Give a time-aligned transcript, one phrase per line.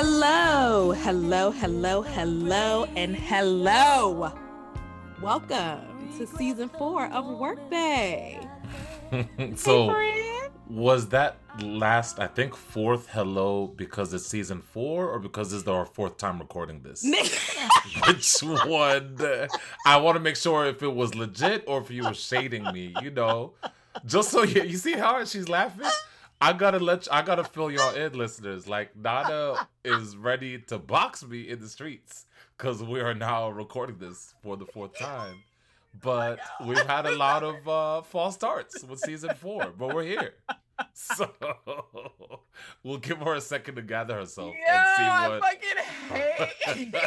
[0.00, 4.32] Hello, hello, hello, hello, and hello.
[5.20, 8.38] Welcome to season four of Workday.
[9.56, 15.50] so, Hey, was that last, I think, fourth hello because it's season four or because
[15.50, 17.02] this is our fourth time recording this?
[18.06, 19.18] Which one?
[19.84, 22.94] I want to make sure if it was legit or if you were shading me,
[23.02, 23.54] you know.
[24.06, 25.90] Just so you, you see how she's laughing?
[26.40, 28.68] I gotta let you, I gotta fill y'all in, listeners.
[28.68, 33.98] Like Nana is ready to box me in the streets because we are now recording
[33.98, 35.42] this for the fourth time.
[36.00, 40.34] But we've had a lot of uh, false starts with season four, but we're here.
[40.92, 41.28] So
[42.84, 45.58] we'll give her a second to gather herself Yeah, and I
[46.06, 47.04] see fucking hate.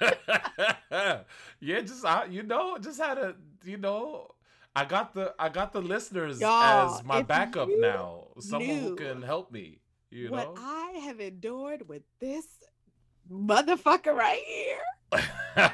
[1.60, 4.30] yeah, just I, you know, just had a you know,
[4.76, 8.28] I got the I got the listeners Y'all, as my backup now.
[8.38, 9.80] Someone who can help me.
[10.10, 10.60] You what know.
[10.60, 12.46] I have endured with this
[13.30, 14.82] motherfucker right here.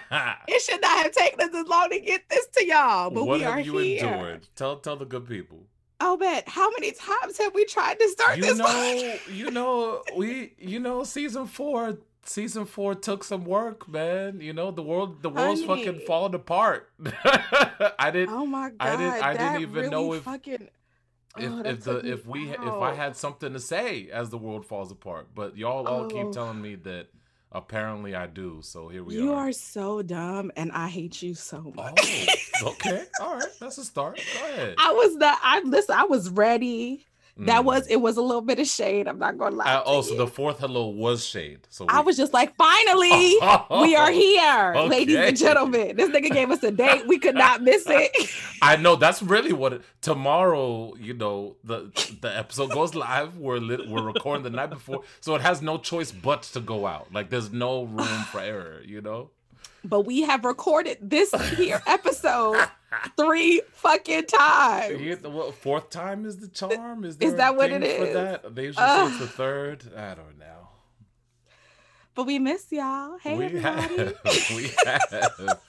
[0.49, 3.41] It should not have taken us as long to get this to y'all, but what
[3.41, 4.07] we are you here.
[4.07, 4.49] endured?
[4.57, 5.67] Tell tell the good people.
[6.01, 8.59] Oh, bet how many times have we tried to start You this?
[8.59, 14.41] know, you know, we you know, season four season four took some work, man.
[14.41, 15.85] You know, the world the world's Honey.
[15.85, 16.91] fucking falling apart.
[17.99, 18.77] I didn't Oh my god!
[18.81, 20.63] I didn't- I didn't even know if- if
[21.39, 24.65] Oh, that if the if we if I had something to say as the world
[24.65, 26.09] falls apart, but y'all all Oh.
[26.09, 27.09] keep telling me that
[27.53, 28.61] apparently I do.
[28.63, 29.25] So here we You are.
[29.25, 32.29] You are so dumb, and I hate you so oh, much.
[32.63, 34.17] Oh, okay, all right, that's a start.
[34.17, 34.77] Go ahead.
[34.79, 35.39] I was not.
[35.43, 35.95] I listen.
[35.95, 37.05] I was ready.
[37.39, 37.65] That Mm.
[37.67, 37.87] was.
[37.89, 39.07] It was a little bit of shade.
[39.07, 39.67] I'm not gonna lie.
[39.67, 40.19] Uh, to oh, so you.
[40.19, 41.61] the fourth hello was shade.
[41.69, 43.37] So I was just like, finally,
[43.83, 45.97] we are here, ladies and gentlemen.
[45.97, 47.07] This nigga gave us a date.
[47.07, 48.11] We could not miss it.
[48.63, 50.95] I know that's really what it, tomorrow.
[50.99, 51.91] You know the
[52.23, 53.37] the episode goes live.
[53.37, 56.87] We're lit, we're recording the night before, so it has no choice but to go
[56.87, 57.13] out.
[57.13, 58.81] Like there's no room for error.
[58.85, 59.31] You know.
[59.89, 62.57] But we have recorded this here episode
[63.17, 65.21] three fucking times.
[65.23, 67.05] The what, fourth time is the charm.
[67.05, 68.09] Is, Is that what it is?
[68.09, 68.55] For that?
[68.55, 69.85] They usually say it's the third.
[69.97, 70.69] I don't know.
[72.15, 73.19] But we miss y'all.
[73.19, 73.97] Hey, we everybody.
[73.97, 74.17] have,
[74.57, 75.61] we have,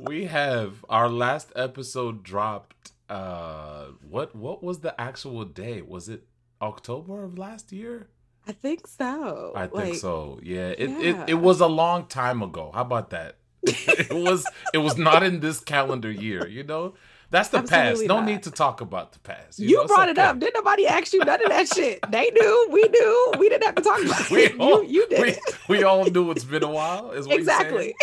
[0.00, 0.84] we have.
[0.88, 2.90] Our last episode dropped.
[3.08, 5.80] Uh, what what was the actual day?
[5.82, 6.24] Was it
[6.60, 8.08] October of last year?
[8.48, 9.52] I think so.
[9.54, 10.40] I think Like, so.
[10.42, 10.70] Yeah.
[10.76, 11.24] It, yeah.
[11.24, 12.72] it it was a long time ago.
[12.74, 13.36] How about that?
[13.66, 16.46] it was it was not in this calendar year.
[16.46, 16.94] You know.
[17.32, 18.04] That's the past.
[18.04, 18.26] No not.
[18.26, 19.58] need to talk about the past.
[19.58, 20.28] You, know, it's brought it okay.
[20.28, 20.38] up.
[20.38, 21.98] Didn't nobody ask you none of that shit?
[22.10, 22.68] They knew.
[22.70, 23.32] We knew.
[23.38, 24.60] We didn't have to talk about We it.
[24.60, 25.38] all, you, you did.
[25.66, 27.12] we, we all knew it's been a while.
[27.12, 27.94] Is what exactly.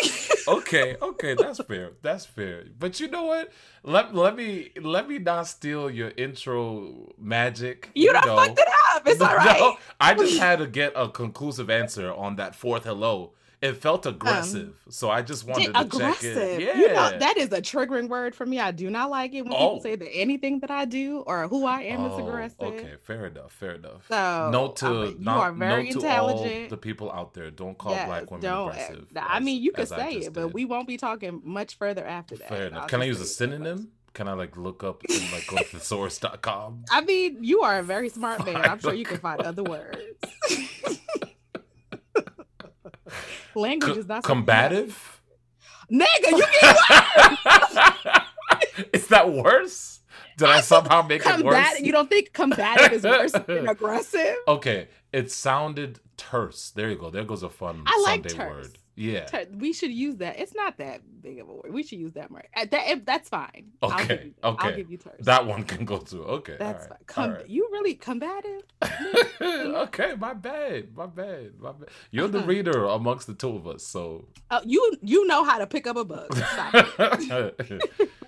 [0.48, 1.92] okay, okay, that's fair.
[2.02, 2.64] That's fair.
[2.80, 3.52] But you know what?
[3.84, 7.92] Let let me let me not steal your intro magic.
[7.94, 8.36] You done know.
[8.36, 9.08] fucked it up.
[9.08, 9.60] It's all right.
[9.60, 9.78] No.
[10.02, 13.34] I just had to get a conclusive answer on that fourth hello.
[13.62, 16.38] It felt um, aggressive, so I just wanted to check aggressive.
[16.38, 16.62] it.
[16.62, 18.58] Yeah, You know, that is a triggering word for me.
[18.58, 19.58] I do not like it when Oh.
[19.76, 22.58] people say that anything that I do or who I am is Oh, aggressive.
[22.62, 23.52] Okay, fair enough.
[23.52, 24.08] Fair enough.
[24.08, 26.70] So note to I mean, you not, are very note to all intelligent.
[26.70, 29.08] the people out there: don't call Yes, black women don't- eh, aggressive.
[29.18, 32.38] I as- mean, you could say it, but we won't be talking much further after
[32.38, 32.48] that.
[32.48, 32.88] Fair enough.
[32.88, 33.68] Can I use a say it that much.
[33.68, 33.92] synonym?
[34.14, 36.86] Can I like look up and like go to thesaurus.com?
[36.92, 38.56] I mean, you are a very smart man.
[38.56, 39.98] I'm sure you can find other words.
[43.56, 45.22] Language is not combative?
[45.92, 48.26] Nigga, you get
[48.94, 50.00] is that worse?
[50.38, 51.80] Did I somehow make it worse?
[51.82, 54.36] You don't think combative is worse than aggressive?
[54.48, 56.72] Okay, it sounded terse.
[56.72, 57.10] There you go.
[57.10, 58.68] There goes a fun I like Sunday terse.
[58.68, 58.78] word.
[59.00, 59.26] Yeah.
[59.26, 60.38] Ter- We should use that.
[60.40, 61.72] It's not that big of a word.
[61.74, 62.44] We should use that more.
[62.56, 63.72] Uh, That, that's fine.
[63.82, 65.22] I'll Okay, give you, I'll give you terse.
[65.22, 66.22] That one can go too.
[66.24, 66.58] Okay.
[66.60, 67.06] that's right, fine.
[67.08, 67.50] Com- right.
[67.50, 68.62] You really combative?
[69.42, 70.96] okay, my bad.
[70.96, 71.60] My bad.
[71.60, 71.90] My bad.
[72.12, 72.48] You're the Uh-uh.
[72.48, 75.96] reader amongst the two of us, so Oh, you you know how to pick up
[75.96, 76.28] a bug.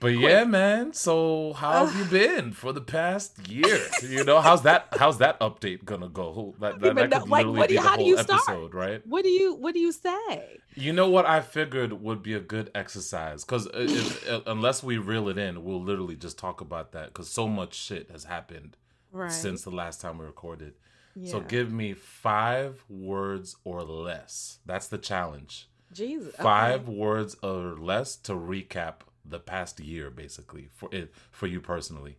[0.00, 0.92] But yeah, man.
[0.94, 3.78] So how have you been for the past year?
[4.02, 4.86] You know, how's that?
[4.98, 6.54] How's that update gonna go?
[6.58, 8.40] That, that, that could like, literally what do be you- the whole start?
[8.48, 9.06] episode, right?
[9.06, 10.58] What do you What do you say?
[10.74, 14.96] You know what I figured would be a good exercise because uh, uh, unless we
[14.98, 18.76] reel it in, we'll literally just talk about that because so much shit has happened
[19.12, 19.30] Right.
[19.32, 20.74] since the last time we recorded.
[21.16, 21.30] yeah.
[21.32, 24.60] So give me five words or less.
[24.64, 25.68] That's the challenge.
[25.92, 26.32] Jesus.
[26.34, 26.42] okay.
[26.42, 32.16] Five words or less to recap the past year, basically for it for you personally.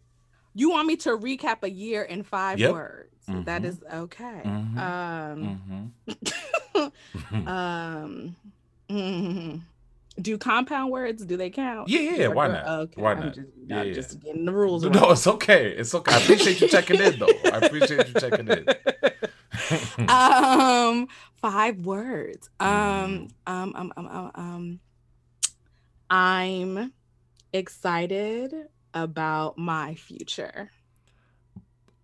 [0.54, 2.72] You want me to recap a year in five Yep.
[2.72, 3.08] words?
[3.28, 3.66] That Mhm.
[3.66, 4.42] is okay.
[4.44, 4.78] Mhm.
[4.78, 5.92] Um.
[6.76, 7.48] Mm-hmm.
[7.48, 8.36] um.
[8.90, 9.62] mm,
[10.22, 11.88] do compound words do they count?
[11.88, 12.28] Yeah, yeah.
[12.28, 12.66] Why not?
[12.68, 13.34] Okay, why not?
[13.34, 13.94] just, yeah, yeah.
[13.94, 14.84] just getting the rules.
[14.84, 15.12] No, right.
[15.12, 15.70] it's okay.
[15.72, 16.14] It's okay.
[16.14, 17.28] I appreciate you checking in, though.
[17.46, 18.66] I appreciate you checking in.
[20.10, 21.08] um,
[21.38, 22.50] five words.
[22.60, 23.32] Um, Mm.
[23.48, 24.80] um, um, um, um, um,
[26.12, 26.92] I'm
[27.54, 28.54] excited
[28.94, 30.70] about my future.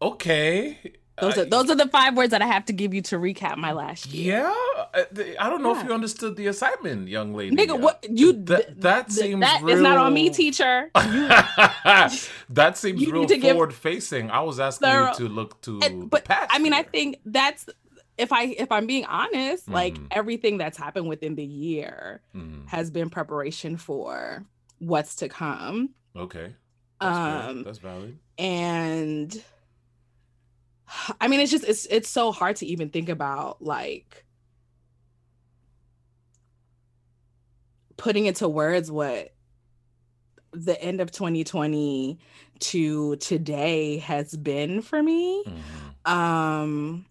[0.01, 0.77] Okay.
[1.19, 3.17] Those Uh, are those are the five words that I have to give you to
[3.17, 4.43] recap my last year.
[4.43, 4.53] Yeah,
[4.93, 7.55] I I don't know if you understood the assignment, young lady.
[7.55, 10.91] Nigga, Uh, what you That that th- seems that is not on me, teacher.
[10.93, 14.29] that seems you real give forward facing.
[14.29, 16.51] I was asking thorough- you to look to And- the but past.
[16.53, 17.65] I mean, I think that's
[18.17, 20.07] if I if I'm being honest, like Mhm.
[20.11, 22.67] everything that's happened within the year Mhm.
[22.67, 24.45] has been preparation for
[24.79, 25.93] what's to come.
[26.15, 26.55] Okay.
[26.99, 27.47] That's.
[27.49, 28.17] Um, That's valid.
[28.37, 29.43] and
[31.21, 34.25] I mean, it's just it's it's so hard to even think about like
[37.97, 39.33] putting into words what
[40.53, 42.19] the end of 2020
[42.59, 45.43] to today has been for me.
[45.45, 46.09] Mhm.
[46.11, 47.05] Um,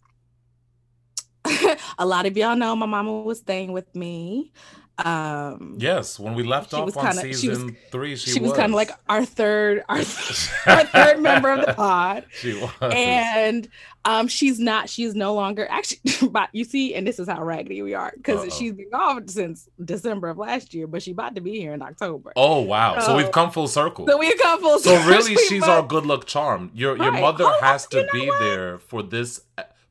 [1.99, 4.53] a lot of y'all know my mama was staying with me.
[4.99, 8.41] Um, Yes, when we left off was on kinda- she was- season three, she, she,
[8.41, 9.99] was, kind of like our third, our,
[10.67, 12.25] our third member of the pod.
[12.33, 12.71] She was.
[12.81, 13.69] And
[14.07, 16.01] um, she's not, she's no longer actually,
[16.31, 19.69] but you see, and this is how raggedy we are because she's been gone since
[19.85, 22.33] December of last year, but she's about to be here in October.
[22.35, 22.99] oh wow!
[23.01, 24.07] So So- we've come full circle.
[24.07, 24.79] So we a couple.
[24.79, 26.71] So really, she's our good luck charm.
[26.73, 27.21] Your your Right.
[27.21, 28.39] mother Oh, has to be what?
[28.41, 29.43] there for this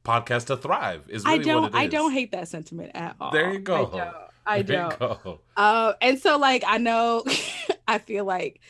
[0.05, 1.03] podcast to thrive.
[1.09, 1.63] Is I don't.
[1.63, 1.81] what it is.
[1.81, 3.31] I don't hate that sentiment at all.
[3.31, 3.87] There you go.
[3.87, 4.15] I don't.
[4.47, 4.91] I There don't.
[4.91, 5.39] you go.
[5.57, 7.23] Uh, and so like I know
[7.87, 8.61] I feel like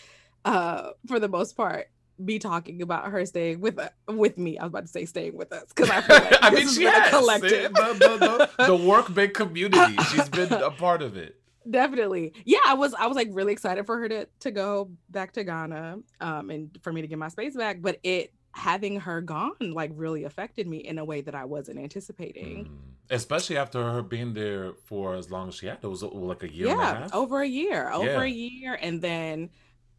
[0.45, 1.87] uh for the most part
[2.23, 4.57] be talking about her staying with uh, with me.
[4.57, 6.75] I was about to say staying with us because I feel like I mean, has
[6.75, 7.73] she a has collective.
[7.73, 9.97] the, the, the, the work big community.
[10.11, 11.35] She's been a part of it.
[11.69, 12.33] Definitely.
[12.45, 15.43] Yeah, I was I was like really excited for her to to go back to
[15.43, 19.51] Ghana um and for me to get my space back, but it having her gone
[19.59, 22.65] like really affected me in a way that I wasn't anticipating.
[22.65, 22.77] Mm.
[23.09, 25.79] Especially after her being there for as long as she had.
[25.83, 27.13] It was uh, like a year and a yeah half.
[27.13, 28.21] over a year over Yeah.
[28.23, 29.49] a year and then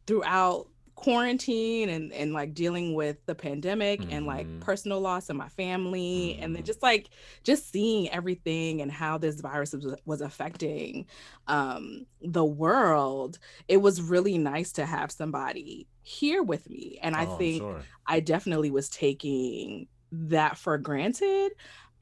[0.06, 4.60] throughout quarantine and and like dealing with the pandemic and like Mhm.
[4.60, 6.64] personal loss in my family and then Mhm.
[6.64, 7.10] just like
[7.44, 11.06] just seeing everything and how this virus was, was affecting
[11.48, 13.38] um the world
[13.68, 17.66] it was really nice to have somebody here with me and i Oh, I'm think
[17.66, 17.88] sure.
[18.06, 21.50] I definitely was taking that for granted.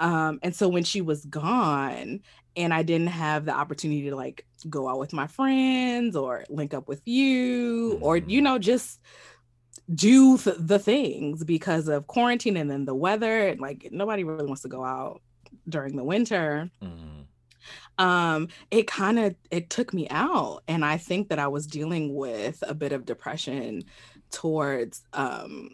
[0.01, 2.21] Um, and so when she was gone
[2.57, 6.73] and I didn't have the opportunity to like go out with my friends or link
[6.75, 9.01] up with you or, you know, just
[9.95, 14.47] do th- the things because of quarantine and then the weather and like nobody really
[14.47, 15.21] wants to go out
[15.69, 16.71] during the winter.
[16.83, 17.27] Mhm.
[17.99, 22.15] um it kind of it took me out and i think that i was dealing
[22.15, 23.83] with a bit of depression
[24.31, 25.71] towards um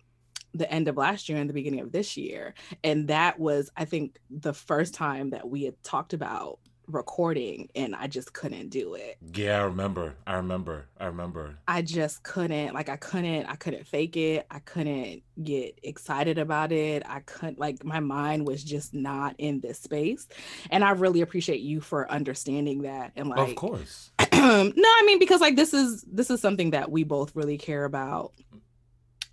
[0.55, 2.55] the end of last year and the beginning of this year.
[2.83, 6.59] And that was i think the first time that we had talked about
[6.91, 10.15] recording and i just couldn't do it Yeah, I remember.
[10.27, 10.87] I remember.
[10.99, 11.57] I remember.
[11.67, 16.73] i just couldn't like i couldn't i couldn't fake it i couldn't get excited about
[16.73, 20.29] it i couldn't like my mind was just not in this space
[20.71, 24.11] and i really appreciate you for understanding that and like of course.
[24.33, 27.85] no i mean because like this is this is something that we both really care
[27.85, 28.33] about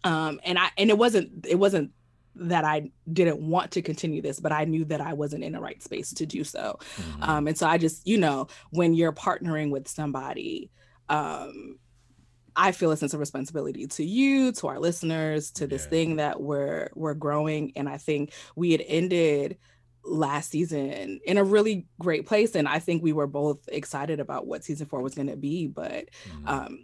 [0.03, 1.91] um and i and it wasn't it wasn't
[2.39, 5.59] that i didn't want to continue this but i knew that i wasn't in the
[5.59, 7.27] right space to do so Mhm.
[7.27, 10.69] um and so i just you know when you're partnering with somebody
[11.09, 11.77] um
[12.55, 15.89] i feel a sense of responsibility to you to our listeners to this Yeah.
[15.89, 19.57] thing that we're we're growing and i think we had ended
[20.03, 24.47] last season in a really great place and i think we were both excited about
[24.47, 26.05] what season four was going to be but
[26.43, 26.47] Mhm.
[26.47, 26.79] um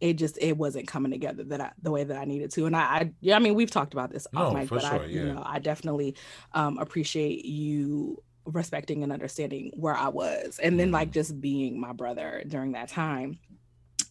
[0.00, 2.66] it just it wasn't coming together that I the way that I needed to.
[2.66, 4.96] And I, I yeah, I mean we've talked about this off No, mic, but I
[4.96, 6.16] sure, you know I definitely
[6.52, 11.12] um appreciate you respecting and understanding where I was and then like Mhm.
[11.12, 13.38] just being my brother during that time.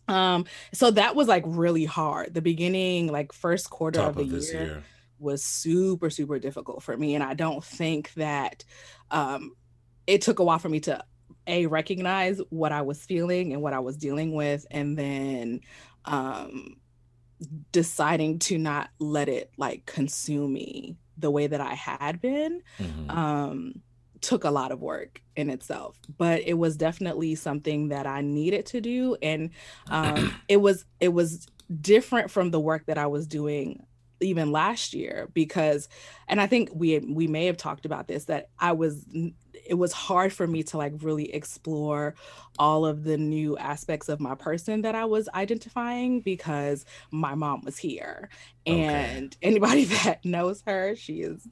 [0.07, 2.33] Um so that was like really hard.
[2.33, 4.83] The beginning, like first quarter Top of the of year, year.
[5.19, 8.65] was super super difficult for me and i don't think that
[9.11, 9.55] um
[10.07, 11.01] it took a while for me to
[11.47, 15.61] a recognize what i was feeling and what i was dealing with and then
[16.05, 16.77] um
[17.71, 23.09] deciding to not let it like consume me the way that i had been Mhm.
[23.15, 23.81] um
[24.21, 28.65] took a lot of work in itself but it was definitely something that i needed
[28.67, 29.51] to do and
[29.89, 31.45] um it was it was
[31.81, 33.85] different from the work that i was doing
[34.21, 35.89] even last year because
[36.27, 39.05] and i think we we may have talked about this that i was
[39.65, 42.15] it was hard for me to like really explore
[42.59, 47.61] all of the new aspects of my person that I was identifying because my mom
[47.65, 48.29] was here.
[48.67, 48.83] Okay.
[48.83, 51.47] And anybody that knows her, she is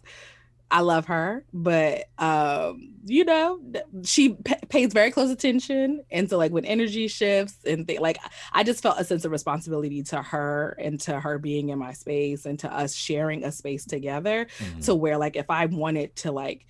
[0.71, 3.59] I love her, but um, you know,
[4.03, 8.17] she p- pays very close attention, and so like when energy shifts and th- like
[8.51, 11.93] I just felt a sense of responsibility to her and to her being in my
[11.93, 14.79] space and to us sharing a space together, mm-hmm.
[14.81, 16.65] to where like if I wanted to like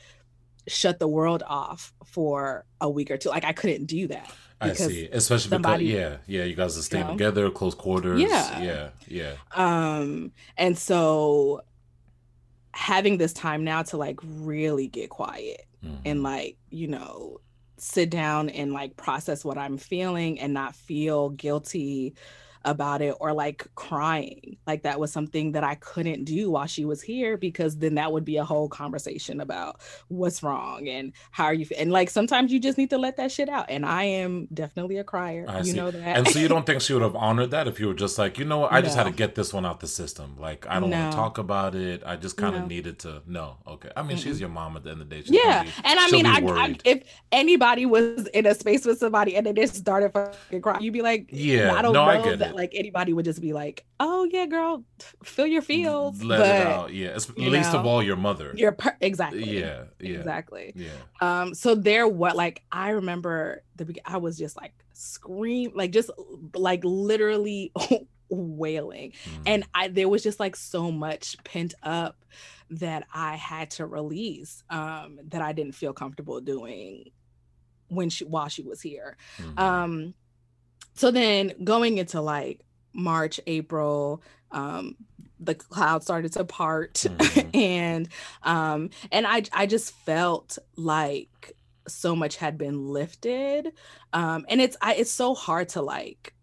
[0.68, 3.30] shut the world off for a week or two.
[3.30, 4.32] Like I couldn't do that.
[4.62, 7.76] I see, especially somebody, because yeah, yeah, you guys are staying you know, together, close
[7.76, 8.22] quarters.
[8.22, 9.34] Yeah, yeah, yeah.
[9.54, 11.62] Um, and so
[12.74, 15.96] having this time now to like really get quiet mm-hmm.
[16.06, 17.40] and like you know
[17.78, 22.16] sit down and like process what I'm feeling and not feel guilty
[22.66, 24.58] about it or like crying.
[24.66, 28.12] Like that was something that I couldn't do while she was here because then that
[28.12, 32.52] would be a whole conversation about what's wrong and how are you and like sometimes
[32.52, 33.66] you just need to let that shit out.
[33.70, 35.46] And I am definitely a crier.
[35.48, 35.74] I you see.
[35.74, 36.18] know that.
[36.18, 38.38] And so you don't think she would have honored that if you were just like,
[38.38, 38.82] you know what, I no.
[38.84, 40.38] just had to get this one out the system.
[40.40, 41.00] Like I don't no.
[41.00, 42.04] want to talk about it.
[42.06, 42.68] I just kind of no.
[42.68, 43.58] needed to no.
[43.68, 43.90] Okay.
[43.96, 45.22] I mean, mm she's your mom at the end of the day.
[45.22, 45.64] She's yeah.
[45.64, 49.46] Be, and I mean I, I, if anybody was in a space with somebody and
[49.46, 52.40] they just started fucking crying, you'd be like, Yeah, I don't no, know I get
[52.40, 54.84] that it like anybody would just be like, "Oh yeah, girl,
[55.24, 56.94] fill your fields." Let but, it out.
[56.94, 58.54] Yeah, it's, least know, of all your mother.
[58.56, 59.60] Your per- exactly.
[59.60, 60.74] Yeah, yeah, exactly.
[60.76, 60.90] Yeah.
[61.22, 61.54] Um.
[61.54, 66.10] So there, what like I remember the I was just like scream, like just
[66.56, 67.72] like literally
[68.30, 69.42] wailing, mm.
[69.46, 72.24] and I there was just like so much pent up
[72.70, 77.12] that I had to release um that I didn't feel comfortable doing
[77.88, 79.18] when she while she was here.
[79.38, 79.60] Mm-hmm.
[79.60, 80.14] Um
[80.94, 82.62] so then going into like
[82.94, 84.22] March, April,
[84.52, 84.96] um,
[85.40, 87.50] the cloud started to part mm-hmm.
[87.54, 88.10] and
[88.44, 91.54] um and I I just felt like
[91.88, 93.74] so much had been lifted.
[94.14, 96.34] Um and it's I it's so hard to like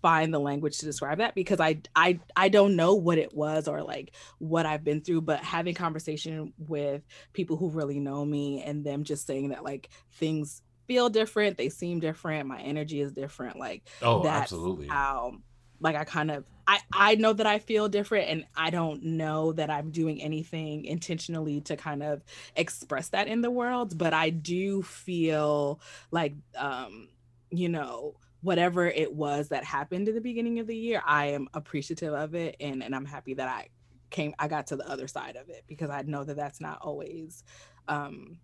[0.00, 3.66] find the language to describe that because I I I don't know what it was
[3.66, 7.02] or like what I've been through but having conversation with
[7.32, 11.68] people who really know me and them just saying that like things feel different they
[11.68, 14.86] seem different my energy is different like oh that's absolutely.
[14.86, 15.32] how
[15.80, 19.52] like i kind of i i know that i feel different and i don't know
[19.52, 22.22] that i'm doing anything intentionally to kind of
[22.56, 27.08] express that in the world but i do feel like um
[27.50, 31.48] you know whatever it was that happened in the beginning of the year i am
[31.54, 33.68] appreciative of it and and i'm happy that i
[34.10, 36.78] came i got to the other side of it because i know that that's not
[36.82, 37.42] always
[37.88, 38.38] um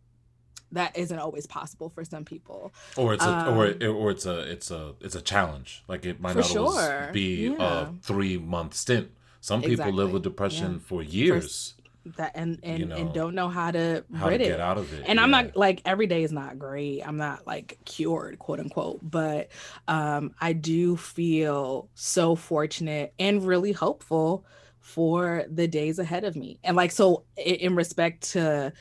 [0.72, 2.72] that isn't always possible for some people.
[2.96, 5.84] Or it's a, um, or or it's a it's a it's a challenge.
[5.88, 6.66] Like it might not sure.
[6.66, 7.88] always be yeah.
[7.88, 9.10] a three month stint.
[9.40, 9.96] Some people exactly.
[9.96, 10.78] live with depression yeah.
[10.86, 11.74] for years.
[11.76, 11.80] For
[12.16, 14.92] that and and, you know, and don't know how to how to get out of
[14.92, 15.04] it.
[15.06, 15.22] And yeah.
[15.22, 17.06] I'm not like every day is not great.
[17.06, 19.00] I'm not like cured, quote unquote.
[19.02, 19.48] But
[19.88, 24.44] um, I do feel so fortunate and really hopeful
[24.80, 26.58] for the days ahead of me.
[26.64, 28.72] And like so in respect to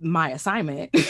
[0.00, 0.94] my assignment.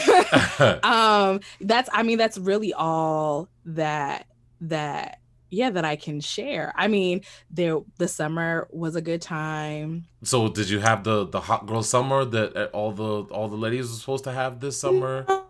[0.83, 4.27] Um that's i mean that's really all that
[4.61, 5.19] that
[5.49, 6.73] yeah that i can share.
[6.75, 10.05] I mean there the summer was a good time.
[10.23, 13.57] So did you have the the hot girl summer that uh, all the all the
[13.57, 15.25] ladies were supposed to have this summer?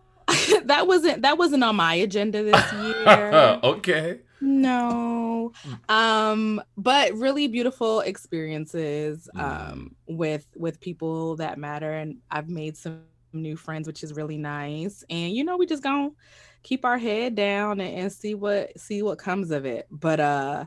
[0.65, 3.59] That wasn't that wasn't on my agenda this year.
[3.63, 4.19] Okay.
[4.41, 5.51] No.
[5.87, 9.41] Um but really beautiful experiences mm.
[9.41, 10.15] um mm.
[10.15, 13.01] with with people that matter and i've made some
[13.33, 15.03] new friends, which is really nice.
[15.09, 16.11] And you know, we just gonna
[16.63, 19.87] keep our head down and, and see what see what comes of it.
[19.91, 20.65] But uh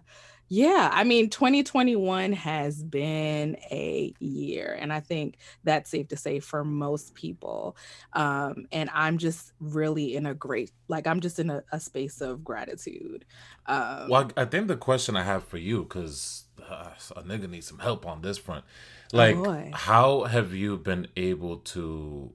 [0.48, 6.40] yeah, I mean 2021 has been a year and I think that's safe to say
[6.40, 7.76] for most people.
[8.12, 12.20] Um and I'm just really in a great like I'm just in a, a space
[12.20, 13.24] of gratitude.
[13.66, 17.66] Um Well, I think the question I have for you cuz uh, a nigga needs
[17.66, 18.64] some help on this front.
[19.12, 22.32] Oh, like oh how have you been able to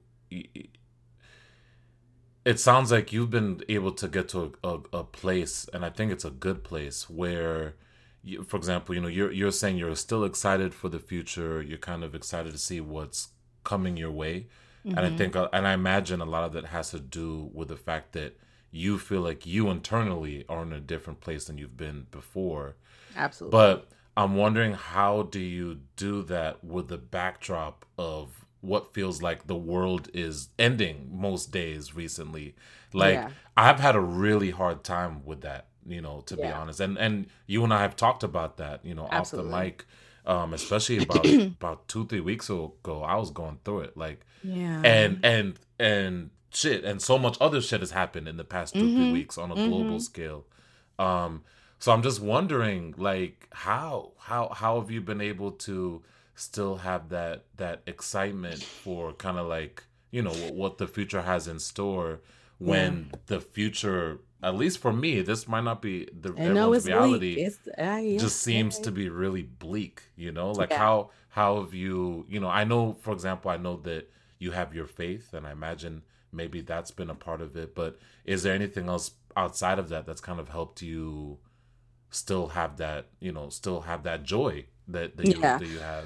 [2.48, 5.90] it sounds like you've been able to get to a, a, a place and i
[5.90, 7.74] think it's a good place where
[8.46, 12.02] for example you know you're you're saying you're still excited for the future you're kind
[12.02, 13.28] of excited to see what's
[13.64, 14.46] coming your way
[14.84, 14.96] mm-hmm.
[14.96, 15.16] and i mm-hmm.
[15.16, 18.12] think uh, and i imagine a lot of that has to do with the fact
[18.12, 18.38] that
[18.70, 22.76] you feel like you internally are in a different place than you've been before
[23.16, 29.22] absolutely but i'm wondering how do you do that with the backdrop of what feels
[29.22, 32.54] like the world is ending most days recently.
[32.92, 33.30] Like yeah.
[33.56, 36.48] I've had a really hard time with that, you know, to yeah.
[36.48, 36.80] be honest.
[36.80, 39.52] And and you and I have talked about that, you know, Absolutely.
[39.52, 39.86] off the mic.
[40.26, 43.96] Um, especially about about two three weeks ago, I was going through it.
[43.96, 48.44] Like, yeah, and and and shit, and so much other shit has happened in the
[48.44, 48.96] past 2 mm-hmm.
[48.96, 49.68] three weeks on a mm-hmm.
[49.68, 50.44] global scale.
[50.98, 51.44] Um,
[51.78, 56.02] so I'm just wondering, like, how how how have you been able to
[56.38, 61.48] still have that that excitement for kind of like you know what the future has
[61.48, 62.20] in store
[62.58, 63.18] when yeah.
[63.26, 68.18] the future at least for me this might not be the everyone's reality uh, yeah.
[68.18, 70.78] just seems to be really bleak you know like yeah.
[70.78, 74.72] how how have you you know i know for example i know that you have
[74.72, 78.54] your faith and i imagine maybe that's been a part of it but is there
[78.54, 81.36] anything else outside of that that's kind of helped you
[82.10, 86.04] still have that you know still have that joy that, that, you, that you have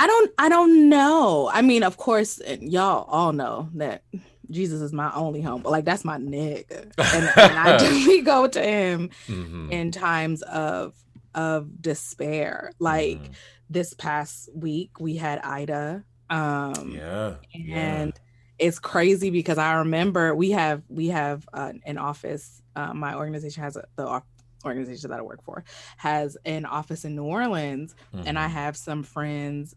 [0.00, 1.50] I don't I don't know.
[1.52, 4.02] I mean, of course, y'all all know that
[4.50, 6.90] Jesus is my only home, but like that's my nigga.
[6.96, 9.70] And, and I definitely go to him mm-hmm.
[9.70, 10.94] in times of
[11.34, 12.72] of despair.
[12.78, 13.32] Like mm-hmm.
[13.68, 16.02] this past week we had Ida.
[16.30, 17.34] Um yeah.
[17.52, 18.66] And yeah.
[18.66, 22.62] it's crazy because I remember we have we have uh, an office.
[22.74, 24.22] Uh, my organization has a, the
[24.64, 25.64] organization that I work for
[25.96, 28.26] has an office in New Orleans, mm-hmm.
[28.26, 28.54] and I mm-hmm.
[28.54, 29.74] have some friends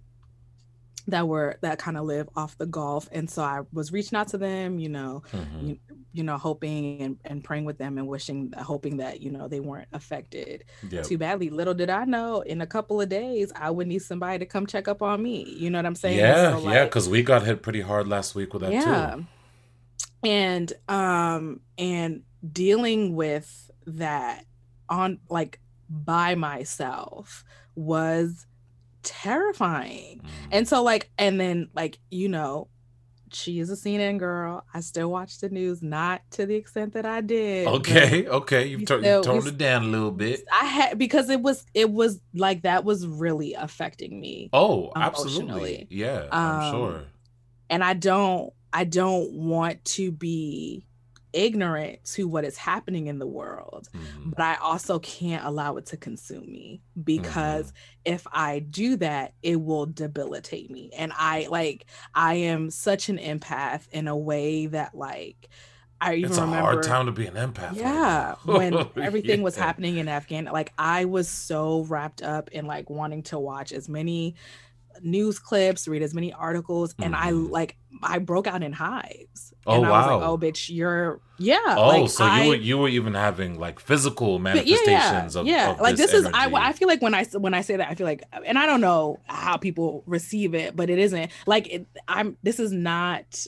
[1.08, 4.30] that were that kind of live off the Gulf and so i was reaching out
[4.30, 5.68] to them you know mm-hmm.
[5.68, 5.80] you,
[6.14, 9.60] you, know hoping and, and praying with them and wishing hoping that you know they
[9.60, 11.04] weren't affected yep.
[11.04, 14.40] too badly little did i know in a couple of days i would need somebody
[14.40, 16.84] to come check up on me you know what i'm saying yeah so, like, yeah
[16.86, 19.16] because we got hit pretty hard last week with that yeah.
[19.16, 19.26] too
[20.24, 24.46] and um and dealing with that
[24.90, 27.44] on like by myself
[27.76, 28.46] was
[29.04, 30.22] terrifying.
[30.24, 30.30] Mm.
[30.52, 32.70] And so like and then like you know
[33.34, 34.66] she is a CNN girl.
[34.74, 37.68] I still watch the news, not to the extent that I did.
[37.68, 40.44] Okay, okay, you've, you toned it down a little bit.
[40.52, 44.50] I had because it was it was like that was really affecting me.
[44.54, 47.02] Oh, absolutely, yeah, I'm um, sure.
[47.70, 50.86] And I don't, I don't want to be
[51.34, 54.30] ignorant to what is happening in the world, mm-hmm.
[54.30, 58.14] but I also can't allow it to consume me because mm-hmm.
[58.14, 60.92] if I do that, it will debilitate me.
[60.96, 65.50] And I like, I am such an empath in a way that, like,
[66.04, 67.76] I even it's a remember, hard time to be an empath.
[67.76, 69.44] Yeah, when everything yeah.
[69.44, 73.72] was happening in Afghan, like I was so wrapped up in like wanting to watch
[73.72, 74.36] as many
[75.04, 77.28] news clips, read as many articles, and mm-hmm.
[77.28, 79.54] I like I broke out in hives.
[79.66, 79.98] Oh and I wow!
[79.98, 81.76] Was like, oh, bitch, you're yeah.
[81.78, 85.48] Oh, like, so I, you were you were even having like physical manifestations yeah, of
[85.48, 85.72] yeah.
[85.72, 87.90] Of like this, this is I I feel like when I when I say that
[87.90, 91.68] I feel like and I don't know how people receive it, but it isn't like
[91.72, 92.38] it, I'm.
[92.44, 93.48] This is not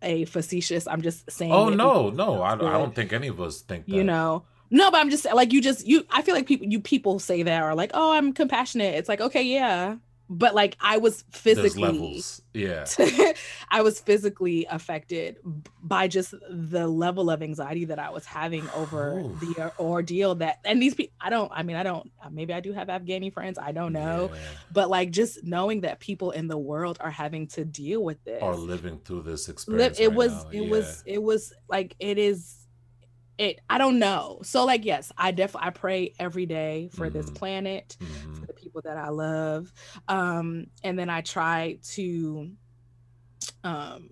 [0.00, 0.86] a facetious.
[0.86, 1.52] I'm just saying.
[1.52, 3.92] Oh no, no, I, I don't think any of us think that.
[3.94, 6.80] You know, no, but I'm just like you just you I feel like people you
[6.80, 9.96] people say that are like, "Oh, I'm compassionate." It's like, "Okay, yeah
[10.32, 12.22] but like I was physically
[12.54, 12.86] yeah
[13.68, 15.36] I was physically affected
[15.82, 19.36] by just the level of anxiety that I was having over Ooh.
[19.40, 22.72] the ordeal that and these people I don't I mean I don't maybe I do
[22.72, 24.40] have Afghani friends I don't know yeah.
[24.72, 28.42] but like just knowing that people in the world are having to deal with this
[28.42, 30.50] are living through this experience it right was now.
[30.50, 30.70] it yeah.
[30.70, 32.61] was it was like it is
[33.38, 37.18] it i don't know so like yes i definitely i pray every day for mm-hmm.
[37.18, 38.34] this planet mm-hmm.
[38.34, 39.72] for the people that i love
[40.08, 42.50] um and then i try to
[43.64, 44.10] um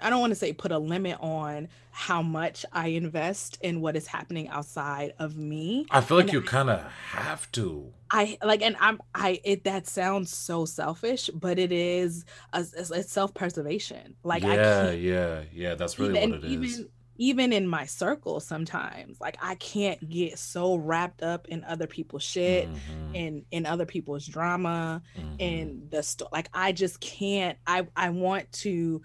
[0.00, 3.96] I don't want to say put a limit on how much I invest in what
[3.96, 5.86] is happening outside of me.
[5.90, 7.92] I feel like and you kind of have to.
[8.10, 13.10] I like, and I'm, I, it, that sounds so selfish, but it is, a, it's
[13.10, 14.16] self preservation.
[14.22, 16.52] Like, yeah, yeah, yeah, that's really even, what it is.
[16.80, 16.88] Even,
[17.20, 22.22] even in my circle sometimes like i can't get so wrapped up in other people's
[22.22, 23.14] shit mm-hmm.
[23.14, 25.36] and in other people's drama mm-hmm.
[25.38, 29.02] and the sto- like i just can't i i want to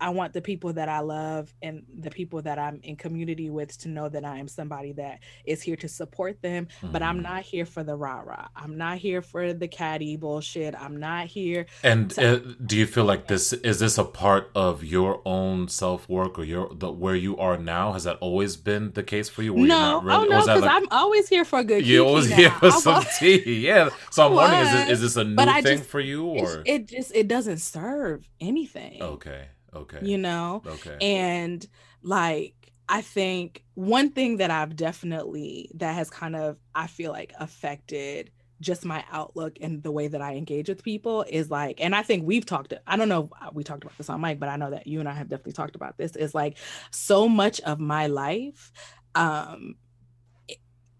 [0.00, 3.76] I want the people that I love and the people that I'm in community with
[3.78, 6.66] to know that I am somebody that is here to support them.
[6.66, 6.92] Mm-hmm.
[6.92, 7.34] But I'm mm-hmm.
[7.34, 8.48] not here for the rah rah.
[8.56, 10.74] I'm not here for the catty bullshit.
[10.74, 11.66] I'm not here.
[11.82, 15.68] And to- uh, do you feel like this is this a part of your own
[15.68, 17.92] self work or your the, where you are now?
[17.92, 19.54] Has that always been the case for you?
[19.54, 21.86] no, really, oh no, because like, I'm always here for a good.
[21.86, 23.90] You always here for some tea, yeah.
[24.10, 26.86] So I'm wondering, is this, is this a new thing just, for you, or it
[26.86, 29.02] just it doesn't serve anything?
[29.02, 29.46] Okay.
[29.74, 29.98] Okay.
[30.00, 30.62] You know?
[30.66, 30.96] Okay.
[31.00, 31.66] And
[32.02, 32.54] like
[32.88, 38.30] I think one thing that I've definitely that has kind of I feel like affected
[38.60, 42.02] just my outlook and the way that I engage with people is like, and I
[42.02, 44.70] think we've talked, I don't know, we talked about this on mic, but I know
[44.70, 46.56] that you and I have definitely talked about this is like
[46.90, 48.72] so much of my life.
[49.14, 49.76] Um,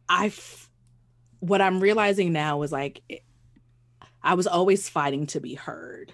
[0.08, 0.32] I,
[1.40, 3.02] what I'm realizing now is like,
[4.22, 6.12] I was always fighting to be heard.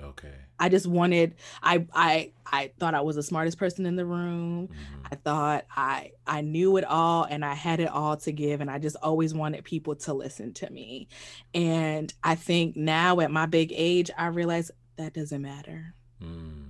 [0.00, 0.34] Okay.
[0.60, 4.68] I just wanted I I I thought I was the smartest person in the room.
[4.68, 5.06] Mm-hmm.
[5.10, 8.70] I thought I I knew it all and I had it all to give and
[8.70, 11.08] I just always wanted people to listen to me.
[11.54, 15.94] And I think now at my big age I realize that doesn't matter.
[16.22, 16.66] Mm.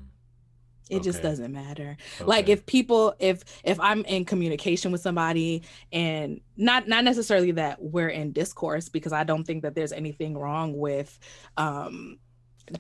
[0.89, 1.05] It okay.
[1.05, 1.97] just doesn't matter.
[2.17, 2.25] Okay.
[2.25, 7.83] Like if people if if I'm in communication with somebody and not not necessarily that
[7.83, 11.19] we're in discourse because I don't think that there's anything wrong with
[11.57, 12.19] um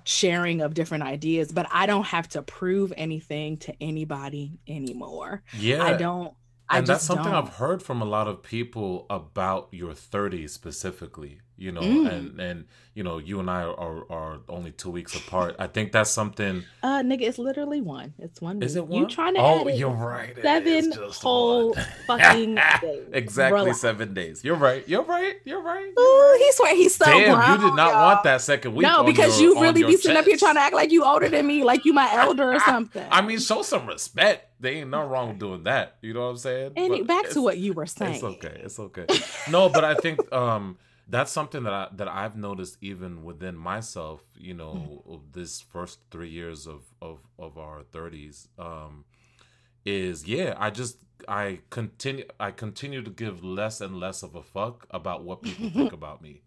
[0.04, 5.42] sharing of different ideas, but I don't have to prove anything to anybody anymore.
[5.58, 5.82] Yeah.
[5.84, 6.34] I don't
[6.70, 6.78] I just.
[6.78, 7.34] and that's something don't.
[7.34, 12.10] I've heard from a lot of people about your 30s specifically you know mm.
[12.10, 15.54] and and you know you and i are, are only two weeks apart.
[15.58, 18.14] I think that's something uh nigga it's literally one.
[18.18, 18.98] It's one is it one?
[18.98, 20.34] you trying to oh you're right.
[20.40, 21.74] Seven whole
[22.06, 23.08] fucking days.
[23.12, 23.80] Exactly Relax.
[23.80, 24.42] seven days.
[24.42, 24.88] You're right.
[24.88, 25.36] You're right.
[25.44, 25.92] You're right.
[25.98, 28.06] Ooh, he swear he's so damn you did not y'all.
[28.06, 30.60] want that second week no because your, you really be sitting up here trying to
[30.60, 33.06] act like you older than me like you my elder or something.
[33.10, 34.46] I mean show some respect.
[34.60, 35.96] There ain't nothing wrong with doing that.
[36.00, 36.72] You know what i'm saying?
[36.76, 38.60] And back to what you were saying it's okay.
[38.64, 39.06] it's okay.
[39.50, 40.78] No but i think um
[41.10, 44.22] that's something that I that I've noticed even within myself.
[44.38, 45.16] You know, mm-hmm.
[45.32, 49.04] this first three years of of of our thirties, um,
[49.84, 50.54] is yeah.
[50.56, 55.24] I just I continue I continue to give less and less of a fuck about
[55.24, 56.42] what people think about me,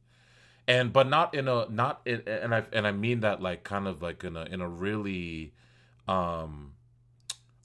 [0.67, 3.87] and but not in a not in, and I and I mean that like kind
[3.87, 5.53] of like in a in a really
[6.07, 6.73] um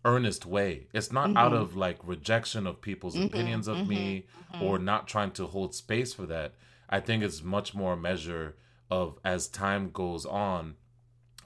[0.04, 0.86] earnest way.
[0.92, 1.36] It's not mm-hmm.
[1.36, 4.26] out of like rejection of people's mm-hmm, opinions of mm-hmm, me
[4.60, 4.84] or mm-hmm.
[4.84, 6.54] not trying to hold space for that.
[6.88, 8.56] I think it's much more a measure
[8.90, 10.76] of as time goes on,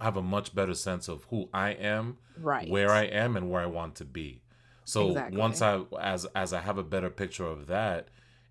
[0.00, 3.50] I have a much better sense of who I am, right, where I am, and
[3.50, 4.42] where I want to be.
[4.84, 5.38] So exactly.
[5.38, 8.08] once I as as I have a better picture of that,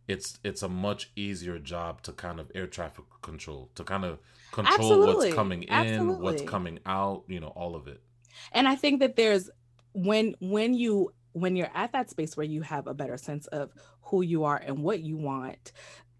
[0.07, 4.19] it's it's a much easier job to kind of air traffic control to kind of
[4.51, 5.15] control Absolutely.
[5.27, 6.23] what's coming in, Absolutely.
[6.23, 8.01] what's coming out, you know, all of it.
[8.51, 9.49] And I think that there's
[9.93, 13.71] when when you when you're at that space where you have a better sense of
[14.03, 15.71] who you are and what you want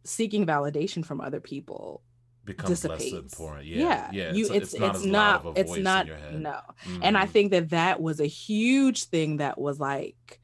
[0.04, 2.02] seeking validation from other people
[2.46, 3.14] becomes dissipates.
[3.14, 3.66] less important.
[3.66, 4.10] Yeah, yeah.
[4.12, 4.34] yeah.
[4.34, 5.46] You, it's, it's, it's, it's not.
[5.56, 6.08] It's not.
[6.08, 6.14] No.
[6.52, 7.00] Mm-hmm.
[7.04, 7.32] And I mm-hmm.
[7.32, 10.40] think that that was a huge thing that was like,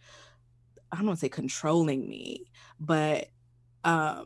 [0.91, 2.45] I don't want to say controlling me,
[2.79, 3.27] but
[3.83, 4.25] um,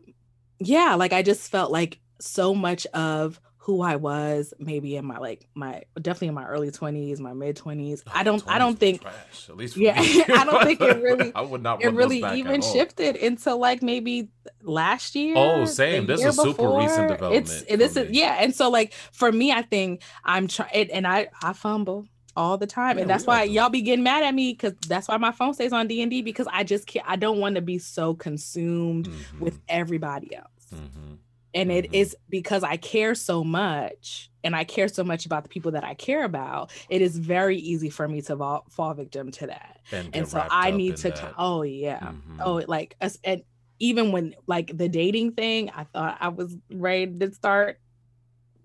[0.59, 5.19] yeah, like I just felt like so much of who I was maybe in my
[5.19, 8.02] like my definitely in my early 20s, my mid 20s.
[8.12, 11.41] I don't I don't think trash, at least Yeah, I don't think it really I
[11.41, 14.30] would not it really even shifted until like maybe
[14.63, 15.36] last year.
[15.38, 16.08] Oh, same.
[16.08, 16.80] This is super before.
[16.80, 17.50] recent development.
[17.50, 21.28] It's this is yeah, and so like for me I think I'm trying and I
[21.43, 24.54] I fumble all the time yeah, and that's why y'all be getting mad at me
[24.54, 27.56] because that's why my phone stays on d&d because i just can't i don't want
[27.56, 29.43] to be so consumed mm-hmm.
[29.43, 31.15] with everybody else mm-hmm
[31.53, 31.85] and mm-hmm.
[31.85, 35.71] it is because i care so much and i care so much about the people
[35.71, 39.47] that i care about it is very easy for me to fall, fall victim to
[39.47, 41.33] that and, and so i need to that.
[41.37, 42.41] oh yeah mm-hmm.
[42.43, 43.43] oh like and
[43.79, 47.79] even when like the dating thing i thought i was ready to start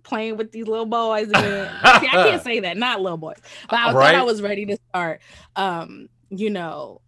[0.02, 3.92] playing with these little boys See, i can't say that not little boys but i
[3.92, 3.94] right?
[3.94, 5.20] thought i was ready to start
[5.56, 7.00] um you know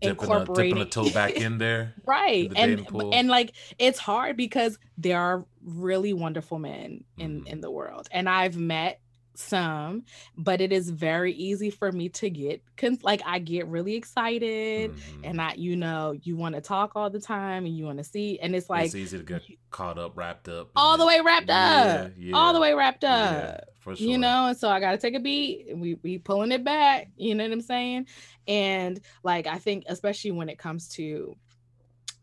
[0.00, 3.98] dipping a, dipping a toe back in there right in the and and like it's
[3.98, 7.46] hard because there are really wonderful men in mm.
[7.46, 9.00] in the world and i've met
[9.38, 10.02] some
[10.36, 12.60] but it is very easy for me to get
[13.02, 15.24] like i get really excited mm-hmm.
[15.24, 18.04] and i you know you want to talk all the time and you want to
[18.04, 21.20] see and it's like it's easy to get caught up wrapped up all the way
[21.20, 22.36] wrapped up yeah, yeah.
[22.36, 24.08] all the way wrapped up yeah, for sure.
[24.08, 27.08] you know and so i gotta take a beat and we we pulling it back
[27.16, 28.06] you know what i'm saying
[28.48, 31.36] and like i think especially when it comes to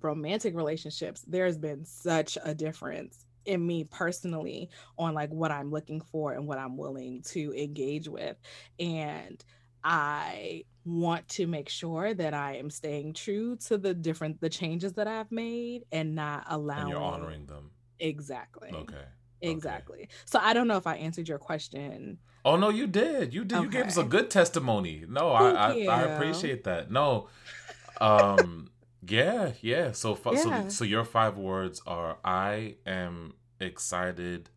[0.01, 6.01] romantic relationships there's been such a difference in me personally on like what I'm looking
[6.01, 8.38] for and what I'm willing to engage with.
[8.79, 9.43] And
[9.83, 14.93] I want to make sure that I am staying true to the different the changes
[14.93, 17.71] that I've made and not allowing and you're honoring them.
[17.99, 18.71] Exactly.
[18.73, 19.05] Okay.
[19.41, 20.00] Exactly.
[20.00, 20.10] Okay.
[20.26, 22.19] So I don't know if I answered your question.
[22.43, 23.34] Oh no, you did.
[23.34, 23.56] You did.
[23.56, 23.63] Okay.
[23.63, 25.04] You gave us a good testimony.
[25.08, 26.91] No, I, I, I appreciate that.
[26.91, 27.28] No.
[28.00, 28.69] Um
[29.08, 29.91] yeah, yeah.
[29.91, 30.38] So, yeah.
[30.38, 34.50] so, so your five words are: I am excited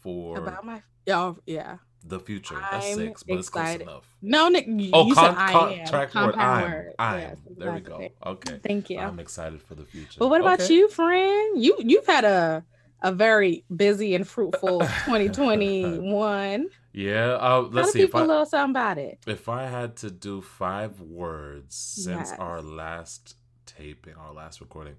[0.00, 2.58] for about my oh yeah the future.
[2.70, 3.40] That's I'm six, but excited.
[3.40, 4.16] it's close enough.
[4.22, 4.66] No, Nick.
[4.66, 5.86] You oh, con- said con- I am.
[5.86, 6.34] Track word.
[6.36, 6.70] I'm.
[6.70, 6.94] Word.
[6.98, 7.20] I'm.
[7.20, 8.08] Yes, there we go.
[8.26, 8.60] Okay.
[8.62, 8.98] Thank you.
[8.98, 10.18] I'm excited for the future.
[10.18, 10.74] But what about okay.
[10.74, 11.62] you, friend?
[11.62, 12.64] You you've had a
[13.02, 16.68] a very busy and fruitful 2021.
[16.92, 17.32] Yeah.
[17.40, 18.00] Uh, let's Tell see.
[18.00, 19.18] People if I, a little something about it.
[19.26, 22.38] If I had to do five words since yes.
[22.38, 24.96] our last taping, our last recording,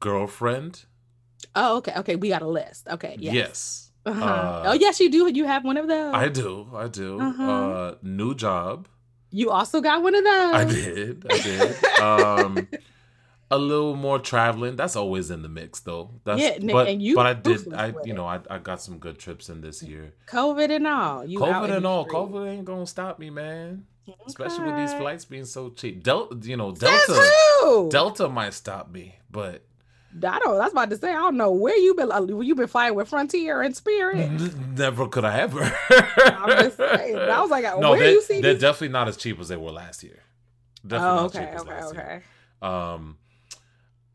[0.00, 0.84] girlfriend,
[1.54, 1.92] Oh, okay.
[1.98, 2.16] Okay.
[2.16, 2.88] We got a list.
[2.88, 3.16] Okay.
[3.18, 3.34] Yes.
[3.34, 3.90] Yes.
[4.04, 4.24] Uh-huh.
[4.24, 5.30] Uh, oh, yes, you do.
[5.32, 6.14] You have one of those.
[6.14, 6.68] I do.
[6.74, 7.20] I do.
[7.20, 7.44] Uh-huh.
[7.44, 8.88] Uh, new job.
[9.30, 10.54] You also got one of those.
[10.54, 11.26] I did.
[11.28, 11.84] I did.
[12.00, 12.68] um,
[13.50, 14.74] a little more traveling.
[14.76, 16.10] That's always in the mix, though.
[16.24, 17.72] That's, Yeah, Nick, but and you but I did.
[17.72, 20.14] I you know I, I got some good trips in this year.
[20.26, 21.24] COVID and all.
[21.24, 22.04] You COVID and all.
[22.04, 22.16] street.
[22.16, 23.86] COVID ain't gonna stop me, man.
[24.26, 26.02] Especially with these flights being so cheap.
[26.04, 27.88] Delta, you know, Delta.
[27.90, 29.64] Delta might stop me, but
[30.24, 30.58] I don't.
[30.58, 31.10] That's about to say.
[31.10, 32.10] I don't know where you been.
[32.12, 34.30] uh, You been flying with Frontier and Spirit.
[34.76, 35.60] never could I ever.
[35.90, 37.16] I'm just saying.
[37.18, 38.60] I was like, no, where you see they're these?
[38.62, 40.20] definitely not as cheap as they were last year.
[40.86, 42.22] Definitely Oh, not okay, cheap as okay, year.
[42.62, 42.66] okay.
[42.94, 43.18] Um,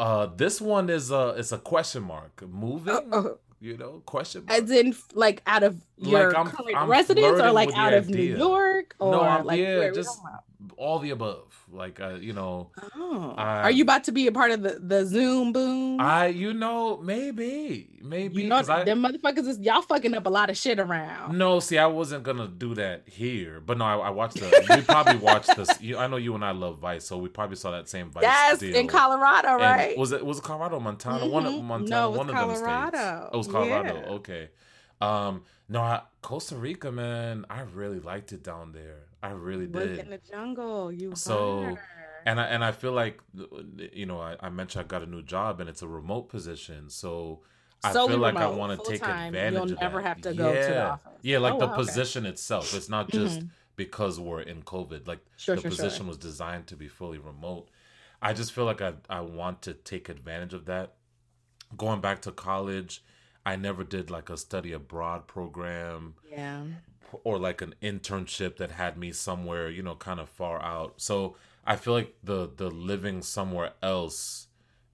[0.06, 2.34] uh, this one is a it's a question mark.
[2.66, 3.36] Moving, Uh,
[3.68, 4.60] you know, question mark.
[4.62, 8.10] as in, like out of your Like, I'm- current I'm residence, or like out of
[8.10, 8.36] New.
[8.48, 10.20] York, or No, I'm- like yeah, where just-?
[10.78, 11.66] All the above.
[11.72, 13.34] Like, uh, you know, Oh.
[13.38, 16.00] I- Are you about to be a part of the the Zoom boom?
[16.02, 20.30] I, you know, maybe, maybe, you know, I, them motherfuckers is y'all fucking up a
[20.30, 21.38] lot of shit around.
[21.38, 24.66] No, see, I wasn't gonna do that here, but no, I, I watched the.
[24.76, 25.70] we probably watched this.
[25.82, 28.24] You, I know you and I love Vice, so we probably saw that same Vice.
[28.24, 28.76] yes, deal.
[28.76, 29.98] in Colorado, And right?
[29.98, 31.26] Was it was it Colorado, Montana?
[31.28, 31.64] One of Mhm.
[31.64, 32.62] Montana, No, one of them states.
[32.62, 33.30] Colorado.
[33.32, 33.96] Oh, it was Colorado.
[33.96, 34.10] Yeah.
[34.16, 34.50] Okay.
[35.00, 39.06] Um, no, I, Costa Rica, man, I really liked it down there.
[39.24, 40.00] I really Was did.
[40.00, 40.92] in the jungle.
[40.92, 41.80] You So, were.
[42.26, 43.20] and I and I feel like
[43.94, 46.90] you know I, I mentioned I got a new job and it's a remote position,
[46.90, 47.42] so
[47.84, 50.08] I feel like I want to take full-time, advantage you'll of never that.
[50.08, 50.90] have to go to the Yeah.
[50.92, 51.12] office.
[51.24, 51.82] Yeah, like Oh, the wow, okay.
[51.84, 52.74] position itself.
[52.76, 53.50] It's not just Mhm.
[53.76, 55.08] because we're in COVID.
[55.08, 56.08] Like Sure, the sure, position sure.
[56.08, 57.70] was designed to be fully remote.
[58.22, 60.96] I just feel like I I want to take advantage of that.
[61.76, 63.04] Going back to college,
[63.46, 66.66] I never did like a study abroad program Yeah.
[67.24, 70.96] Or like an internship that had me somewhere, you know, kind of far out.
[71.02, 74.48] So I feel like the the living somewhere else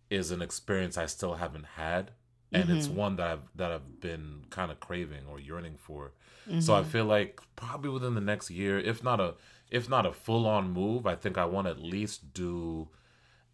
[0.09, 2.11] is an experience I still haven't had,
[2.53, 2.89] and it's Mhm.
[2.89, 6.13] one that I've that I've been kind of craving or yearning for.
[6.59, 6.83] So I Mhm.
[6.83, 9.35] feel like probably within the next year, if not a
[9.69, 12.89] if not a full on move, I think I want to at least do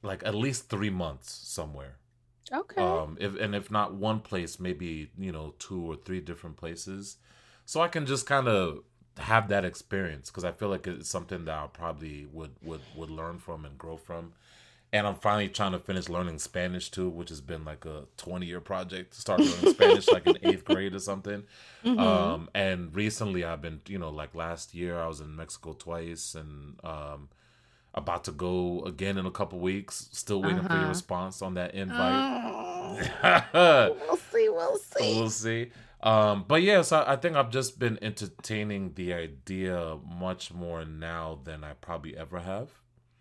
[0.03, 1.97] like at least three months somewhere.
[2.51, 3.03] okay.
[3.03, 7.17] Um, if and if not one place, maybe you know two or three different places,
[7.65, 8.79] so I can just kind of
[9.17, 13.09] have that experience because I feel like it's something that I probably would would would
[13.09, 14.33] learn from and grow from.
[14.91, 18.45] And I'm finally trying to finish learning Spanish too, which has been like a 20
[18.45, 21.43] year project to start learning Spanish like in eighth grade or something.
[21.83, 21.99] Mhm.
[21.99, 26.35] Um, and recently I've been, you know, like last year I was in Mexico twice
[26.35, 27.29] and um,
[27.95, 30.09] about to go again in a couple weeks.
[30.11, 30.89] Still waiting for your Uh-huh.
[30.89, 32.43] response on that invite.
[33.53, 34.49] Oh, we'll see.
[34.49, 35.19] We'll see.
[35.19, 35.71] we'll see.
[36.03, 41.39] Um, but yes, I, I think I've just been entertaining the idea much more now
[41.43, 42.69] than I probably ever have.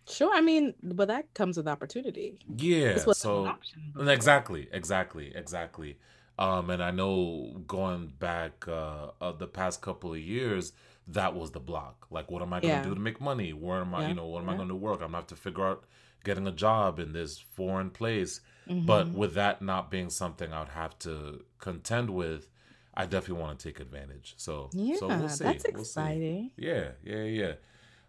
[0.08, 0.34] Sure.
[0.34, 2.38] I mean, but that comes with opportunity.
[2.56, 2.96] Yeah.
[3.12, 3.54] So
[3.94, 5.96] an exactly, exactly, exactly.
[6.38, 10.72] Um, and I know going back uh, uh, the past couple of years,
[11.06, 12.06] that was the block.
[12.10, 12.82] Like, what am I going to Yeah.
[12.82, 13.52] do to make money?
[13.52, 14.02] Where am I?
[14.02, 14.96] Yeah, You know, what am I going to work?
[15.02, 15.84] I'm gonna have to figure out
[16.24, 18.40] getting a job in this foreign place.
[18.66, 19.14] But Mhm.
[19.14, 22.48] with that not being something I would have to contend with,
[22.94, 24.34] I definitely want to take advantage.
[24.36, 25.44] So, yeah, so we'll see.
[25.44, 26.00] that's We'll see.
[26.00, 26.50] exciting.
[26.56, 27.52] Yeah, yeah, yeah.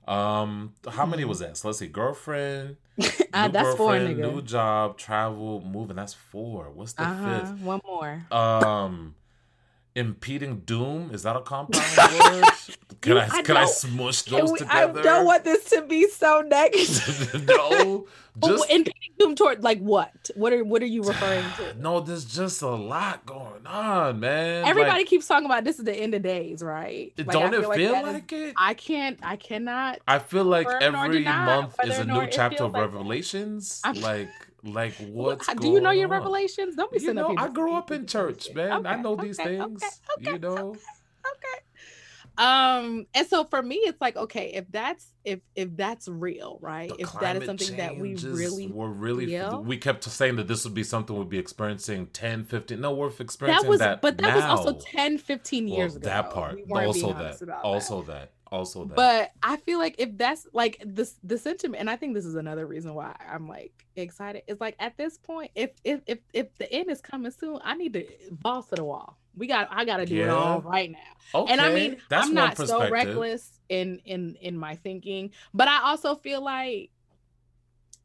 [0.08, 1.56] Um, how many was that?
[1.58, 1.88] So let's see.
[1.88, 2.76] Girlfriend,
[3.34, 4.22] Uh, new that's four, girlfriend, nigga.
[4.22, 5.96] new job, travel, moving.
[5.96, 6.70] That's four.
[6.70, 7.40] What's the Uh huh.
[7.40, 7.54] fifth?
[7.62, 8.24] One more.
[8.32, 9.16] Um,
[9.96, 11.12] impeding doom.
[11.14, 12.46] Is that a compound word?
[13.02, 16.42] Can I, I can I smush those we- I don't want this to be so
[16.42, 17.46] negative.
[17.48, 20.30] no, But oh, just impeding doom toward like what?
[20.36, 21.74] What are what are you referring to?
[21.80, 22.00] no.
[22.00, 24.66] There's just a lot going on, man.
[24.66, 27.12] Everybody Like, keeps talking about this is the end of days, right?
[27.18, 28.54] Like, I don't it feel is- like it?
[28.58, 29.20] I can't.
[29.22, 30.00] I cannot.
[30.08, 32.82] I feel like every month is a new chapter of like.
[32.84, 33.82] Revelations.
[33.96, 34.30] Like,
[34.64, 36.12] like what's do you know your on?
[36.12, 36.76] revelations?
[36.76, 38.10] Don't be You know, I grew up in shit.
[38.10, 38.86] church, man.
[38.86, 39.84] I know these okay, things.
[40.20, 41.60] okay, you know, okay.
[42.36, 46.90] Um, and so for me, it's like, okay, if that's if if that's real, right?
[46.90, 49.28] the if that is something that we really were really.
[49.28, 49.64] feel.
[49.64, 52.82] We kept saying that this would be something we'd be experiencing 10, 15.
[52.82, 54.02] No, we're that experiencing was that.
[54.02, 54.80] but that was also now.
[54.84, 58.96] 10 15 Well, years ago That part, also that, also that, also that.
[58.96, 62.36] but i feel like if that's like this the sentiment and i think this is
[62.36, 66.56] another reason why i'm like excited it's like at this point if if if, if
[66.58, 69.84] the end is coming soon i need to balls to the wall we got i
[69.84, 70.70] gotta do it all Yeah.
[70.72, 74.76] right now okay, and i mean that's i'm not so reckless in in in my
[74.76, 76.92] thinking but i also feel like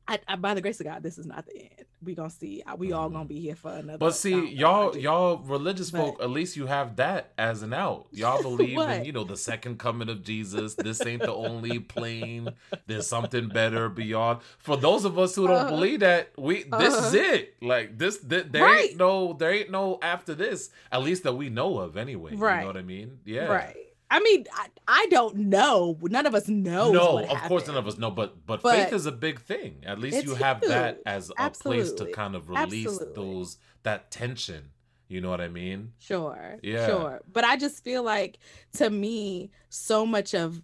[0.09, 1.85] I, I, by the grace of God, this is not the end.
[2.03, 2.63] We gonna see.
[2.79, 3.99] We all gonna be here for another.
[3.99, 8.07] But see, y'all, y'all religious but, folk, at least you have that as an out.
[8.13, 10.75] Y'all believe in you know the second coming of Jesus.
[10.75, 12.51] This ain't the only plane.
[12.87, 14.41] There's something better beyond.
[14.59, 17.35] For those of us who don't uh, believe that, we this uh, is uh-huh.
[17.35, 17.55] it.
[17.61, 18.91] Like this, th- there right.
[18.91, 20.71] ain't no, there ain't no after this.
[20.91, 22.35] At least that we know of, anyway.
[22.37, 22.57] Right.
[22.57, 23.19] You know what I mean?
[23.25, 23.47] Yeah.
[23.47, 23.77] Right.
[24.11, 25.99] I mean, I, I, don't know.
[26.01, 26.93] None of us know.
[26.93, 28.11] No, of course, none of us know.
[28.11, 29.83] But, but, but faith is a big thing.
[29.85, 30.71] At least you have huge.
[30.71, 31.83] that as Absolutely.
[31.83, 33.15] a place to kind of release Absolutely.
[33.15, 34.71] those that tension.
[35.09, 35.93] You know what I mean?
[35.99, 36.59] Sure.
[36.63, 36.87] Yeah.
[36.87, 37.21] Sure.
[37.33, 38.39] But I just feel like
[38.75, 40.63] to me, so much of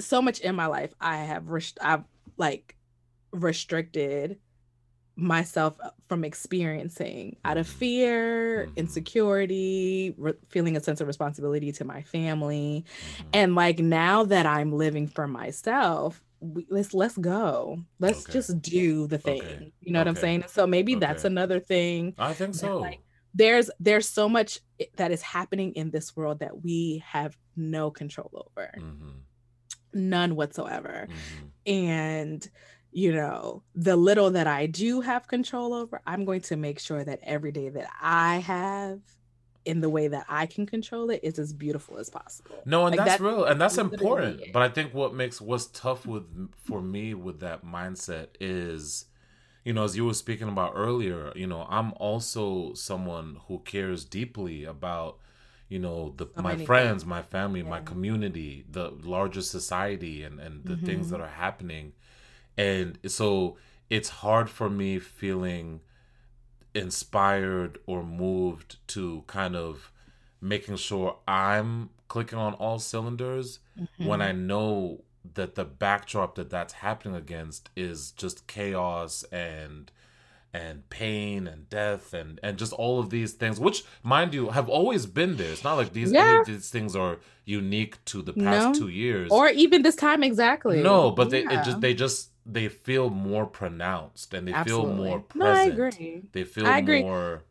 [0.00, 2.04] so much in my life, I have rest- I've
[2.36, 2.76] like
[3.32, 4.38] restricted
[5.16, 8.78] myself uh, from experiencing out of fear, mm-hmm.
[8.78, 12.84] insecurity, re- feeling a sense of responsibility to my family.
[12.86, 13.28] Mm-hmm.
[13.32, 17.78] And like now that I'm living for myself, we, let's let's go.
[18.00, 18.32] Let's okay.
[18.32, 19.42] just do the thing.
[19.42, 19.72] Okay.
[19.80, 20.08] You know okay.
[20.10, 20.44] what I'm saying?
[20.48, 22.14] So maybe that's another thing.
[22.18, 22.78] I think so.
[22.78, 23.00] Like,
[23.34, 24.60] there's there's so much
[24.96, 28.70] that is happening in this world that we have no control over.
[28.78, 29.10] Mm-hmm.
[29.94, 31.08] None whatsoever.
[31.08, 31.72] Mm-hmm.
[31.72, 32.50] And
[32.94, 37.02] you know, the little that I do have control over, I'm going to make sure
[37.02, 39.00] that every day that I have
[39.64, 42.62] in the way that I can control it is as beautiful as possible.
[42.64, 44.52] No, and like that's, real and that's important.
[44.52, 46.24] But I think what makes what's tough with
[46.64, 49.06] for me with that mindset is
[49.64, 54.04] you know, as you were speaking about earlier, you know, I'm also someone who cares
[54.04, 55.18] deeply about
[55.68, 57.06] you know the so my friends things.
[57.06, 57.68] my family yeah.
[57.70, 60.84] my community the larger society and and the mm-hmm.
[60.84, 61.94] things that are happening
[62.56, 63.56] and so
[63.90, 65.80] it's hard for me feeling
[66.74, 69.92] inspired or moved to kind of
[70.40, 74.06] making sure I'm clicking on all cylinders mm-hmm.
[74.06, 79.90] when I know that the backdrop that that's happening against is just chaos and
[80.52, 84.68] and pain and death and and just all of these things which mind you have
[84.68, 86.44] always been there it's not like these yeah.
[86.46, 88.86] these things are unique to the past no.
[88.86, 91.42] 2 years or even this time exactly no but yeah.
[91.48, 94.94] they just they just they feel more pronounced and they Absolutely.
[94.96, 96.22] feel more present no, I agree.
[96.32, 97.02] they feel I agree.
[97.02, 97.42] more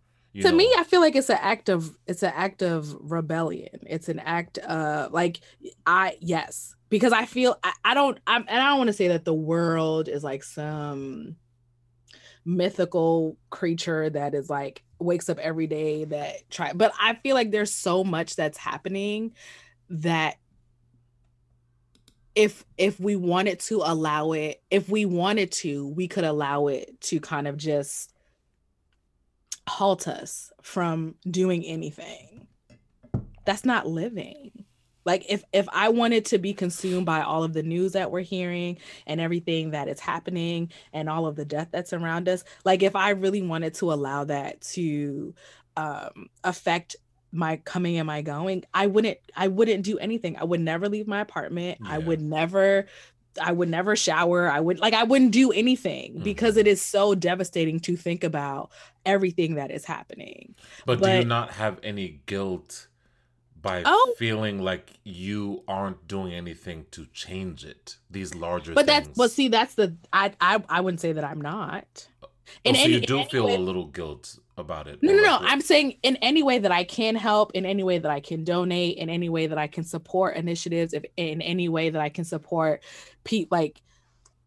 [0.41, 0.57] to know.
[0.57, 4.19] me i feel like it's an act of it's an act of rebellion it's an
[4.19, 5.39] act of like
[5.85, 9.09] i yes because i feel i, I don't i'm and i don't want to say
[9.09, 11.35] that the world is like some
[12.45, 17.51] mythical creature that is like wakes up every day that try but i feel like
[17.51, 19.33] there's so much that's happening
[19.89, 20.37] that
[22.35, 26.99] if if we wanted to allow it if we wanted to we could allow it
[26.99, 28.13] to kind of just
[29.67, 32.47] halt us from doing anything.
[33.45, 34.65] That's not living.
[35.05, 38.21] Like if if i wanted to be consumed by all of the news that we're
[38.21, 42.83] hearing and everything that is happening and all of the death that's around us like
[42.83, 45.35] if i really wanted to allow that to
[45.75, 46.95] um affect
[47.33, 51.07] my coming and my going i wouldn't i wouldn't do anything i would never leave
[51.07, 51.91] my apartment yeah.
[51.91, 52.85] i would never
[53.41, 56.23] i would never shower i would like i wouldn't do anything mm-hmm.
[56.23, 58.69] because it is so devastating to think about
[59.05, 60.53] everything that is happening
[60.85, 62.87] but, but do you not have any guilt
[63.63, 64.13] by oh.
[64.17, 67.97] feeling like you aren't doing anything to change it.
[68.11, 69.07] These larger but things.
[69.07, 72.07] that's but see that's the I I I wouldn't say that I'm not.
[72.63, 74.99] In oh, so you do feel way, a little guilt about it.
[75.01, 75.37] No, no, no.
[75.41, 78.43] I'm saying in any way that I can help, in any way that I can
[78.43, 82.09] donate, in any way that I can support initiatives, if in any way that I
[82.09, 82.83] can support
[83.23, 83.81] people like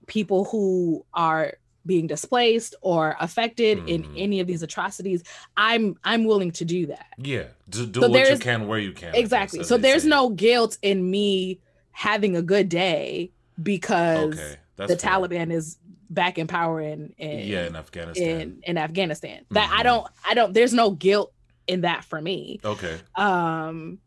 [0.06, 3.88] people who are being displaced or affected mm.
[3.88, 4.14] in mm-hmm.
[4.16, 5.22] any of these atrocities
[5.56, 8.92] i'm i'm willing to do that yeah do, do so what you can where you
[8.92, 10.08] can exactly guess, so there's say.
[10.08, 11.60] no guilt in me
[11.92, 13.30] having a good day
[13.62, 14.96] because okay, the fair.
[14.96, 15.78] taliban is
[16.10, 19.80] back in power in, in yeah in afghanistan in, in afghanistan that mm-hmm.
[19.80, 21.32] i don't i don't there's no guilt
[21.66, 23.98] in that for me okay um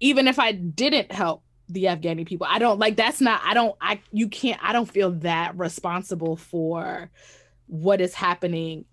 [0.00, 2.46] even if i didn't help the Afghani people.
[2.48, 6.36] I don't like that's not I don't I you can't I don't feel that responsible
[6.36, 7.10] for
[7.66, 8.84] what is happening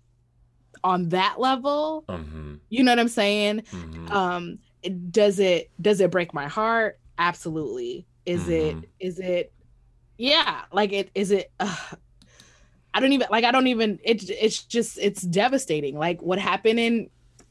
[0.82, 2.04] on that level.
[2.08, 2.54] Mm-hmm.
[2.68, 3.62] You know what I'm saying?
[3.70, 4.12] Mm-hmm.
[4.12, 6.98] Um it, does it does it break my heart?
[7.18, 8.06] Absolutely.
[8.24, 8.80] Is mm-hmm.
[8.80, 9.52] it is it
[10.16, 11.76] yeah, like it is it uh,
[12.92, 15.98] I don't even like I don't even it it's just it's devastating.
[15.98, 17.10] Like what happened in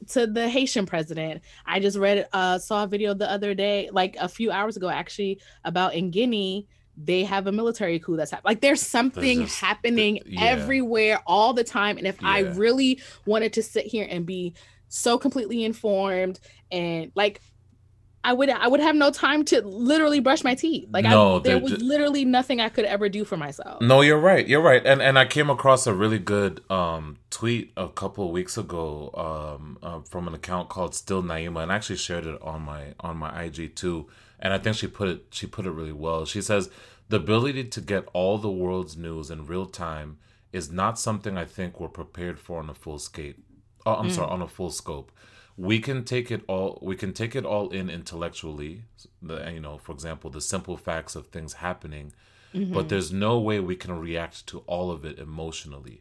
[0.10, 1.42] to the Haitian president.
[1.66, 4.90] I just read uh saw a video the other day, like a few hours ago
[4.90, 6.68] actually, about in Guinea
[7.02, 8.52] they have a military coup that's happening.
[8.52, 10.42] Like there's something there's just, happening yeah.
[10.44, 11.98] everywhere all the time.
[11.98, 12.28] And if yeah.
[12.28, 14.54] I really wanted to sit here and be
[14.90, 16.40] so completely informed
[16.72, 17.42] and like
[18.24, 20.89] I would I would have no time to literally brush my teeth.
[20.91, 21.84] Like no, I, there was just...
[21.84, 23.82] literally nothing I could ever do for myself.
[23.82, 24.45] No, you're right.
[24.45, 24.86] You're right.
[24.86, 29.57] And and I came across a really good um, tweet a couple of weeks ago
[29.57, 32.93] um, uh, from an account called Still Naima, and I actually shared it on my
[32.99, 34.07] on my IG too.
[34.39, 36.26] And I think she put it she put it really well.
[36.26, 36.70] She says
[37.07, 40.17] the ability to get all the world's news in real time
[40.51, 43.34] is not something I think we're prepared for on a full scale.
[43.86, 44.11] Oh, I'm mm.
[44.11, 45.11] sorry, on a full scope
[45.60, 48.84] we can take it all we can take it all in intellectually
[49.22, 52.14] the, you know for example the simple facts of things happening
[52.53, 52.74] mm-hmm.
[52.74, 55.99] but there's no way we can react to all of it emotionally.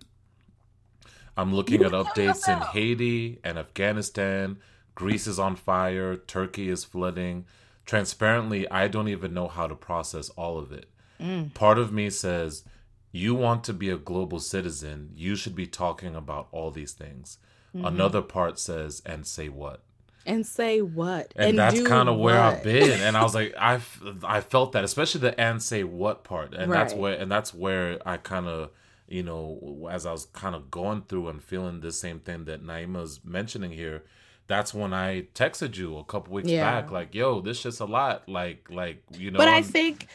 [1.37, 4.59] I'm looking at updates in haiti and afghanistan.
[4.95, 6.17] Greece is on fire.
[6.17, 7.45] Turkey is flooding.
[7.85, 10.89] Transparently i don't even know how to process all of it.
[11.21, 11.53] Mm.
[11.53, 12.63] part of me says
[13.11, 15.11] you want to be a global citizen.
[15.17, 17.39] You should be talking about all these things
[17.75, 17.87] Mm-hmm.
[17.87, 19.83] Another part says, and say what?
[20.27, 21.33] And say what?
[21.37, 23.01] And, and that's kind of where I've been.
[23.01, 23.81] And I was like, I,
[24.23, 26.55] I felt that, especially the and say what part.
[26.55, 26.79] And right.
[26.79, 28.71] that's where, and that's where I kind of,
[29.07, 32.63] you know, as I was kind of going through and feeling the same thing that
[32.63, 34.05] Naima's mentioning here,
[34.49, 36.81] that's when I texted you a couple weeks yeah.
[36.81, 38.29] back, like, yo, this shit's a lot.
[38.29, 39.39] Like, like, you know.
[39.39, 40.09] But I think,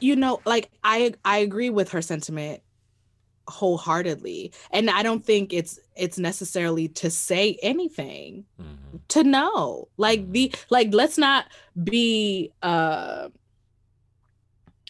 [0.00, 2.62] you know, like I I agree with her sentiment
[3.48, 8.96] wholeheartedly and i don't think it's it's necessarily to say anything mm-hmm.
[9.08, 10.32] to know like mm-hmm.
[10.32, 11.46] the like let's not
[11.84, 13.28] be uh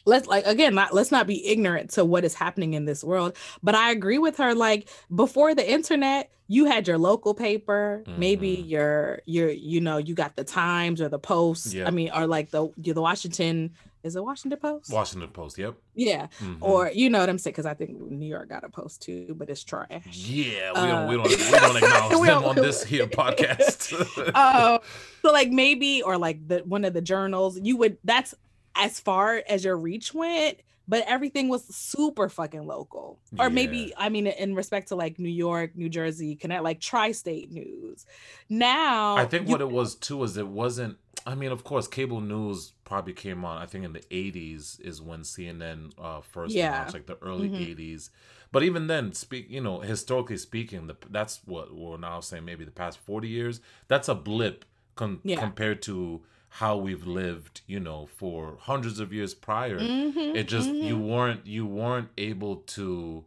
[0.07, 3.37] let's like again not, let's not be ignorant to what is happening in this world
[3.63, 8.21] but i agree with her like before the internet you had your local paper mm-hmm.
[8.21, 11.87] maybe your your you know you got the times or the post yeah.
[11.87, 13.71] i mean or like the the washington
[14.07, 14.93] is it Washington Post?
[14.93, 15.75] Washington Post, yep.
[15.95, 16.63] Yeah, mm-hmm.
[16.63, 19.35] or you know what I'm saying because I think New York got a post too,
[19.37, 20.03] but it's trash.
[20.07, 23.93] Yeah, we uh, don't we don't we don't acknowledge them on this here podcast.
[24.35, 24.79] uh,
[25.23, 28.35] so like maybe or like the one of the journals, you would that's
[28.77, 33.19] as far as your reach went, but everything was super fucking local.
[33.39, 33.49] Or yeah.
[33.49, 38.07] maybe I mean in respect to like New York, New Jersey, connect like tri-state news.
[38.49, 41.89] Now I think you, what it was too is it wasn't I mean, of course,
[41.89, 43.61] cable news probably came on.
[43.61, 46.79] I think in the '80s is when CNN uh, first yeah.
[46.79, 47.63] launched, like the early mm-hmm.
[47.63, 48.11] '80s.
[48.53, 52.45] But even then, speak you know, historically speaking, the, that's what we're now saying.
[52.45, 54.65] Maybe the past 40 years, that's a blip
[54.95, 55.41] con- yeah.
[55.41, 57.63] compared to how we've lived.
[57.67, 59.81] You know, for hundreds of years prior.
[59.81, 60.87] Mm-hmm, it just mm-hmm.
[60.87, 63.25] you weren't you weren't able to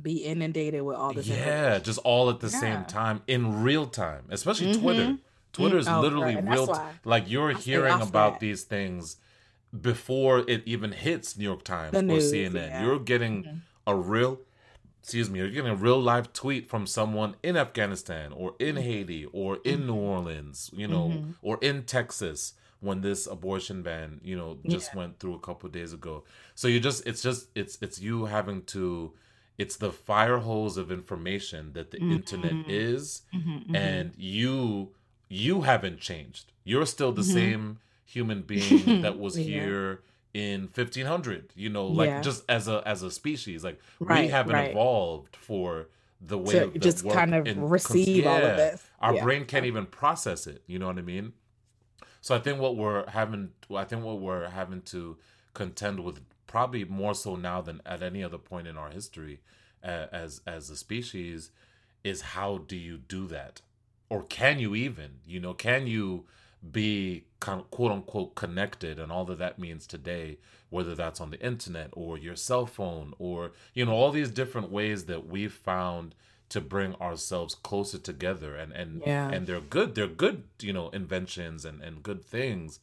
[0.00, 1.26] be inundated with all this.
[1.26, 2.58] Yeah, just all at the yeah.
[2.58, 4.82] same time in real time, especially mm-hmm.
[4.82, 5.16] Twitter.
[5.52, 6.66] Twitter is mm, oh, literally real.
[6.66, 8.40] T- like you're hearing about that.
[8.40, 9.16] these things
[9.80, 12.54] before it even hits New York Times news, or CNN.
[12.54, 12.84] Yeah.
[12.84, 13.56] You're getting mm-hmm.
[13.86, 14.40] a real,
[15.02, 18.84] excuse me, you're getting a real live tweet from someone in Afghanistan or in mm-hmm.
[18.84, 19.86] Haiti or in mm-hmm.
[19.86, 21.30] New Orleans, you know, mm-hmm.
[21.42, 24.98] or in Texas when this abortion ban, you know, just yeah.
[24.98, 26.24] went through a couple days ago.
[26.54, 29.12] So you just, it's just, it's, it's you having to
[29.58, 32.12] it's the fire hose of information that the mm-hmm.
[32.12, 33.76] internet is mm-hmm, mm-hmm.
[33.76, 34.90] and you
[35.28, 36.52] you haven't changed.
[36.64, 37.32] You're still the mm-hmm.
[37.32, 39.60] same human being that was yeah.
[39.60, 40.00] here
[40.32, 42.20] in 1500 you know like yeah.
[42.20, 44.70] just as a as a species like right, we haven't right.
[44.70, 45.88] evolved for
[46.20, 49.22] the way to just kind of receive yeah, all of this our yeah.
[49.22, 51.32] brain can't even process it you know what i mean
[52.20, 55.16] so i think what we're having i think what we're having to
[55.54, 59.40] contend with probably more so now than at any other point in our history
[59.82, 61.50] uh, as as a species
[62.04, 63.62] is how do you do that
[64.08, 66.24] or can you even you know can you
[66.72, 70.38] be quote unquote connected and all that that means today
[70.70, 74.70] whether that's on the internet or your cell phone or you know all these different
[74.70, 76.14] ways that we've found
[76.48, 79.28] to bring ourselves closer together and and yeah.
[79.30, 82.80] and they're good they're good you know inventions and and good things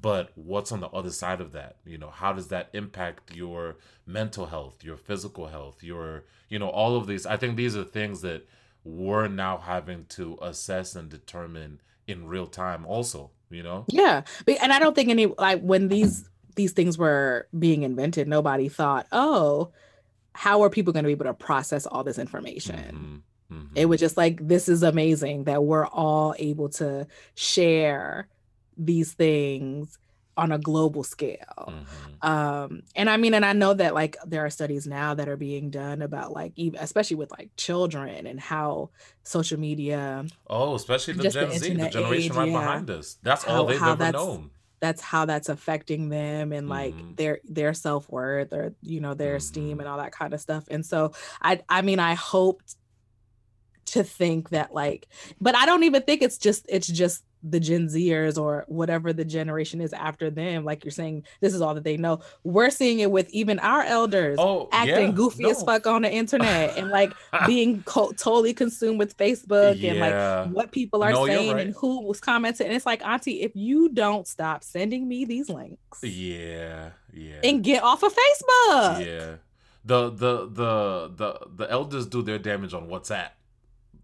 [0.00, 3.76] but what's on the other side of that you know how does that impact your
[4.06, 7.84] mental health your physical health your you know all of these i think these are
[7.84, 8.46] things that
[8.84, 14.22] we're now having to assess and determine in real time also you know yeah
[14.60, 19.06] and i don't think any like when these these things were being invented nobody thought
[19.12, 19.70] oh
[20.34, 23.54] how are people going to be able to process all this information mm-hmm.
[23.54, 23.76] Mm-hmm.
[23.76, 28.28] it was just like this is amazing that we're all able to share
[28.76, 29.98] these things
[30.36, 31.38] on a global scale.
[31.68, 32.28] Mm-hmm.
[32.28, 35.36] Um, and I mean, and I know that like there are studies now that are
[35.36, 38.90] being done about like even especially with like children and how
[39.22, 40.24] social media.
[40.48, 43.16] Oh, especially the Gen the Z, the generation age, right yeah, behind us.
[43.22, 44.50] That's how, all they've ever known.
[44.80, 47.14] That's how that's affecting them and like mm-hmm.
[47.14, 49.36] their their self worth or you know their mm-hmm.
[49.36, 50.64] esteem and all that kind of stuff.
[50.70, 52.76] And so I I mean I hoped
[53.86, 55.08] to think that like,
[55.40, 59.24] but I don't even think it's just it's just the Gen Zers or whatever the
[59.24, 62.20] generation is after them, like you're saying, this is all that they know.
[62.42, 65.10] We're seeing it with even our elders Oh, acting yeah.
[65.12, 65.50] goofy No.
[65.50, 67.12] as fuck on the internet and like
[67.46, 71.66] being co- totally consumed with Facebook and like what people are No, saying right.
[71.66, 72.66] and who was commenting.
[72.66, 77.40] And it's like, Auntie, if you don't stop sending me these links Yeah, yeah.
[77.44, 79.04] and get off of Facebook.
[79.06, 79.34] Yeah.
[79.84, 83.28] The the the the the elders do their damage on WhatsApp.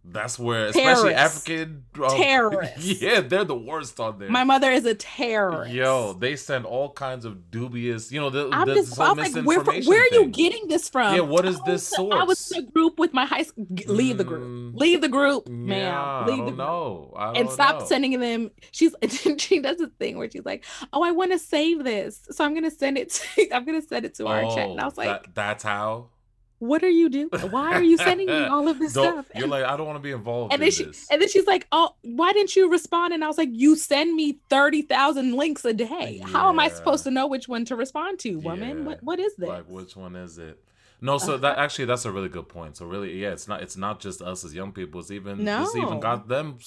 [0.03, 1.37] That's where especially Terrorists.
[1.47, 3.01] African um, Terrorists.
[3.03, 4.31] Yeah, they're the worst on there.
[4.31, 5.73] My mother is a terrorist.
[5.73, 9.35] Yo, they send all kinds of dubious, you know, the, I'm the just I'm like,
[9.35, 11.15] where, misinformation where are you getting this from?
[11.15, 13.67] Yeah, what is I this was- I was in a group with my high school.
[13.87, 14.43] Leave the group.
[14.43, 15.95] Mm, Leave the group, Yeah, ma'am.
[15.95, 17.13] I Leave the group.
[17.17, 17.87] I And stop know.
[17.87, 18.51] sending them.
[18.73, 18.95] She's
[19.39, 22.55] she does a thing where she's like, "Oh, I want to save this, so I'm
[22.55, 23.11] gonna send it.
[23.11, 25.63] To, I'm gonna send it to our chat." And I Oh, was like, that, that's
[25.63, 26.09] how.
[26.61, 27.29] "What are you doing?
[27.51, 29.99] Why are you sending me all of this stuff?" You're And, like, I don't want
[29.99, 31.07] to be involved and in then she this.
[31.11, 34.15] and then she's like, "Oh, why didn't you respond?" And I was like, "You send
[34.15, 36.23] me thirty thousand links a day.
[36.25, 38.79] How am I supposed to know which one to respond to, woman?
[38.79, 38.85] Yeah.
[38.85, 40.63] What what is this?" like which one is it
[41.01, 41.63] no so that uh-huh.
[41.63, 44.45] actually that's a really good point so really yeah it's not it's not just us
[44.45, 46.59] as young people it's even it's even got them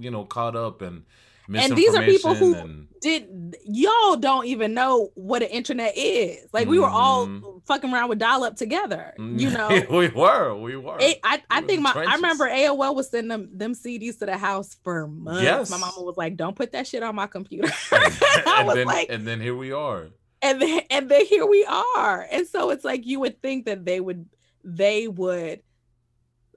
[0.00, 1.04] you know caught up in
[1.52, 6.46] And these are people who- and- did y'all don't even know what the internet is.
[6.52, 7.66] Like we were all Mhm.
[7.66, 9.12] fucking around with dial up together.
[9.18, 9.68] You know.
[9.90, 12.48] we were we were It, I, I We think my the I remember.
[12.48, 15.42] AOL was sending them them CDs to the house for months.
[15.42, 15.70] Yes.
[15.70, 19.08] My mama was like, "Don't put that shit on my computer." And was then like,
[19.10, 22.24] and then here we are and then and then here we are.
[22.30, 24.26] And so it's like you would think that they would
[24.62, 25.60] they would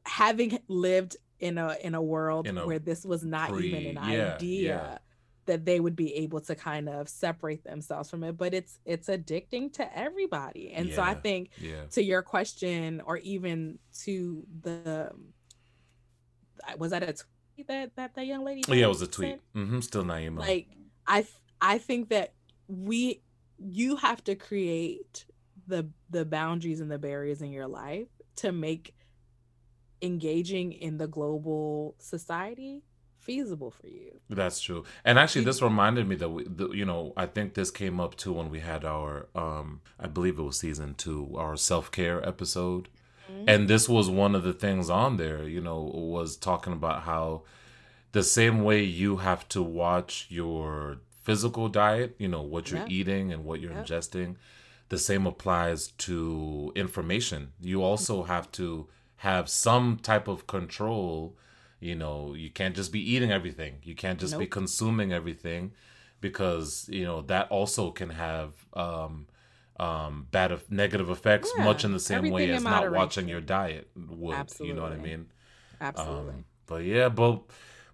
[0.05, 4.11] having lived in a in a world In a where this was not even an
[4.11, 4.97] yeah, idea yeah.
[5.45, 9.07] that they would be able to kind of separate themselves from it but it's it's
[9.07, 10.71] addicting to everybody.
[10.71, 11.85] And so i think yeah.
[11.91, 15.11] to your question or even to the
[16.77, 19.39] was that a tweet that that, that young lady yeah it was a tweet.
[19.55, 20.39] Mm-hmm still Naima.
[20.39, 20.67] Like
[21.07, 21.25] i
[21.61, 22.33] i think that
[22.67, 23.21] we
[23.57, 25.25] you have to create
[25.67, 28.07] the the boundaries and the barriers in your life
[28.37, 28.95] to make
[30.05, 32.83] engaging in the global society
[33.19, 34.81] feasible for you That's true.
[35.03, 38.13] And actually, this reminded me that we, the, you know, I think this came up
[38.15, 39.67] too when we had our, um,
[39.99, 42.87] I believe it was season two, our self care episode,
[43.47, 45.43] and this was one of the things on there.
[45.55, 45.79] You know,
[46.17, 47.43] was talking about how
[48.11, 52.89] the same way you have to watch your physical diet, you know, what you're Yep.
[52.99, 53.85] eating and what you're Yep.
[53.85, 54.35] ingesting,
[54.89, 57.41] the same applies to information.
[57.59, 58.87] You also have to
[59.17, 61.35] have some type of control
[61.79, 63.75] you know you can't just be eating everything.
[63.83, 65.73] You can't just be consuming everything
[66.21, 69.27] because you know that also can have um
[69.79, 73.41] um bad of negative effects Yeah, much in the same way as not watching your
[73.41, 75.27] diet would you know what i mean?
[75.81, 76.31] Absolutely.
[76.31, 77.43] Um but yeah but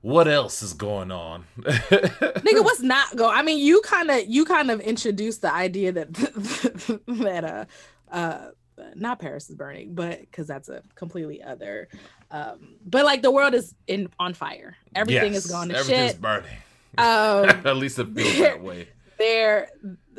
[0.02, 1.46] what else is going on?
[1.60, 5.92] Nigga what's not go i mean you kind of you kind of introduced the idea
[5.92, 6.14] that
[7.08, 7.66] that uh
[8.14, 8.52] uh
[8.96, 11.88] not paris is burning but because that's a completely other
[12.32, 14.76] um but like the world is in on fire.
[14.96, 16.22] Everything is Yes, going to everything's shit.
[16.22, 16.52] burning.
[16.98, 17.06] Um
[17.66, 18.88] at least it feels that way.
[19.18, 19.68] they're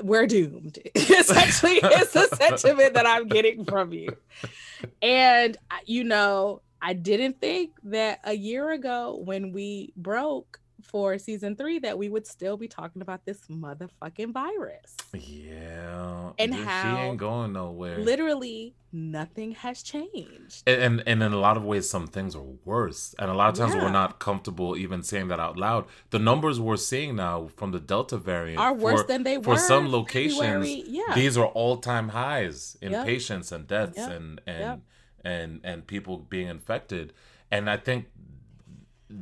[0.03, 4.09] we're doomed essentially it's the sentiment that i'm getting from you.
[5.01, 5.57] And
[5.87, 11.79] you know i didn't think that a year ago when we broke for season three
[11.79, 17.19] that we would still be talking about this motherfucking virus yeah And she how ain't
[17.19, 22.07] going nowhere literally nothing has changed and, and and in a lot of ways some
[22.07, 23.83] things are worse and a lot of times Yeah.
[23.85, 27.81] we're not comfortable even saying that out loud the numbers we're seeing now from the
[27.81, 29.45] delta variant are worse for, than they were.
[29.45, 30.85] for some locations February.
[30.87, 33.07] yeah these are all-time highs in Yep.
[33.07, 34.11] patients and deaths Yep.
[34.11, 34.81] and and Yep.
[35.25, 37.13] and and people being infected
[37.51, 38.07] and i think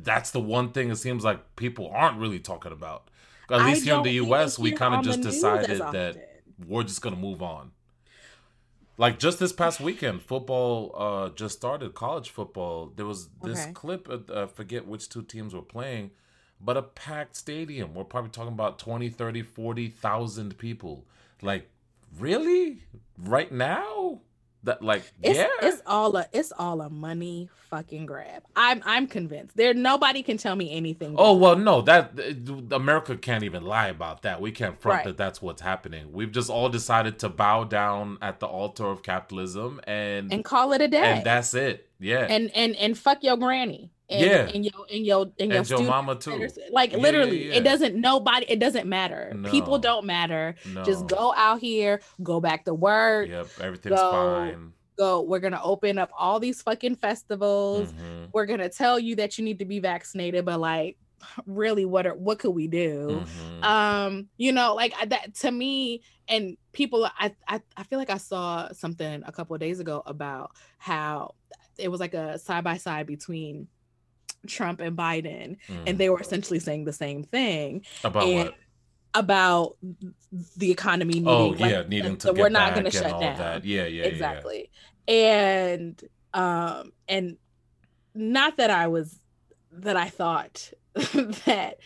[0.03, 3.09] that's the one thing it seems like people aren't really talking about.
[3.49, 7.15] At least here in the us we kind of just decided that we're just gonna
[7.17, 7.71] move on.
[8.97, 12.93] Like just this past weekend football uh just started college football.
[12.95, 13.73] There was this Okay.
[13.73, 16.11] clip uh, i forget which two teams were playing
[16.63, 17.93] but a packed stadium.
[17.95, 21.05] We're probably talking about 20 30 40,000 people.
[21.41, 21.69] Like
[22.19, 22.83] really?
[23.17, 24.21] Right now
[24.63, 28.43] that like It's, yeah it's all a it's all a money fucking grab.
[28.55, 29.55] I'm I'm convinced.
[29.57, 31.15] There nobody can tell me anything.
[31.17, 32.11] Oh well, no, that
[32.71, 34.41] America can't even lie about that.
[34.41, 35.05] We can't front Right.
[35.05, 36.11] that that's what's happening.
[36.11, 40.73] We've just all decided to bow down at the altar of capitalism, and and call
[40.73, 40.97] it a day.
[40.97, 41.89] and that's it.
[41.99, 43.91] Yeah, and and and fuck your granny.
[44.11, 44.51] And, Yeah.
[44.53, 46.47] and your and your and your, and your student mama too.
[46.71, 47.55] Like Yeah, yeah, literally, yeah.
[47.55, 47.95] it doesn't.
[47.95, 48.45] Nobody.
[48.49, 49.33] It doesn't matter.
[49.35, 49.49] No.
[49.49, 50.55] People don't matter.
[50.73, 50.83] No.
[50.83, 52.01] Just go out here.
[52.21, 53.29] Go back to work.
[53.29, 54.11] Yep, everything's Go.
[54.11, 54.73] fine.
[54.97, 55.21] Go.
[55.21, 57.91] We're gonna open up all these fucking festivals.
[57.93, 58.29] Mhm.
[58.33, 60.97] We're gonna tell you that you need to be vaccinated, but like
[61.45, 63.63] really what are what could we do mm-hmm.
[63.63, 68.17] um you know like that to me and people I, I i feel like i
[68.17, 71.35] saw something a couple of days ago about how
[71.77, 73.67] it was like a side by side between
[74.47, 75.83] trump and biden mm.
[75.85, 78.55] and they were essentially saying the same thing about and, what
[79.13, 79.77] about
[80.55, 83.65] the economy needing oh yeah like, needing to we're not going to shut down that.
[83.65, 84.71] yeah yeah exactly
[85.07, 85.13] yeah.
[85.13, 87.37] and um and
[88.15, 89.19] not that i was
[89.71, 90.71] that i thought
[91.45, 91.77] that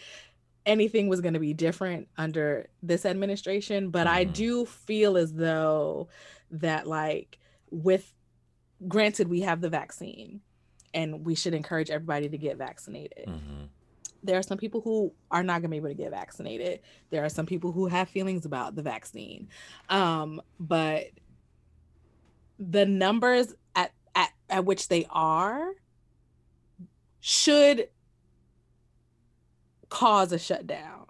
[0.66, 4.18] anything was going to be different under this administration but mm-hmm.
[4.18, 6.08] i do feel as though
[6.52, 7.40] that like
[7.72, 8.14] with
[8.88, 10.42] granted we have the vaccine
[10.96, 13.66] and we should encourage everybody to get vaccinated mm-hmm.
[14.24, 16.80] there are some people who are not going to be able to get vaccinated
[17.12, 19.48] there are some people who have feelings about the vaccine
[19.90, 21.12] um, but
[22.58, 25.74] the numbers at, at at which they are
[27.20, 27.90] should
[29.90, 31.06] cause a shutdown.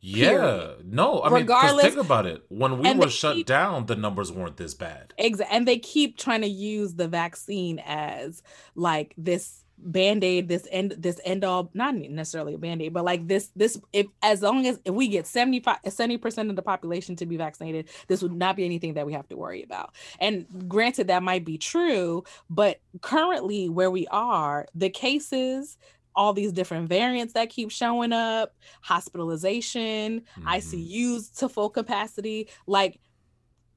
[0.00, 0.92] Yeah, period.
[0.92, 2.42] no, I Regardless, mean, think about it.
[2.48, 5.12] When we were shut keep, down, the numbers weren't this bad.
[5.18, 8.42] Exactly, and they keep trying to use the vaccine as
[8.74, 13.50] like this band-aid this end this end all not necessarily a band-aid but like this
[13.56, 17.36] this if as long as if we get 75 70% of the population to be
[17.36, 21.22] vaccinated this would not be anything that we have to worry about and granted that
[21.22, 25.78] might be true but currently where we are the cases
[26.14, 30.48] all these different variants that keep showing up, hospitalization, mm-hmm.
[30.48, 32.48] ICUs to full capacity.
[32.66, 33.00] Like,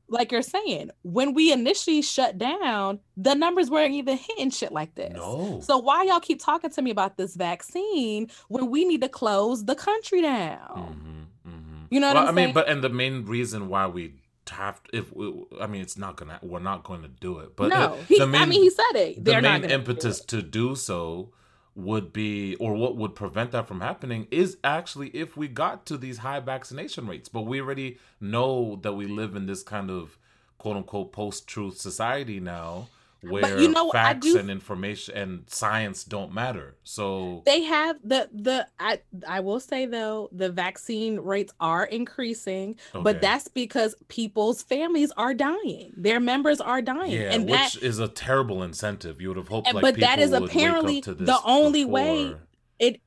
[0.09, 4.95] like you're saying, when we initially shut down, the numbers weren't even hitting shit like
[4.95, 5.13] this.
[5.15, 5.61] No.
[5.63, 9.65] So why y'all keep talking to me about this vaccine when we need to close
[9.65, 10.59] the country down?
[10.67, 11.85] Mm-hmm, mm-hmm.
[11.89, 14.15] You know well, i mean, but and the main reason why we
[14.51, 15.11] have if
[15.59, 17.55] I mean it's not gonna we're not going to do it.
[17.55, 19.23] But no, he, the main, I mean he said it.
[19.23, 21.33] They're the main impetus to do so
[21.75, 25.97] would be or what would prevent that from happening is actually if we got to
[25.97, 27.29] these high vaccination rates.
[27.29, 30.17] But we already know that we live in this kind of
[30.57, 32.89] quote unquote post truth society now
[33.23, 36.75] where you know, facts do, and information and science don't matter.
[36.83, 42.77] So they have the the I I will say though the vaccine rates are increasing,
[42.93, 43.03] okay.
[43.03, 45.93] but that's because people's families are dying.
[45.95, 47.11] Their members are dying.
[47.11, 49.21] Yeah, and which that, is a terrible incentive.
[49.21, 51.93] You would have hoped like but that is apparently the only before.
[51.93, 52.35] way
[52.79, 53.01] it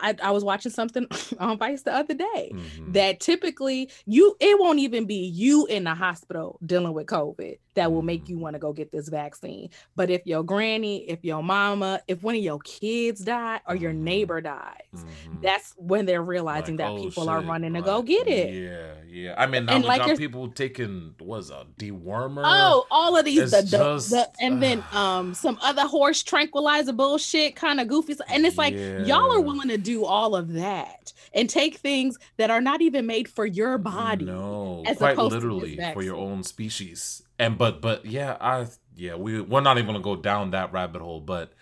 [0.00, 1.06] I, I was watching something
[1.38, 2.92] on Vice the other day mm-hmm.
[2.92, 7.92] that typically you it won't even be you in the hospital dealing with COVID that
[7.92, 9.70] will make you want to go get this vaccine.
[9.96, 13.92] But if your granny, if your mama, if one of your kids die or your
[13.92, 14.04] mm-hmm.
[14.04, 15.40] neighbor dies, mm-hmm.
[15.42, 17.32] that's when they're realizing like, that oh, people shit.
[17.32, 18.52] are running like, to go get it.
[18.52, 19.34] Yeah, yeah.
[19.36, 22.42] I mean, and like people taking was a dewormer.
[22.44, 26.92] Oh, all of these, the, just, the, and uh, then um some other horse tranquilizer
[26.92, 28.16] bullshit, kind of goofy.
[28.28, 29.04] And it's like yeah.
[29.04, 33.06] y'all are willing to do all of that and take things that are not even
[33.06, 34.24] made for your body.
[34.24, 39.60] No, quite literally for your own species and but but yeah, I yeah we we're
[39.60, 41.52] not even gonna go down that rabbit hole, but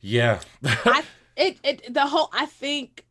[0.00, 1.02] yeah, I,
[1.36, 3.04] it it the whole I think,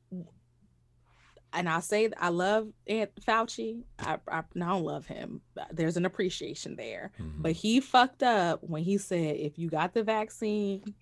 [1.52, 3.84] and I'll say I love Aunt Fauci.
[4.00, 5.42] I, I, I don't love him.
[5.72, 7.42] There's an appreciation there, mm-hmm.
[7.42, 10.96] but he fucked up when he said if you got the vaccine,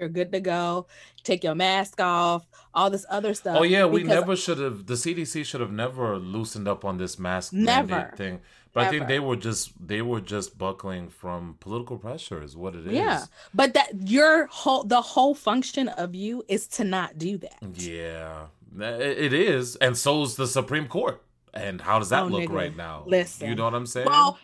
[0.00, 0.86] you're good to go.
[1.22, 3.58] Take your mask off, all this other stuff.
[3.60, 4.86] Oh yeah, we never should have.
[4.86, 8.40] The CDC should have never loosened up on this mask never thing.
[8.72, 8.88] But Ever.
[8.88, 12.86] I think they were just they were just buckling from political pressure is what it
[12.86, 12.92] is.
[12.92, 13.24] Yeah.
[13.52, 17.58] But that your whole the whole function of you is to not do that.
[17.74, 18.46] Yeah.
[18.78, 19.74] It is.
[19.76, 21.20] And so's the Supreme Court.
[21.52, 22.52] And how does that oh, look nigga.
[22.52, 23.02] right now?
[23.06, 23.48] Listen.
[23.48, 24.06] You know what I'm saying?
[24.06, 24.38] Well,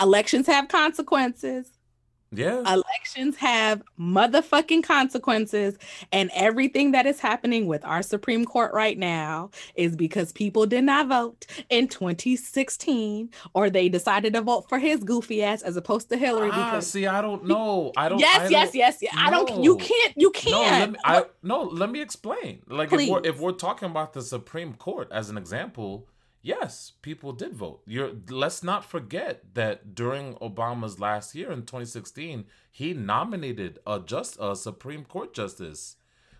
[0.00, 1.70] elections have consequences.
[2.30, 2.60] Yeah.
[2.60, 5.78] Elections have motherfucking consequences.
[6.12, 10.84] And everything that is happening with our Supreme Court right now is because people did
[10.84, 16.10] not vote in 2016 or they decided to vote for his goofy ass as opposed
[16.10, 16.50] to Hillary.
[16.52, 17.92] Ah, because see, I don't know.
[17.96, 18.18] I don't.
[18.18, 19.14] Yes, I yes, yes, yes.
[19.14, 19.22] No.
[19.22, 19.64] I don't.
[19.64, 20.14] You can't.
[20.16, 20.52] You can't.
[20.52, 22.62] No, let me, I, no, let me explain.
[22.68, 26.06] Like, if we're, if we're talking about the Supreme Court as an example,
[26.42, 27.82] yes, people did vote.
[27.86, 34.36] You're let's not forget that during Obama's last year in 2016, he nominated a just
[34.40, 35.96] a Supreme Court justice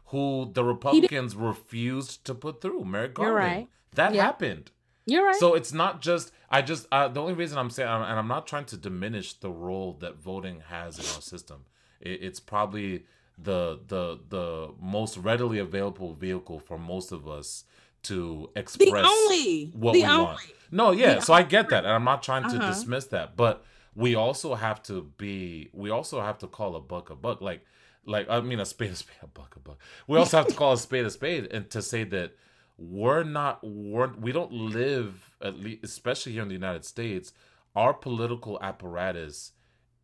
[0.07, 3.35] who the Republicans refused to put through, Merrick Garland.
[3.35, 3.69] You're right.
[3.95, 4.25] That yep.
[4.25, 4.71] happened.
[5.07, 5.37] You're right.
[5.37, 8.47] So it's not just I just uh, the only reason I'm saying and I'm not
[8.47, 11.65] trying to diminish the role that voting has in our system.
[12.01, 13.05] It, it's probably
[13.39, 17.65] the the the most readily available vehicle for most of us
[18.05, 20.25] to express the only what the we only.
[20.25, 20.41] want.
[20.71, 22.69] No, yeah, the so I get that, and I'm not trying to uh-huh.
[22.69, 23.65] dismiss that, but
[23.99, 27.65] we also have to be we also have to call a buck a buck like
[28.07, 30.55] like i mean a spade a spade a buck a buck we also have to
[30.55, 32.33] call a spade a spade and to say that
[32.79, 37.33] we're not we're, we don't live at least especially here in the united states
[37.75, 39.53] our political apparatus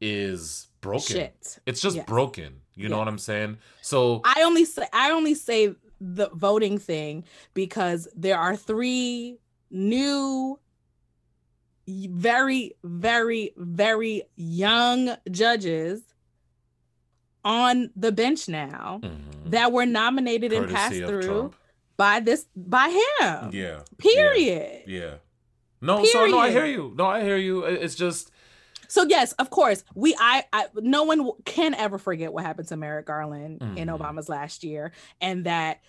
[0.00, 1.58] is broken Shit.
[1.64, 2.06] it's just yes.
[2.06, 2.88] broken you yeah.
[2.88, 7.24] know what i'm saying so i only say i only say the voting thing
[7.54, 9.38] because there are three
[9.70, 10.58] new
[11.86, 16.02] very very very young judges
[17.44, 19.50] on the bench now mm-hmm.
[19.50, 21.56] that were nominated Courtesy and passed through Trump.
[21.96, 23.50] by this by him.
[23.52, 23.80] Yeah.
[23.98, 24.84] Period.
[24.86, 25.00] Yeah.
[25.00, 25.14] yeah.
[25.80, 26.12] No, Period.
[26.12, 26.94] so no, I hear you.
[26.96, 27.64] No, I hear you.
[27.64, 28.30] It's just
[28.94, 32.76] so yes, of course, we I, I no one can ever forget what happened to
[32.76, 33.76] Merrick Garland mm-hmm.
[33.76, 35.80] in Obama's last year, and that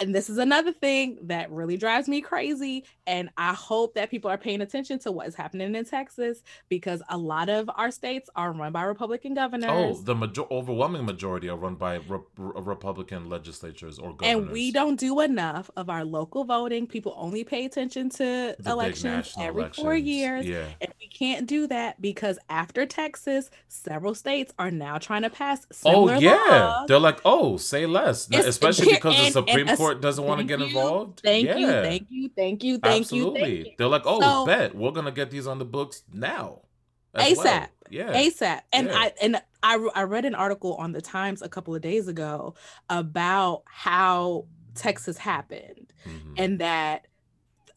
[0.00, 4.30] and this is another thing that really drives me crazy and i hope that people
[4.30, 8.28] are paying attention to what is happening in texas because a lot of our states
[8.34, 13.28] are run by republican governors oh the major- overwhelming majority are run by re- republican
[13.28, 17.64] legislatures or governors and we don't do enough of our local voting people only pay
[17.64, 19.82] attention to the elections every elections.
[19.82, 20.66] four years yeah.
[20.80, 25.66] and we can't do that because after texas several states are now trying to pass
[25.70, 26.88] oh, similar oh yeah laws.
[26.88, 30.44] they're like oh say less it's, especially because the supreme court court doesn't want to
[30.44, 31.20] get involved.
[31.24, 31.56] Thank yeah.
[31.56, 33.58] you, thank you, thank you, thank Absolutely.
[33.58, 33.64] you.
[33.64, 33.72] You.
[33.78, 36.62] They're like, oh, so, bet we're gonna get these on the books now.
[37.14, 37.44] ASAP.
[37.44, 37.66] Well.
[37.90, 38.12] Yeah.
[38.12, 38.60] ASAP.
[38.72, 38.96] And yeah.
[38.96, 42.54] I and I I read an article on the Times a couple of days ago
[42.88, 46.34] about how Texas happened mm-hmm.
[46.36, 47.06] and that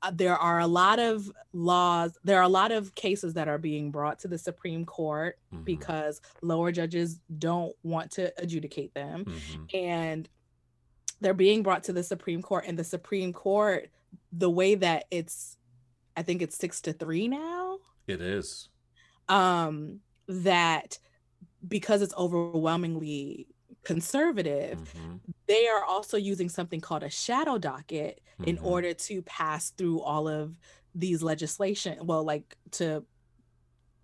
[0.01, 3.57] uh, there are a lot of laws there are a lot of cases that are
[3.57, 5.63] being brought to the supreme court mm-hmm.
[5.63, 9.63] because lower judges don't want to adjudicate them mm-hmm.
[9.75, 10.29] and
[11.21, 13.89] they're being brought to the Supreme Court, and the Supreme Court,
[14.31, 15.57] the way that it's,
[16.15, 17.79] I think it's six to three now.
[18.07, 18.69] It is.
[19.27, 20.99] Um, that
[21.67, 23.47] because it's overwhelmingly
[23.83, 25.15] conservative, mm-hmm.
[25.47, 28.49] they are also using something called a shadow docket mm-hmm.
[28.49, 30.55] in order to pass through all of
[30.93, 31.97] these legislation.
[32.05, 33.03] Well, like to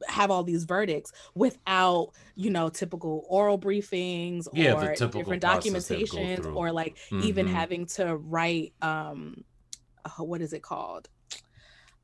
[0.08, 6.72] have all these verdicts without you know typical oral briefings yeah, or different documentations or
[6.72, 7.24] like mm-hmm.
[7.24, 9.44] even having to write um
[10.06, 11.08] uh, what is it called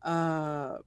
[0.04, 0.78] uh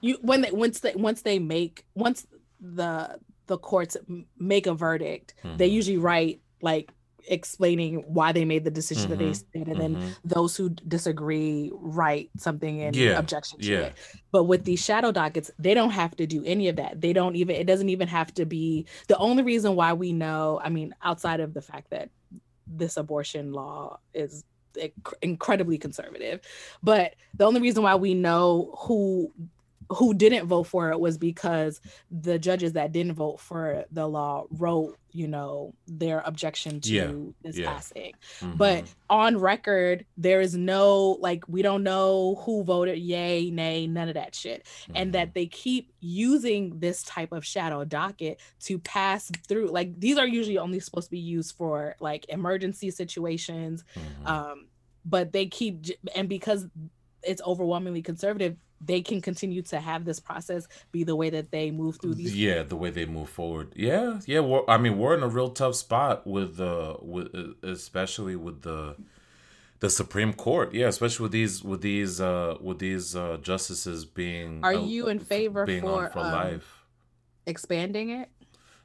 [0.00, 2.26] you when they once they once they make once
[2.60, 3.96] the the courts
[4.38, 5.56] make a verdict mm-hmm.
[5.56, 6.92] they usually write like
[7.28, 9.10] explaining why they made the decision mm-hmm.
[9.10, 9.58] that they mm-hmm.
[9.58, 10.00] did, and mm-hmm.
[10.00, 13.18] then those who disagree write something in yeah.
[13.18, 13.78] objection to yeah.
[13.78, 13.94] it.
[14.32, 17.00] But with these shadow dockets, they don't have to do any of that.
[17.00, 17.56] They don't even.
[17.56, 20.60] It doesn't even have to be the only reason why we know.
[20.62, 22.10] I mean, outside of the fact that
[22.66, 24.44] this abortion law is
[25.22, 26.40] incredibly conservative,
[26.82, 29.32] but the only reason why we know who
[29.90, 31.80] who didn't vote for it was because
[32.10, 37.10] the judges that didn't vote for the law wrote you know their objection to yeah,
[37.42, 37.72] this yeah.
[37.72, 38.56] passing mm-hmm.
[38.56, 44.08] but on record there is no like we don't know who voted yay nay none
[44.08, 44.92] of that shit mm-hmm.
[44.96, 50.18] and that they keep using this type of shadow docket to pass through like these
[50.18, 54.26] are usually only supposed to be used for like emergency situations mm-hmm.
[54.26, 54.66] um
[55.06, 56.66] but they keep and because
[57.22, 61.70] it's overwhelmingly conservative they can continue to have this process be the way that they
[61.70, 63.72] move through these yeah the way they move forward.
[63.74, 67.28] Yeah yeah we're, i mean we're in a real tough spot with the with
[67.62, 68.96] especially with the
[69.80, 70.74] the supreme court.
[70.74, 75.18] Yeah especially with these with these uh with these uh justices being are you in
[75.18, 76.84] favor being for, for um, life.
[77.46, 78.28] expanding it?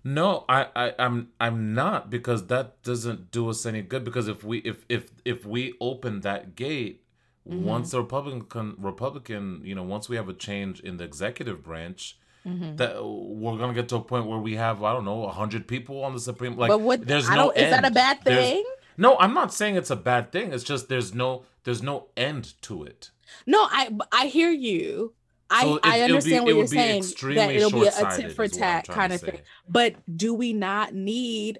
[0.04, 4.04] No, I, I, I'm, I'm not because that doesn't do us any good.
[4.04, 7.01] Because if we, if, if, if we open that gate,
[7.50, 7.66] Mm-hmm.
[7.66, 12.18] Once the Republican Republican, you know, once we have a change in the executive branch,
[12.46, 12.76] mm-hmm.
[12.76, 16.04] that we're gonna get to a point where we have I don't know hundred people
[16.04, 16.56] on the Supreme.
[16.56, 17.50] Like, but what, there's I no.
[17.52, 18.64] Is that a bad thing?
[18.64, 18.66] There's,
[18.98, 20.54] no, I'm not saying it's a bad thing.
[20.54, 23.10] It's just there's no there's no end to it.
[23.46, 25.14] No, I I hear you.
[25.50, 27.02] I, so it, I understand be, what you're saying
[27.36, 29.42] that it'll be a tit for tat kind of thing.
[29.68, 31.60] But do we not need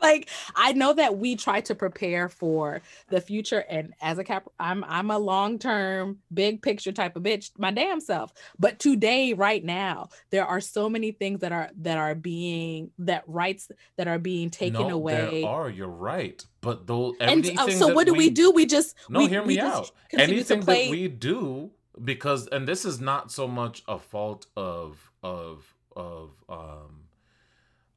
[0.02, 4.48] like I know that we try to prepare for the future and as a cap
[4.58, 8.32] I'm I'm a long-term big picture type of bitch my damn self.
[8.58, 13.24] But today right now there are so many things that are that are being that
[13.26, 15.42] rights that are being taken no, away.
[15.42, 16.44] there are you're right.
[16.60, 18.50] But though and uh, so what do we, we, do?
[18.50, 19.90] We just no we, hear me out.
[20.12, 21.70] anything that we do
[22.02, 26.99] because and this is not so much a fault of of of um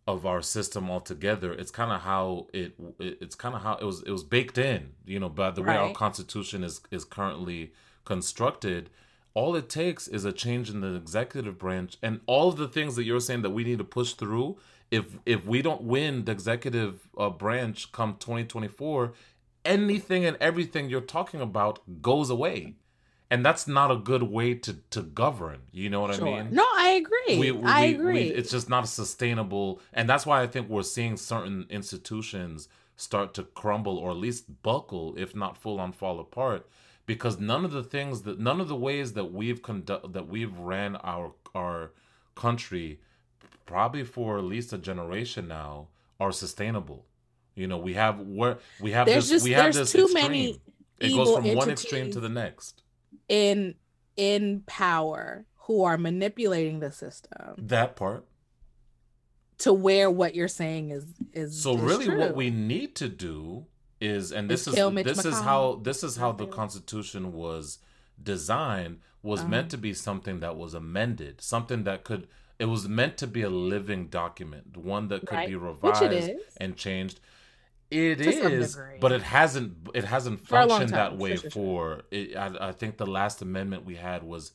[0.05, 3.85] of our system altogether it's kind of how it, it it's kind of how it
[3.85, 5.77] was it was baked in you know by the way right.
[5.77, 7.71] our constitution is is currently
[8.03, 8.89] constructed
[9.33, 12.95] all it takes is a change in the executive branch and all of the things
[12.95, 14.57] that you're saying that we need to push through
[14.91, 19.13] if if we don't win the executive uh, branch come 2024
[19.63, 22.75] anything and everything you're talking about goes away
[23.33, 26.27] and that's not a good way to to govern you know what sure.
[26.27, 26.53] i mean?
[26.53, 27.39] No i agree.
[27.39, 30.83] We, we, i agree we, it's just not sustainable and that's why i think we're
[30.83, 36.19] seeing certain institutions start to crumble or at least buckle if not full on fall
[36.19, 36.67] apart
[37.05, 40.57] because none of the things that none of the ways that we've conduct that we've
[40.57, 41.91] ran our our
[42.35, 42.99] country
[43.65, 45.87] probably for at least a generation now
[46.19, 47.05] are sustainable.
[47.55, 50.23] You know we have where we have there's this just, we have this too extreme.
[50.23, 50.61] many
[50.99, 52.82] it goes from one extreme to the next
[53.27, 53.75] in
[54.15, 58.25] in power who are manipulating the system that part
[59.57, 62.19] to where what you're saying is is so is really true.
[62.19, 63.65] what we need to do
[64.01, 67.79] is and this is, is this is how this is how the constitution was
[68.21, 69.49] designed was uh-huh.
[69.49, 72.27] meant to be something that was amended something that could
[72.59, 75.49] it was meant to be a living document one that could right.
[75.49, 77.19] be revised and changed
[77.93, 82.71] it is, but it hasn't it hasn't functioned that way for, for it, I, I,
[82.71, 84.51] think the last amendment we had was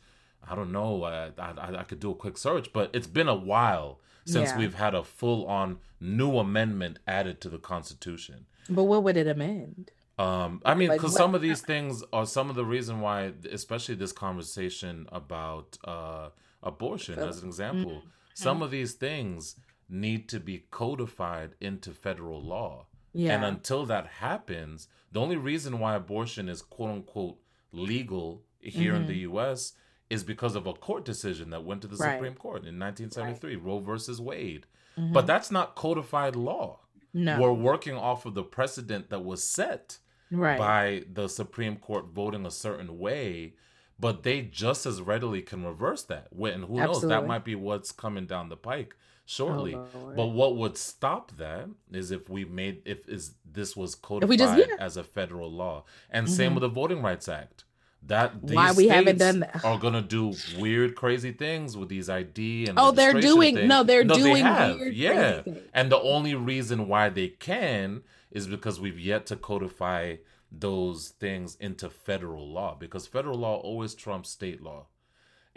[0.48, 3.34] I don't know I, I, I could do a quick search, but it's been a
[3.34, 4.58] while since yeah.
[4.58, 8.46] we've had a full on new amendment added to the Constitution.
[8.68, 9.90] But what would it amend?
[10.18, 13.32] Um, I mean, because like, some of these things are some of the reason why,
[13.50, 16.30] especially this conversation about uh,
[16.62, 18.08] abortion, as an example, mm-hmm.
[18.34, 19.54] some of these things
[19.88, 22.86] need to be codified into federal law.
[23.12, 23.34] Yeah.
[23.34, 27.38] And until that happens, the only reason why abortion is quote unquote
[27.72, 29.02] legal here mm-hmm.
[29.02, 29.72] in the US
[30.10, 32.14] is because of a court decision that went to the right.
[32.14, 33.64] Supreme Court in 1973, right.
[33.64, 34.66] Roe versus Wade.
[34.98, 35.12] Mm-hmm.
[35.12, 36.80] But that's not codified law.
[37.12, 37.40] No.
[37.40, 39.98] We're working off of the precedent that was set
[40.30, 40.58] right.
[40.58, 43.54] by the Supreme Court voting a certain way,
[43.98, 46.28] but they just as readily can reverse that.
[46.32, 46.84] And who Absolutely.
[46.84, 48.94] knows, that might be what's coming down the pike
[49.28, 49.74] shortly.
[49.74, 54.38] Oh, but what would stop that is if we made if is this was codified
[54.38, 54.74] just, yeah.
[54.80, 55.84] as a federal law.
[56.10, 56.34] And mm-hmm.
[56.34, 57.64] same with the Voting Rights Act
[58.04, 62.68] that why we haven't done that are gonna do weird crazy things with these id
[62.68, 63.68] and oh they're doing things.
[63.68, 64.76] no they're no, doing they.
[64.78, 65.42] Weird, yeah
[65.74, 70.14] and the only reason why they can is because we've yet to codify
[70.52, 74.86] those things into federal law because federal law always trumps state law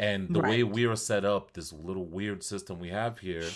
[0.02, 0.50] and the right.
[0.50, 3.48] way we are set up this little weird system we have here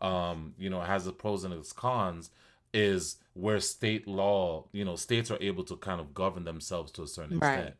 [0.00, 2.30] um you know has its pros and its cons
[2.72, 7.02] is where state law you know states are able to kind of govern themselves to
[7.02, 7.54] a certain right.
[7.54, 7.76] extent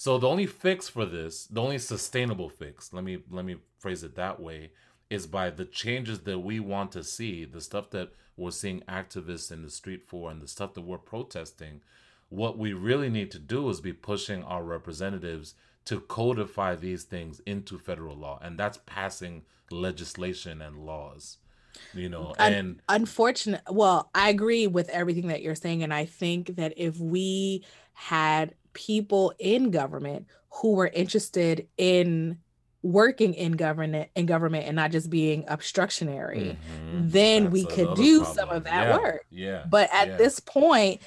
[0.00, 4.02] so the only fix for this, the only sustainable fix, let me let me phrase
[4.02, 4.70] it that way,
[5.10, 9.52] is by the changes that we want to see, the stuff that we're seeing activists
[9.52, 11.82] in the street for and the stuff that we're protesting.
[12.30, 15.54] What we really need to do is be pushing our representatives
[15.86, 21.38] to codify these things into federal law, and that's passing legislation and laws
[21.94, 26.56] you know and unfortunate well i agree with everything that you're saying and i think
[26.56, 32.38] that if we had people in government who were interested in
[32.82, 37.08] working in government in government and not just being obstructionary mm-hmm.
[37.08, 38.36] then That's we could do problem.
[38.36, 38.96] some of that yeah.
[38.96, 40.16] work yeah but at yeah.
[40.16, 41.00] this point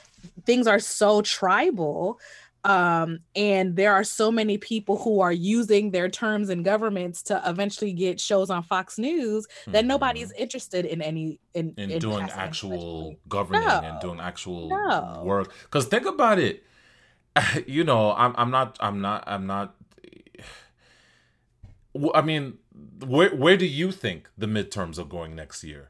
[0.46, 2.20] things are so tribal
[2.66, 7.42] um, and there are so many people who are using their terms in governments to
[7.46, 9.88] eventually get shows on Fox News that mm-hmm.
[9.88, 13.82] nobody's interested in any in, in, in doing actual governing no.
[13.84, 15.24] and doing actual no.
[15.26, 15.52] work.
[15.64, 16.64] Because think about it,
[17.68, 19.76] you know, I'm I'm not I'm not I'm not.
[22.16, 22.60] I mean,
[23.06, 25.90] where where do you think the midterms are going next year?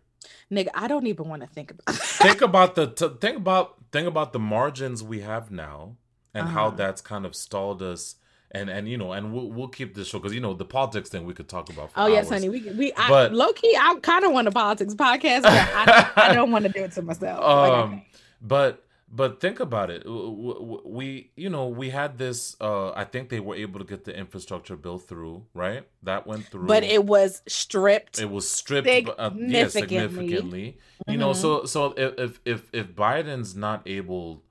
[0.51, 1.95] Nigga, I don't even want to think about.
[1.95, 5.97] think about the t- think about think about the margins we have now
[6.34, 6.54] and uh-huh.
[6.54, 8.16] how that's kind of stalled us
[8.54, 11.10] and and you know and we'll, we'll keep this show because you know the politics
[11.10, 12.12] thing we could talk about oh hours.
[12.12, 15.52] yes honey we we but, low key i kind of want a politics podcast but
[15.52, 18.08] I, I don't want to do it to myself um like, okay.
[18.42, 23.40] but but think about it we you know we had this uh i think they
[23.40, 27.42] were able to get the infrastructure bill through right that went through but it was
[27.48, 30.78] stripped it was stripped significantly, uh, yeah, significantly.
[30.78, 31.12] Mm-hmm.
[31.12, 31.42] you know mm-hmm.
[31.42, 34.44] so so if if if biden's not able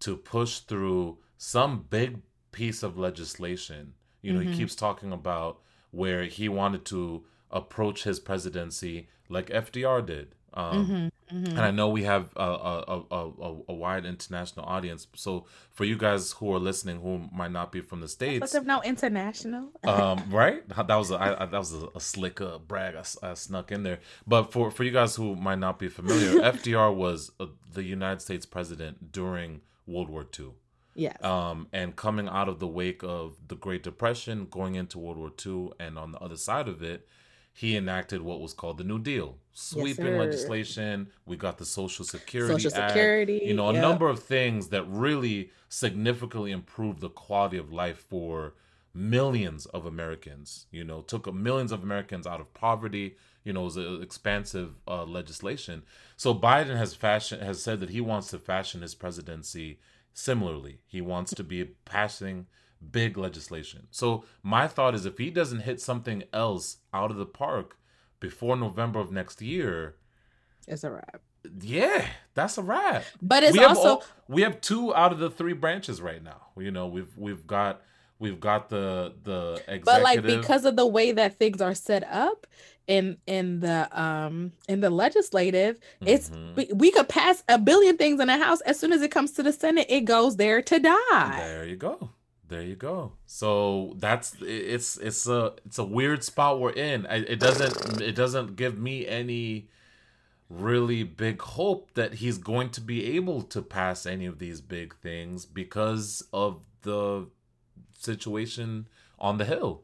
[0.00, 2.20] to push through some big
[2.52, 3.94] piece of legislation.
[4.20, 4.52] You know, mm-hmm.
[4.52, 5.60] he keeps talking about
[5.90, 10.34] where he wanted to approach his presidency like FDR did.
[10.52, 11.46] Um, mm-hmm, mm-hmm.
[11.46, 15.06] And I know we have a, a, a, a, wide international audience.
[15.14, 18.66] So for you guys who are listening who might not be from the states, but
[18.66, 20.68] now international, um, right?
[20.68, 23.84] That was a, I, that was a, a slick uh, brag I, I, snuck in
[23.84, 24.00] there.
[24.26, 28.20] But for for you guys who might not be familiar, FDR was uh, the United
[28.20, 30.50] States president during World War II.
[30.94, 31.22] Yes.
[31.22, 35.32] Um, and coming out of the wake of the Great Depression, going into World War
[35.44, 37.06] II, and on the other side of it,
[37.52, 40.18] he enacted what was called the New Deal, sweeping sir.
[40.18, 41.08] legislation.
[41.26, 43.82] We got the Social Security Social Act, Security, you know, a yep.
[43.82, 48.54] number of things that really significantly improved the quality of life for
[48.94, 50.66] millions of Americans.
[50.70, 53.16] You know, took millions of Americans out of poverty.
[53.44, 55.82] You know, it was an expansive uh, legislation.
[56.16, 59.80] So Biden has fashion has said that he wants to fashion his presidency
[60.20, 60.80] similarly.
[60.86, 62.46] He wants to be passing
[62.90, 63.86] big legislation.
[63.90, 67.76] So my thought is if he doesn't hit something else out of the park
[68.20, 69.96] before November of next year,
[70.68, 71.20] It's a wrap.
[71.62, 73.04] yeah, that's a wrap.
[73.20, 76.22] But it's we have also all- we have two out of the three branches right
[76.22, 76.48] now.
[76.56, 77.82] You know, we've we've got
[78.20, 79.84] we've got the the executive.
[79.86, 82.46] but like because of the way that things are set up
[82.86, 86.56] in in the um in the legislative it's Mhm.
[86.56, 89.32] we, we could pass a billion things in the house as soon as it comes
[89.32, 92.10] to the senate it goes there to die There you go.
[92.48, 93.12] There you go.
[93.26, 97.06] So that's it's it's a it's a weird spot we're in.
[97.08, 99.68] It doesn't it doesn't give me any
[100.48, 104.96] really big hope that he's going to be able to pass any of these big
[104.96, 107.28] things because of the
[108.04, 108.88] situation
[109.18, 109.82] on the hill.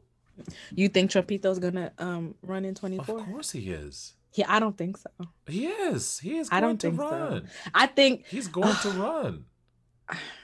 [0.75, 3.19] you think trumpito's gonna um run in twenty four?
[3.19, 4.13] Of course he is.
[4.35, 5.09] yeah i don't think so
[5.47, 6.19] He is.
[6.19, 7.41] He is I don't to think so.
[7.73, 9.45] i think He's going to run.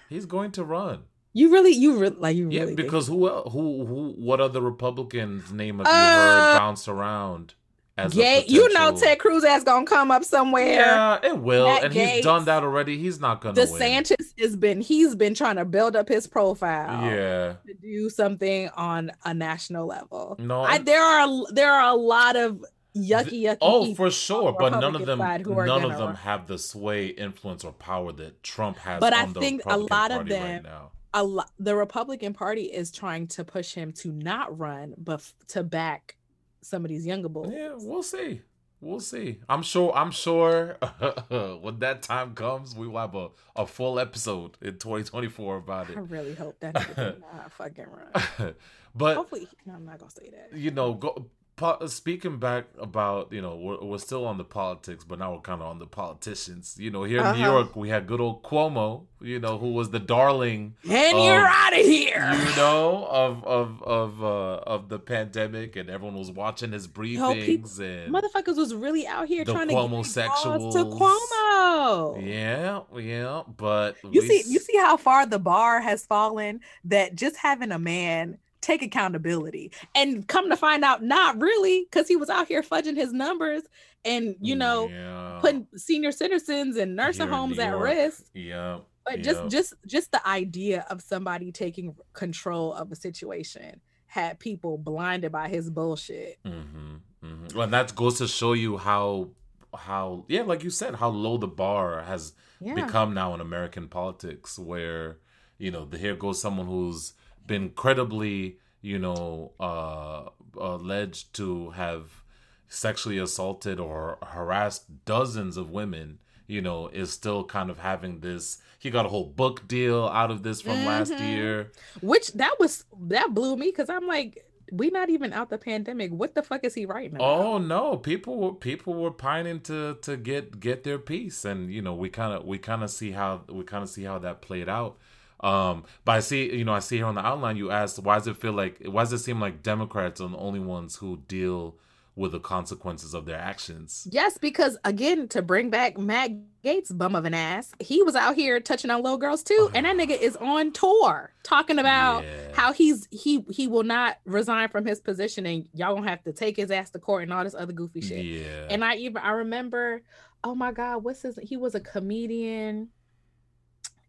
[0.10, 1.04] He's going to run.
[1.34, 4.62] you really you really like you Yeah, really think- because who who who what other
[4.62, 7.56] Republicans name have you Uh, heard bounce around
[7.98, 10.74] as Gay, you know Ted Cruz ass gonna come up somewhere.
[10.74, 12.98] Yeah, it will, Matt and he's done that already.
[12.98, 13.68] He's not gonna win.
[13.82, 17.04] DeSantis has been he's been trying to build up his profile.
[17.06, 20.36] Yeah, to do something on a national level.
[20.40, 22.66] no, I, there are there are a lot of
[22.96, 23.58] yucky yucky.
[23.62, 26.16] oh for sure, but none of them none of them run.
[26.16, 29.00] have the sway, influence, or power that Trump has.
[29.00, 30.92] But I think a lot of Party right them- now.
[31.14, 31.52] a lot.
[31.60, 36.18] The Republican Party is trying to push him to not run, but f- to back
[36.64, 37.52] some of these younger boys.
[37.52, 38.42] Yeah, we'll see.
[38.82, 39.40] We'll see.
[39.48, 39.96] I'm sure.
[39.96, 40.78] I'm sure
[41.62, 45.98] when that time comes, we will have a, a full episode in 2024 about it.
[45.98, 48.56] I really hope that not fucking run.
[48.96, 50.58] but Hopefully, no, I'm not gonna say that.
[50.58, 55.04] you know, go, po- speaking back about you know we're, we're still on the politics,
[55.04, 56.76] but now we're kind of on the politicians.
[56.80, 57.52] You know, here in New Uh-huh.
[57.52, 59.06] York, we had good old Cuomo.
[59.22, 62.30] You know, who was the darling And Um, you're out of here.
[62.46, 66.92] you know of of of uh of the pandemic and everyone was watching his Yo,
[66.92, 70.74] briefings people- and Motherfuckers was really out here trying to get Cuomo-sexuals.
[70.74, 72.22] to Cuomo.
[72.28, 76.60] yeah yeah but You we see, you see how far the bar has fallen.
[76.84, 82.08] That just having a man take accountability and come to find out, not really, because
[82.08, 83.64] he was out here fudging his numbers
[84.06, 88.24] and you know yeah, putting senior citizens and nursing Here homes at risk.
[88.34, 89.24] yeah But yeah.
[89.24, 95.32] just, just, just the idea of somebody taking control of a situation had people blinded
[95.32, 96.38] by his bullshit.
[96.46, 99.30] hmm hmm and that goes to show you how
[99.76, 103.88] how yeah like you said how low the bar has Yeah, become now in American
[103.88, 105.18] politics, where
[105.58, 107.14] you know the here goes someone who's
[107.48, 110.30] been credibly you know uh,
[110.60, 112.24] alleged to have
[112.68, 116.20] sexually assaulted or harassed dozens of women.
[116.46, 118.58] You know, is still kind of having this.
[118.78, 121.32] He got a whole book deal out of this from last Mhm.
[121.32, 121.72] year.
[122.02, 126.12] which that was that blew me because I'm like, we not even out the pandemic.
[126.12, 127.40] What the fuck is he writing about?
[127.46, 131.82] Oh no, people were people were pining to to get get their piece, and you
[131.82, 134.42] know we kind of we kind of see how we kind of see how that
[134.42, 134.98] played out.
[135.44, 138.18] Um, but I see you know I see here on the outline you asked why
[138.18, 141.18] does it feel like why does it seem like Democrats are the only ones who
[141.28, 141.76] deal
[142.16, 144.08] with the consequences of their actions?
[144.12, 146.30] Yes, because again, to bring back Matt
[146.64, 149.86] Gaetz, bum of an ass, he was out here touching on little girls too, and
[149.86, 152.30] that nigga is on tour talking about Yeah.
[152.54, 156.32] how he's he he will not resign from his position, and y'all gonna have to
[156.32, 158.24] take his ass to court and all this other goofy shit.
[158.24, 160.04] Yeah, And I even I remember,
[160.44, 161.38] oh my god, what's his?
[161.42, 162.90] He was a comedian,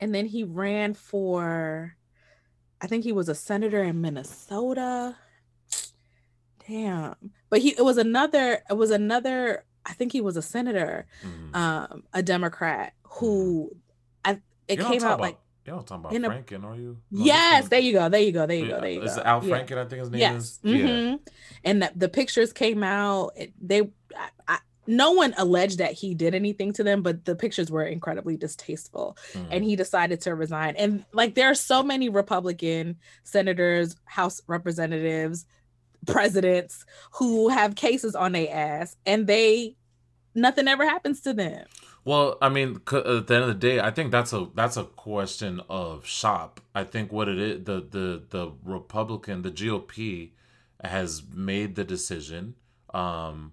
[0.01, 1.97] and then he ran for,
[2.81, 5.17] I think he was a senator in Minnesota.
[6.67, 7.15] Damn,
[7.51, 9.65] but he it was another it was another.
[9.85, 11.55] I think he was a senator, Mhm.
[11.55, 13.71] um, a Democrat who,
[14.25, 16.75] I it You're came out like about, you're not talking about in a- Franken, are
[16.75, 16.97] you?
[17.11, 19.05] No, yes, there you go, there you go, there you go, there you go.
[19.07, 19.59] it Al Yeah.
[19.59, 19.77] Franken?
[19.77, 20.43] I think his name Yes.
[20.43, 20.59] is.
[20.63, 20.73] Yeah.
[20.87, 21.19] mhm.
[21.65, 23.37] And that the pictures came out.
[23.61, 23.83] They,
[24.17, 27.85] I, I, no one alleged that he did anything to them, but the pictures were
[27.85, 29.17] incredibly distasteful.
[29.33, 29.49] Mhm.
[29.51, 30.75] And he decided to resign.
[30.77, 35.47] And like, there are so many Republican senators, House representatives,
[36.07, 39.77] presidents who have cases on their ass, and they
[40.35, 41.65] nothing ever happens to them.
[42.05, 44.85] Well, I mean, at the end of the day, I think that's a that's a
[44.85, 46.61] question of shop.
[46.75, 50.33] I think what it is, the the the Republican, the GOP,
[50.83, 52.57] has made the decision,
[52.93, 53.53] um,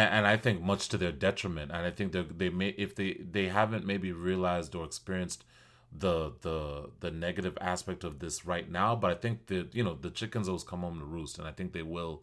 [0.00, 1.70] and I think much to their detriment.
[1.72, 5.44] And I think they they may if they they haven't maybe realized or experienced
[5.92, 9.94] the the the negative aspect of this right now, but I think that you know
[10.00, 12.22] the chickens always come home to roost, and I think they will.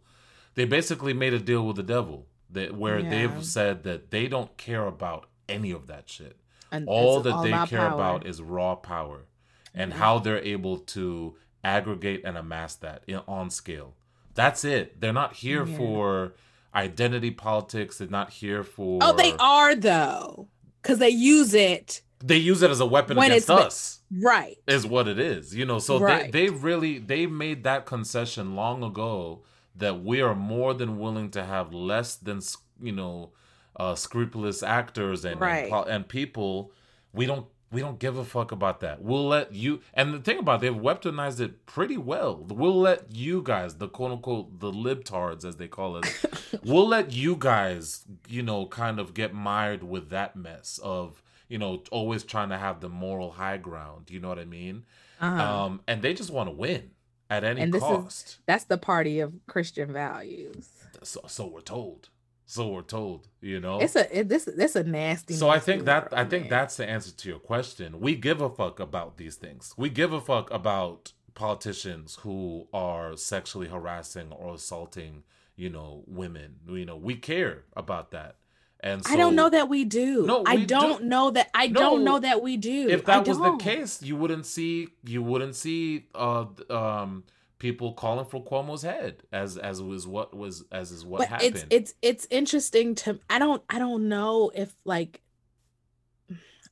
[0.56, 3.10] They basically made a deal with the devil that where yeah.
[3.10, 6.38] they've said that they don't care about any of that shit.
[6.72, 7.94] And all that all they about care power.
[7.94, 9.26] about is raw power
[9.74, 10.00] and mm-hmm.
[10.00, 13.94] how they're able to aggregate and amass that in, on scale.
[14.34, 15.00] That's it.
[15.00, 15.78] They're not here yeah.
[15.78, 16.34] for
[16.76, 17.98] identity politics.
[17.98, 19.00] They're not here for.
[19.02, 20.48] Oh, they are though,
[20.82, 22.02] because they use it.
[22.24, 24.00] They use it as a weapon against us.
[24.10, 24.58] Right.
[24.68, 25.54] Is what it is.
[25.54, 26.32] You know, so right.
[26.32, 29.44] they, they really they made that concession long ago
[29.76, 32.42] that we are more than willing to have less than
[32.82, 33.32] you know
[33.76, 35.72] uh, scrupulous actors and, right.
[35.72, 36.72] and and people.
[37.12, 39.02] We don't we don't give a fuck about that.
[39.02, 39.82] We'll let you.
[39.96, 42.46] And the thing about it, they've weaponized it pretty well.
[42.48, 46.06] We'll let you guys, the quote unquote the libtards as they call it,
[46.64, 51.58] we'll let you guys, you know, kind of get mired with that mess of you
[51.58, 54.12] know always trying to have the moral high ground.
[54.12, 54.86] You know what I mean?
[55.20, 55.42] Uh-huh.
[55.42, 56.92] Um, and they just want to win
[57.30, 58.28] at any and this cost.
[58.28, 60.70] Is, that's the party of Christian values.
[61.02, 62.10] So, so we're told
[62.46, 65.86] so we're told you know it's a it, this it's a nasty so i think
[65.86, 66.50] that i think man.
[66.50, 70.12] that's the answer to your question we give a fuck about these things we give
[70.14, 75.24] a fuck about politicians who are sexually harassing or assaulting
[75.56, 78.36] you know women you know we care about that
[78.84, 80.26] and so, I don't know that we do.
[80.26, 81.06] No, we I don't do.
[81.06, 81.50] know that.
[81.54, 82.90] I no, don't know that we do.
[82.90, 84.90] If that was the case, you wouldn't see.
[85.06, 86.08] You wouldn't see.
[86.14, 87.24] Uh, um,
[87.64, 91.56] people calling for Cuomo's head as as was what was as is what but happened.
[91.56, 95.22] It's it's it's interesting to I don't I don't know if like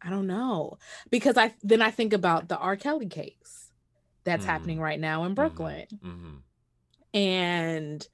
[0.02, 0.78] I don't know
[1.10, 2.76] because I then I think about the R.
[2.76, 3.72] Kelly case
[4.26, 4.52] that's mm-hmm.
[4.52, 5.36] happening right now in mm-hmm.
[5.36, 5.88] Brooklyn.
[5.96, 7.18] Mm-hmm.
[7.18, 8.08] And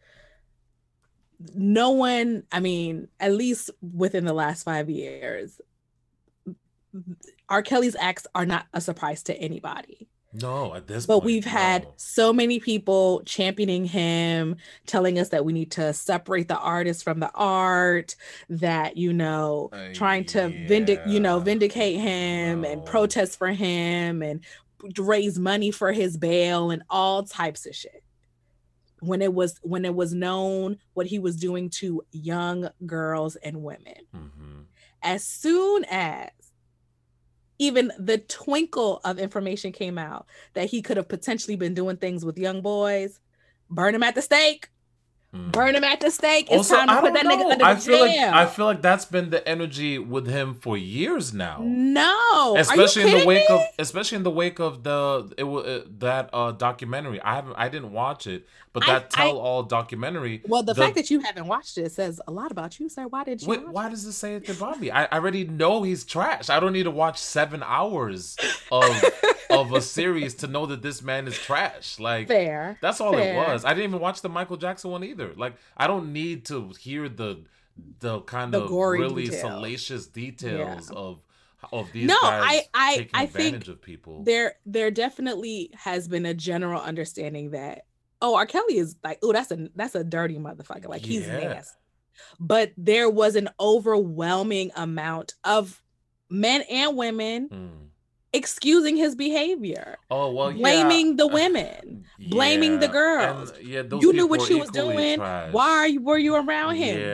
[1.56, 5.60] no one, I mean, at least within the last five years,
[7.50, 7.64] R.
[7.64, 10.08] Kelly's acts are not a surprise to anybody.
[10.34, 11.08] No, at this point.
[11.08, 11.94] but point, we've had no.
[11.96, 17.20] so many people championing him, telling us that we need to separate the artist from
[17.20, 18.16] the art,
[18.50, 20.68] that you know, uh, trying to yeah.
[20.68, 22.70] vindic, you know, vindicate him no.
[22.70, 24.44] and protest for him and
[24.98, 28.04] raise money for his bail and all types of shit.
[29.00, 33.64] When it was when it was known what he was doing to young girls and
[33.64, 34.02] women.
[34.14, 34.62] Mm-hmm.
[35.04, 36.30] As soon as
[37.60, 42.24] even the twinkle of information came out that he could have potentially been doing things
[42.24, 43.20] with young boys,
[43.70, 44.70] burn him at the stake.
[45.38, 45.52] Mm.
[45.52, 46.48] Burn him at the stake.
[46.50, 47.38] It's also, time to put that know.
[47.38, 48.28] nigga under I feel jail.
[48.28, 51.60] like I feel like that's been the energy with him for years now.
[51.62, 53.56] No, especially in the wake me?
[53.56, 57.22] of especially in the wake of the it, uh, that uh, documentary.
[57.22, 60.42] I haven't I didn't watch it, but that I, tell all documentary.
[60.48, 63.08] Well, the, the, fact that you haven't watched it says a lot about you, sir.
[63.08, 63.48] Why did you?
[63.48, 64.92] Wait, why does it say it about me?
[64.92, 66.50] I, I already know he's trash.
[66.50, 68.38] I don't need to watch seven hours
[68.72, 69.04] of
[69.50, 72.00] of a series to know that this man is trash.
[72.00, 72.78] Like fair.
[72.82, 73.34] That's all fair.
[73.34, 73.66] it was.
[73.66, 75.27] I didn't even watch the Michael Jackson one either.
[75.36, 77.44] Like I don't need to hear the
[78.00, 79.42] the kind the of really detail.
[79.42, 80.98] salacious details yeah.
[80.98, 81.22] of
[81.72, 84.24] of these no, guys I, I, taking I advantage think of people.
[84.24, 87.86] There there definitely has been a general understanding that
[88.22, 88.46] oh R.
[88.46, 90.88] Kelly is like, oh, that's a that's a dirty motherfucker.
[90.88, 91.20] Like yeah.
[91.20, 91.78] he's nasty.
[92.40, 95.82] But there was an overwhelming amount of
[96.30, 97.88] men and women mm
[98.34, 99.98] excusing his behavior.
[100.12, 101.14] Oh well, blaming yeah.
[101.18, 103.52] the women, blaming the girls.
[103.52, 105.18] And, yeah, you knew what she was doing.
[105.18, 105.54] Trash.
[105.54, 107.14] Why are you, were you around him?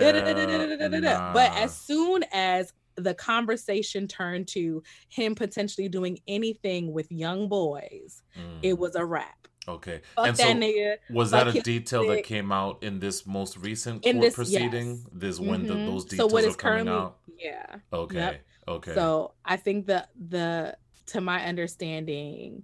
[1.02, 1.34] Nah.
[1.34, 8.22] But as soon as the conversation turned to him potentially doing anything with young boys,
[8.38, 8.60] mm.
[8.62, 9.48] it was a wrap.
[9.68, 10.02] Okay.
[10.16, 14.04] Fuck and so nigga, was that a detail that came out in this most recent
[14.04, 14.90] court this, proceeding?
[14.90, 15.06] Yes.
[15.14, 15.86] This when mm-hmm.
[15.86, 17.20] the, those details so what is are coming out?
[17.40, 17.78] Yeah.
[17.94, 18.16] Okay.
[18.16, 18.46] Yep.
[18.68, 18.94] Okay.
[18.94, 20.78] So I think the the
[21.08, 22.64] to my understanding,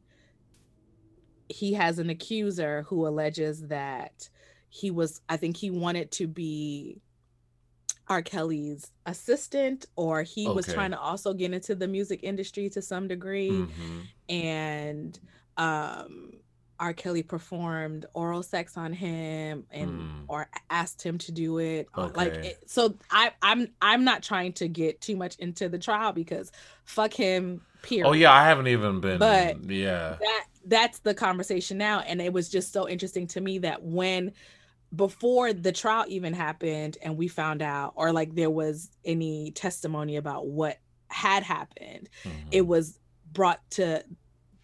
[1.48, 4.30] he has an accuser who alleges that
[4.70, 7.02] he was, I think he wanted to be
[8.08, 8.22] R.
[8.22, 10.56] Kelly's assistant, or he okay.
[10.56, 13.52] was trying to also get into the music industry to some degree.
[13.52, 14.00] Mm-hmm.
[14.30, 15.20] And
[15.58, 16.32] um,
[16.80, 16.94] R.
[16.94, 20.24] Kelly performed oral sex on him and mm.
[20.28, 21.88] or asked him to do it.
[21.98, 22.16] Uh, okay.
[22.16, 26.14] Like it, so I I'm I'm not trying to get too much into the trial
[26.14, 26.52] because
[26.86, 28.08] fuck him period.
[28.08, 30.16] Oh yeah, I haven't even been but yeah.
[30.20, 34.32] That that's the conversation now and it was just so interesting to me that when
[34.96, 40.16] before the trial even happened and we found out or like there was any testimony
[40.16, 40.80] about what
[41.10, 42.48] had happened, mm-hmm.
[42.52, 43.00] it was
[43.32, 44.04] brought to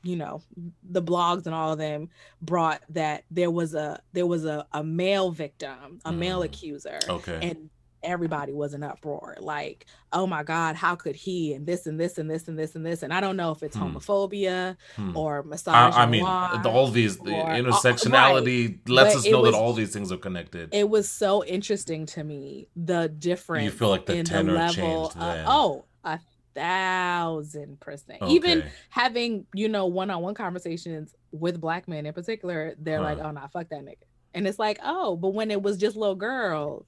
[0.05, 0.41] you know
[0.83, 2.09] the blogs and all of them
[2.41, 6.17] brought that there was a there was a, a male victim a mm.
[6.17, 7.69] male accuser okay and
[8.03, 12.19] everybody was in uproar like oh my god how could he and this and this
[12.19, 13.83] and this and this and this and i don't know if it's hmm.
[13.83, 15.17] homophobia hmm.
[15.17, 18.89] or misogyny I, I, mean all these the or, intersectionality right.
[18.89, 22.05] lets but us know was, that all these things are connected it was so interesting
[22.07, 26.19] to me the difference you feel like the tenor the level changed of, oh a
[26.55, 28.31] thousand percent okay.
[28.31, 33.47] even having you know one-on-one conversations with black men in particular they're like oh nah
[33.47, 33.97] fuck that nigga
[34.33, 36.85] and it's like oh but when it was just little girls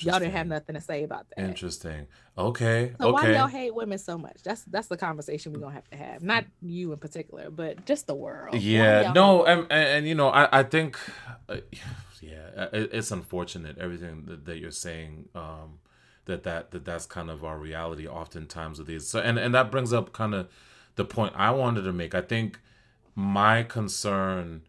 [0.00, 1.44] Y'all didn't have nothing to say about that.
[1.44, 2.06] Interesting.
[2.36, 2.92] Okay.
[3.00, 3.12] So okay.
[3.12, 4.42] why do y'all hate women so much?
[4.42, 6.22] That's that's the conversation we're gonna have to have.
[6.22, 8.56] Not you in particular, but just the world.
[8.56, 9.12] Yeah.
[9.12, 9.44] No.
[9.44, 10.98] And, and, and you know, I I think,
[11.48, 11.58] uh,
[12.20, 15.28] yeah, it, it's unfortunate everything that, that you're saying.
[15.34, 15.78] Um,
[16.28, 19.06] that that that that's kind of our reality oftentimes with these.
[19.06, 20.48] So and and that brings up kind of
[20.94, 22.14] the point I wanted to make.
[22.14, 22.60] I think
[23.14, 24.62] my concern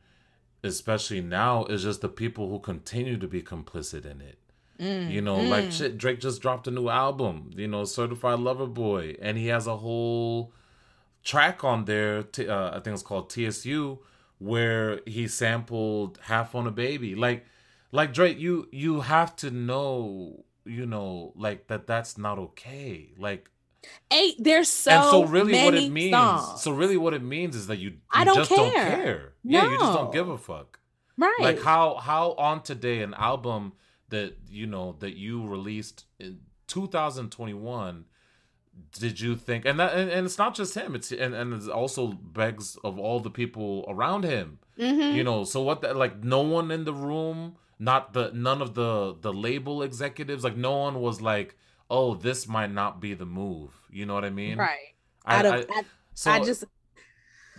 [0.63, 4.39] especially now is just the people who continue to be complicit in it
[4.79, 5.49] Mm, you know, mm.
[5.49, 9.47] like shit, Drake just dropped a new album, you know, Certified Lover Boy, and he
[9.47, 10.53] has a whole
[11.21, 13.99] track on there, t- uh, I think it's called TSU,
[14.37, 17.13] where he sampled Half on a Baby.
[17.13, 17.45] Like,
[17.91, 23.09] like Drake, you you have to know, you know, like that that's not okay.
[23.17, 23.49] Like,
[24.11, 26.11] Eight, there's so and so really what it means.
[26.11, 26.61] Songs.
[26.61, 28.57] So really, what it means is that you, you I don't just care.
[28.57, 29.33] don't care.
[29.43, 29.59] No.
[29.59, 30.79] Yeah, you just don't give a fuck.
[31.17, 31.37] Right.
[31.39, 33.73] Like how how on today an album
[34.09, 38.05] that you know that you released in 2021
[38.97, 41.69] did you think and that and, and it's not just him it's and, and it
[41.69, 45.15] also begs of all the people around him mm-hmm.
[45.15, 48.73] you know so what the, like no one in the room not the none of
[48.75, 51.55] the the label executives like no one was like
[51.89, 54.93] oh this might not be the move you know what i mean right
[55.25, 55.83] I, I, I,
[56.13, 56.65] so I just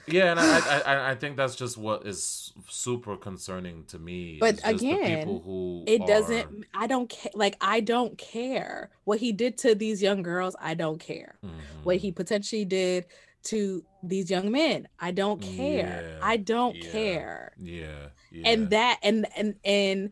[0.07, 4.39] yeah, and I, I I think that's just what is super concerning to me.
[4.41, 6.07] But again, people who it are...
[6.07, 6.65] doesn't.
[6.75, 7.33] I don't care.
[7.35, 10.57] Like I don't care what he did to these young girls.
[10.61, 11.57] I don't care mm-hmm.
[11.85, 13.07] what he potentially did
[13.45, 14.89] to these young men.
[14.99, 16.19] I don't care.
[16.19, 17.53] Yeah, I don't yeah, care.
[17.59, 18.49] Yeah, yeah.
[18.49, 20.11] And that and and and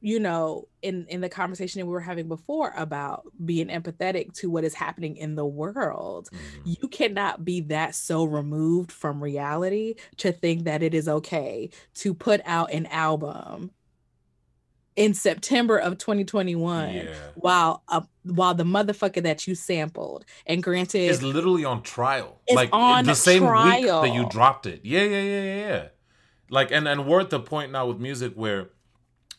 [0.00, 4.50] you know in in the conversation that we were having before about being empathetic to
[4.50, 6.62] what is happening in the world mm-hmm.
[6.64, 12.12] you cannot be that so removed from reality to think that it is okay to
[12.12, 13.70] put out an album
[14.96, 17.04] in September of 2021 yeah.
[17.34, 22.70] while uh, while the motherfucker that you sampled and granted is literally on trial like
[22.72, 24.02] on the same trial.
[24.02, 25.84] week that you dropped it yeah yeah yeah yeah
[26.50, 28.70] like and and we're at the point now with music where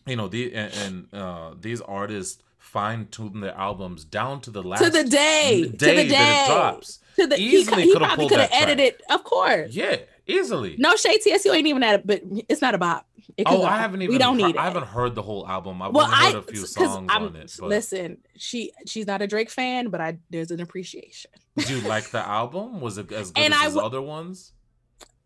[0.06, 4.62] you know the and, and uh, these artists fine tune their albums down to the
[4.62, 7.00] last to the day, day to the day that it drops.
[7.16, 9.74] To the easily he, he probably could have edited, of course.
[9.74, 9.98] Yeah,
[10.28, 10.76] easily.
[10.78, 13.06] No shade TSU ain't even at it, but it's not a about.
[13.46, 14.14] Oh, I haven't even.
[14.14, 14.58] We don't heard, need.
[14.58, 15.82] I haven't heard the whole album.
[15.82, 17.56] I've well, heard a few songs I'm, on it.
[17.60, 17.70] But...
[17.70, 21.32] Listen, she she's not a Drake fan, but I there's an appreciation.
[21.58, 22.82] Do you like the album?
[22.82, 24.54] Was it as good and as I, his other ones?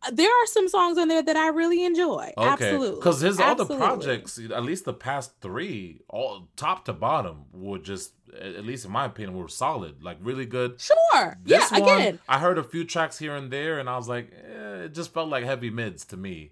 [0.03, 2.34] Uh, there are some songs on there that I really enjoy.
[2.38, 2.48] Okay.
[2.48, 2.99] Absolutely.
[2.99, 3.76] Because his Absolutely.
[3.76, 8.85] other projects, at least the past three, all top to bottom, were just, at least
[8.85, 10.03] in my opinion, were solid.
[10.03, 10.79] Like really good.
[10.79, 11.37] Sure.
[11.43, 12.19] This yeah, one, again.
[12.27, 15.13] I heard a few tracks here and there, and I was like, eh, it just
[15.13, 16.51] felt like heavy mids to me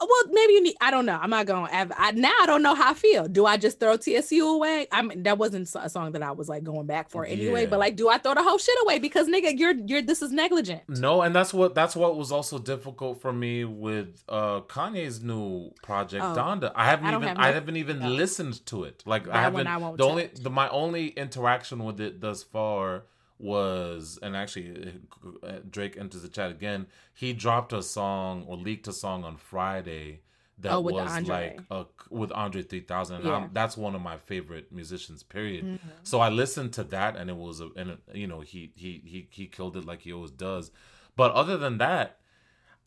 [0.00, 0.76] well, maybe you need.
[0.80, 1.18] I don't know.
[1.20, 1.70] I'm not gonna.
[1.70, 3.28] Have, I, now I don't know how I feel.
[3.28, 4.86] Do I just throw TSU away?
[4.92, 7.62] I mean, that wasn't a song that I was like going back for anyway.
[7.62, 7.70] Yeah.
[7.70, 10.32] But like, do I throw the whole shit away because nigga, you're you're this is
[10.32, 10.82] negligent.
[10.88, 15.70] No, and that's what that's what was also difficult for me with uh Kanye's new
[15.82, 16.72] project oh, Donda.
[16.74, 18.08] I haven't I even have no, I haven't even no.
[18.08, 19.02] listened to it.
[19.06, 19.66] Like that I haven't.
[19.66, 23.04] I the only the my only interaction with it thus far
[23.38, 24.94] was and actually
[25.42, 26.86] uh, Drake enters the chat again.
[27.14, 30.20] He dropped a song or leaked a song on Friday
[30.58, 31.56] that oh, was Andre.
[31.58, 33.48] like a, with Andre 3000 and yeah.
[33.52, 35.64] that's one of my favorite musicians period.
[35.64, 35.88] Mm-hmm.
[36.02, 39.28] So I listened to that and it was a, and you know he he he
[39.30, 40.70] he killed it like he always does.
[41.14, 42.18] But other than that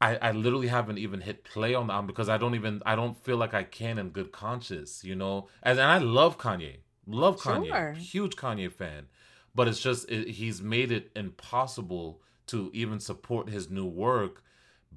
[0.02, 2.96] I, I literally haven't even hit play on the album because I don't even I
[2.96, 5.48] don't feel like I can in good conscience, you know.
[5.62, 7.94] And, and I love Kanye, love Kanye, sure.
[7.94, 9.08] huge Kanye fan
[9.56, 14.44] but it's just it, he's made it impossible to even support his new work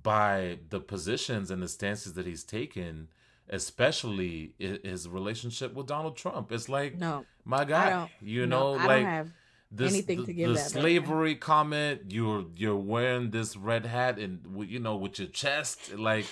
[0.02, 3.08] by the positions and the stances that he's taken
[3.48, 6.50] especially his relationship with Donald Trump.
[6.52, 7.24] It's like no.
[7.44, 9.26] my god you know no, like
[9.70, 14.40] this anything to give the, the slavery comment you're you're wearing this red hat and
[14.68, 16.26] you know with your chest like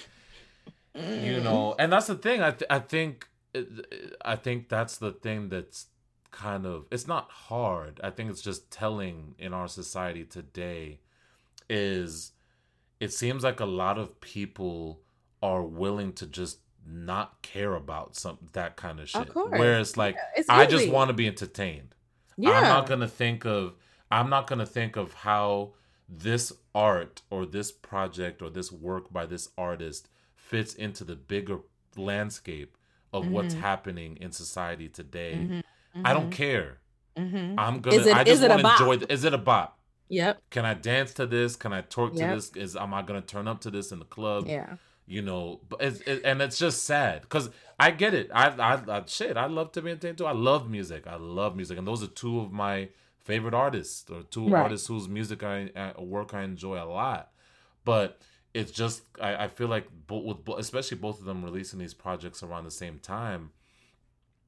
[0.95, 2.43] you know and that's the thing.
[2.43, 3.29] I th- i think
[4.25, 5.87] i think that's the thing that's
[6.31, 8.01] kind of it's not hard.
[8.03, 11.01] I think it's just telling in our society today
[11.69, 12.33] is
[12.99, 15.01] it seems like a lot of people
[15.43, 19.29] are willing to just not care about some that kind of shit.
[19.29, 21.95] Of Whereas like yeah, I just want to be entertained.
[22.37, 22.51] Yeah.
[22.51, 23.75] I'm not gonna think of
[24.11, 25.75] I'm not gonna think of how
[26.09, 31.59] this art or this project or this work by this artist fits into the bigger
[31.97, 32.77] landscape
[33.13, 33.35] of mm-hmm.
[33.35, 35.35] what's happening in society today.
[35.37, 35.61] Mm-hmm.
[35.97, 36.07] Mm-hmm.
[36.07, 36.31] I don't mm-hmm.
[36.31, 36.79] care.
[37.17, 37.59] Mm-hmm.
[37.59, 37.97] I'm gonna.
[37.97, 38.97] It, I just want to enjoy.
[38.97, 39.79] The, is it a bop?
[40.09, 40.43] Yep.
[40.51, 41.57] Can I dance to this?
[41.57, 42.31] Can I twerk yep.
[42.31, 42.51] to this?
[42.57, 44.47] Is am I gonna turn up to this in the club?
[44.47, 44.77] Yeah.
[45.07, 47.51] You know, but it's, it, and it's just sad because
[47.81, 48.31] I get it.
[48.33, 49.37] I, I, I shit.
[49.37, 50.27] I love to be entertained too.
[50.27, 51.07] I love music.
[51.07, 54.63] I love music, and those are two of my favorite artists or two right.
[54.63, 57.31] artists whose music I uh, work I enjoy a lot.
[57.85, 58.21] But
[58.55, 62.43] it's just I, I feel like both with especially both of them releasing these projects
[62.43, 63.51] around the same time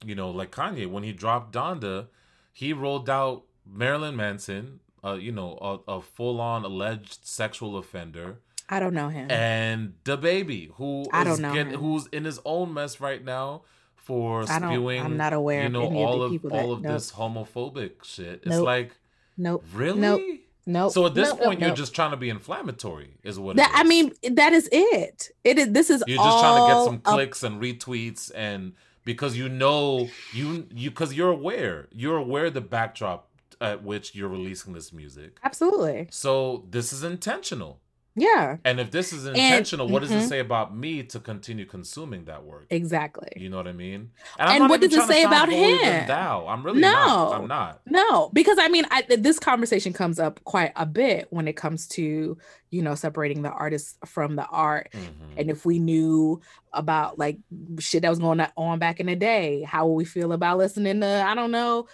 [0.05, 2.09] you know, like Kanye when he dropped Donda,
[2.53, 8.39] he rolled out Marilyn Manson, uh, you know, a, a full on alleged sexual offender.
[8.69, 9.31] I don't know him.
[9.31, 13.63] And DaBaby who I don't know getting, who's in his own mess right now
[13.95, 15.03] for spewing.
[15.03, 15.65] I'm not aware.
[15.65, 16.93] You know, all of, of all of nope.
[16.93, 18.43] this homophobic shit.
[18.45, 18.93] It's like,
[19.37, 20.01] nope, really.
[20.01, 20.23] Nope.
[20.65, 20.93] Nope.
[20.93, 23.57] So at this nope, point, nope, you're just trying to be inflammatory, is what.
[23.57, 25.31] That, I mean, that is it.
[25.43, 25.73] It is.
[25.73, 26.05] This is.
[26.07, 28.75] You're just trying to get some clicks and retweets and
[29.05, 33.29] because you know you you because you're aware you're aware of the backdrop
[33.61, 35.39] at which you're releasing this music.
[35.45, 36.09] Absolutely.
[36.11, 37.81] So this is intentional.
[38.15, 38.59] Yeah.
[38.65, 40.21] And if this is intentional, and, what does mm-hmm.
[40.21, 42.67] it say about me to continue consuming that work?
[42.71, 43.31] Exactly.
[43.37, 44.11] You know what I mean?
[44.39, 46.07] And, and what does it say about him?
[46.07, 46.47] Thou.
[46.47, 47.35] I'm really no, not.
[47.35, 47.81] I'm not.
[47.87, 51.87] No, because I mean, I, this conversation comes up quite a bit when it comes
[51.89, 52.37] to
[52.71, 55.39] you know separating the artist from the art, mm-hmm.
[55.39, 56.41] and if we knew
[56.73, 57.39] about like
[57.79, 61.01] shit that was going on back in the day, how would we feel about listening
[61.01, 61.87] to I don't know,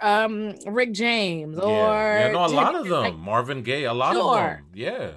[0.00, 3.94] um, Rick James or yeah, yeah no, a lot of them, like, Marvin Gaye, a
[3.94, 4.38] lot sure.
[4.38, 5.10] of them, yeah.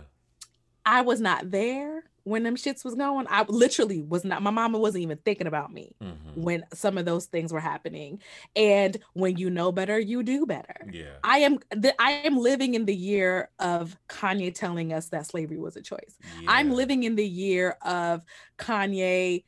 [0.87, 3.27] I was not there when them shits was going.
[3.29, 4.41] I literally was not.
[4.41, 6.41] My mama wasn't even thinking about me mm-hmm.
[6.41, 8.21] when some of those things were happening.
[8.55, 10.87] And when you know better, you do better.
[10.89, 11.17] Yeah.
[11.25, 11.59] I am.
[11.71, 15.81] The, I am living in the year of Kanye telling us that slavery was a
[15.81, 16.17] choice.
[16.41, 16.51] Yeah.
[16.51, 18.21] I'm living in the year of
[18.57, 19.43] Kanye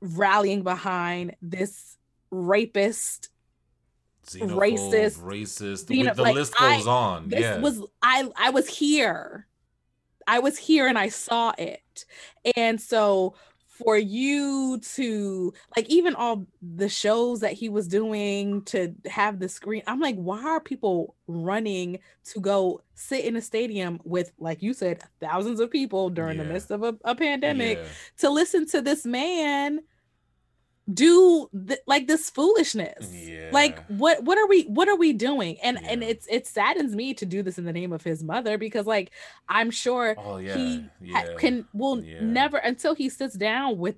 [0.00, 1.96] rallying behind this
[2.32, 3.28] rapist
[4.26, 5.86] Xenophobe, racist, racist.
[5.86, 7.28] the like, list goes I, on.
[7.28, 7.60] This yeah.
[7.60, 8.28] was I.
[8.36, 9.46] I was here
[10.30, 12.04] I was here and I saw it.
[12.56, 13.34] And so
[13.68, 19.48] for you to like even all the shows that he was doing to have the
[19.48, 24.62] screen i'm like why are people running to go sit in a stadium with like
[24.62, 26.44] you said thousands of people during yeah.
[26.44, 27.88] the midst of a, a pandemic yeah.
[28.18, 29.80] to listen to this man
[30.92, 33.48] do th- like this foolishness yeah.
[33.52, 35.88] like what what are we what are we doing and yeah.
[35.90, 38.86] and it's it saddens me to do this in the name of his mother because
[38.86, 39.10] like
[39.48, 40.56] i'm sure oh, yeah.
[40.56, 43.96] he ha- can will never until he sits down with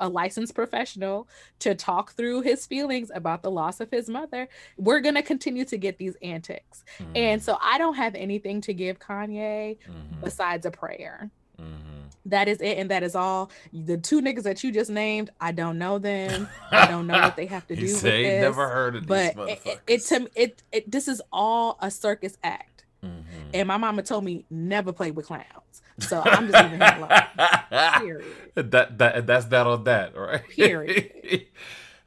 [0.00, 1.28] a licensed professional
[1.60, 5.64] to talk through his feelings about the loss of his mother we're going to continue
[5.64, 7.12] to get these antics mm-hmm.
[7.14, 10.20] and so i don't have anything to give kanye mm-hmm.
[10.20, 11.30] besides a prayer
[11.60, 11.94] mm-hmm.
[12.26, 13.50] That is it, and that is all.
[13.72, 16.48] The two niggas that you just named, I don't know them.
[16.70, 18.40] I don't know what they have to do with this.
[18.40, 22.38] Never heard of but these it, it, to it, it this is all a circus
[22.42, 22.84] act.
[23.04, 23.50] Mm-hmm.
[23.52, 25.82] And my mama told me never play with clowns.
[25.98, 28.00] So I'm just leaving him alone.
[28.00, 28.24] Period.
[28.54, 30.48] That that that's that on that, right?
[30.48, 31.46] Period.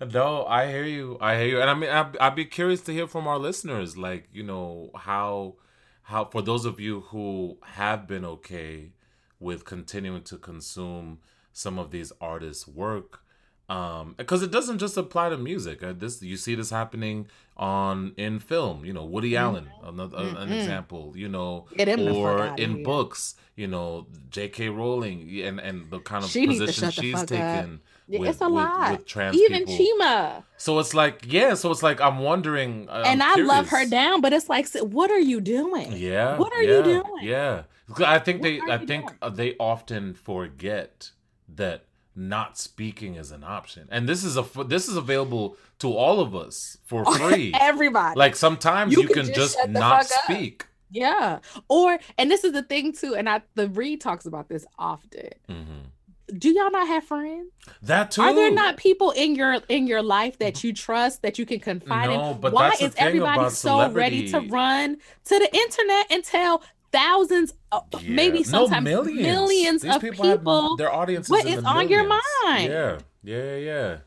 [0.11, 1.17] no, I hear you.
[1.21, 3.97] I hear you, and I mean, I'd, I'd be curious to hear from our listeners,
[3.97, 5.55] like you know how
[6.01, 8.93] how for those of you who have been okay
[9.39, 11.19] with continuing to consume
[11.51, 13.21] some of these artists' work
[13.69, 17.27] um because it doesn't just apply to music uh, this you see this happening
[17.57, 19.43] on in film you know woody mm-hmm.
[19.43, 20.37] allen another mm-hmm.
[20.37, 26.23] an example you know or in books you know jk rowling and and the kind
[26.23, 29.85] of she position she's taken with, it's a lot with, with trans even people.
[29.99, 33.49] chima so it's like yeah so it's like i'm wondering uh, and I'm i curious.
[33.49, 36.83] love her down but it's like what are you doing yeah what are yeah, you
[36.83, 37.63] doing yeah
[37.99, 39.35] I think they I think doing?
[39.35, 41.11] they often forget
[41.55, 41.85] that
[42.15, 43.87] not speaking is an option.
[43.91, 47.53] And this is a this is available to all of us for free.
[47.59, 48.17] Everybody.
[48.17, 50.63] Like sometimes you, you can, can, just, just not speak.
[50.63, 50.69] Up.
[50.89, 51.39] Yeah.
[51.69, 55.29] Or and this is the thing too and I the Reed talks about this often.
[55.47, 56.37] Mm-hmm.
[56.37, 57.53] Do y'all not have friends?
[57.83, 58.21] That too.
[58.21, 61.59] Are there not people in your in your life that you trust that you can
[61.59, 62.51] confide no, in?
[62.51, 68.15] Why is everybody so ready to run to the internet and tell thousands, uh, yeah.
[68.15, 70.25] maybe sometimes no, millions, millions of people.
[70.25, 71.29] people their audiences.
[71.29, 71.91] What is on millions.
[71.91, 72.71] your mind?
[72.71, 73.97] Yeah, yeah, yeah.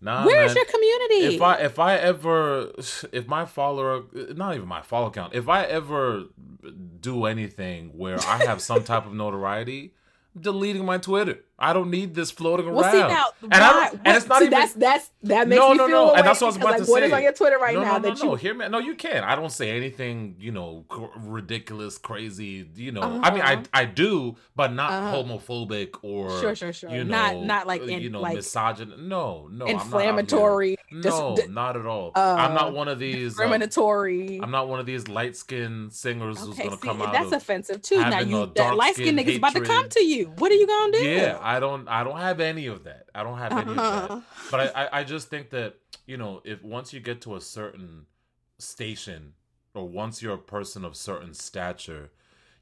[0.00, 1.36] Nah, Where's your community?
[1.36, 2.72] If I if I ever
[3.12, 4.04] if my follower
[4.34, 6.24] not even my follow count if I ever
[7.00, 9.94] do anything where I have some type of notoriety,
[10.34, 11.44] I'm deleting my Twitter.
[11.58, 12.92] I don't need this floating well, around.
[12.92, 15.58] see now, and I why- don't, and it's not see, even that's that's that makes
[15.58, 17.00] no, me no, feel no, away and that's what I was about like, to what
[17.00, 17.06] say.
[17.06, 18.30] is on your Twitter right no, now no, no, that no.
[18.32, 18.68] you Hear me.
[18.68, 19.24] No, you can.
[19.24, 22.68] I don't say anything, you know, cr- ridiculous, crazy.
[22.74, 23.62] You know, I mean, I Uh-huh.
[23.72, 25.16] I do, but not Uh-huh.
[25.22, 26.90] homophobic or Sure, sure, sure.
[26.90, 28.98] You know, Not- not like uh, in- you know, like misogynist.
[29.00, 32.12] No, no, I'm not inflammatory, dis- No, not at all.
[32.14, 33.16] I'm uh, not one of these.
[33.38, 34.40] um, discriminatory.
[34.42, 37.96] I'm not one of these light skinned singers who's gonna come out that's offensive too.
[37.98, 40.26] Now you that light skinned skin niggas about to come to you.
[40.38, 41.04] What are you gonna do?
[41.04, 41.86] Yeah, I don't.
[41.88, 43.08] I don't have any of that.
[43.14, 44.10] I don't have any of that.
[44.10, 44.20] Uh-huh.
[44.50, 47.40] But I, I, I just think that you know, if once you get to a
[47.40, 48.06] certain
[48.58, 49.34] station,
[49.72, 52.10] or once you're a person of certain stature,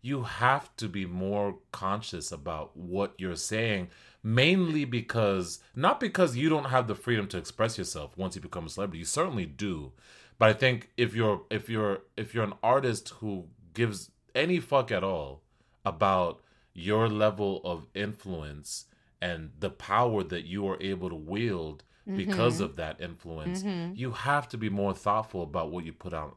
[0.02, 3.88] you have to be more conscious about what you're saying.
[4.22, 8.66] Mainly because not because you don't have the freedom to express yourself once you become
[8.66, 8.98] a celebrity.
[8.98, 9.92] You certainly do.
[10.38, 14.92] But I think if you're if you're if you're an artist who gives any fuck
[14.92, 15.40] at all
[15.86, 16.40] about
[16.74, 18.86] your level of influence
[19.22, 21.84] and the power that you are able to wield
[22.16, 22.64] because Mhm.
[22.64, 23.96] of that influence, Mhm.
[23.96, 26.36] you have to be more thoughtful about what you put out.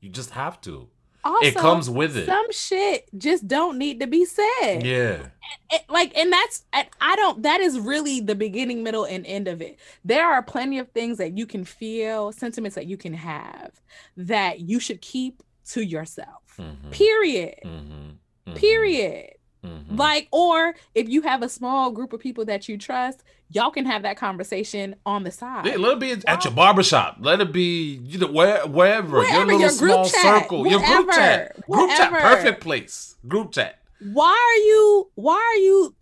[0.00, 0.88] You just have to.
[1.24, 2.26] Also, it comes with it.
[2.26, 4.84] Some shit just don't need to be said.
[4.84, 5.28] Yeah.
[5.70, 9.46] it- like and that's and i don't that is really the beginning middle and end
[9.46, 13.14] of it there are plenty of things that you can feel sentiments that you can
[13.14, 13.80] have
[14.16, 16.90] that you should keep to yourself Mhm.
[16.90, 18.16] period Mhm.
[18.48, 18.56] Mhm.
[18.56, 19.30] period
[19.66, 19.98] Mhm.
[19.98, 23.84] like or if you have a small group of people that you trust y'all can
[23.86, 27.16] have that conversation on the side Yeah, let it be at your barbershop.
[27.20, 30.80] Let it be you know where, wherever, Wherever, your little your small chat, circle, your
[30.80, 33.80] group chat, whatever, group chat, perfect place, group chat.
[34.00, 35.94] why are you why are you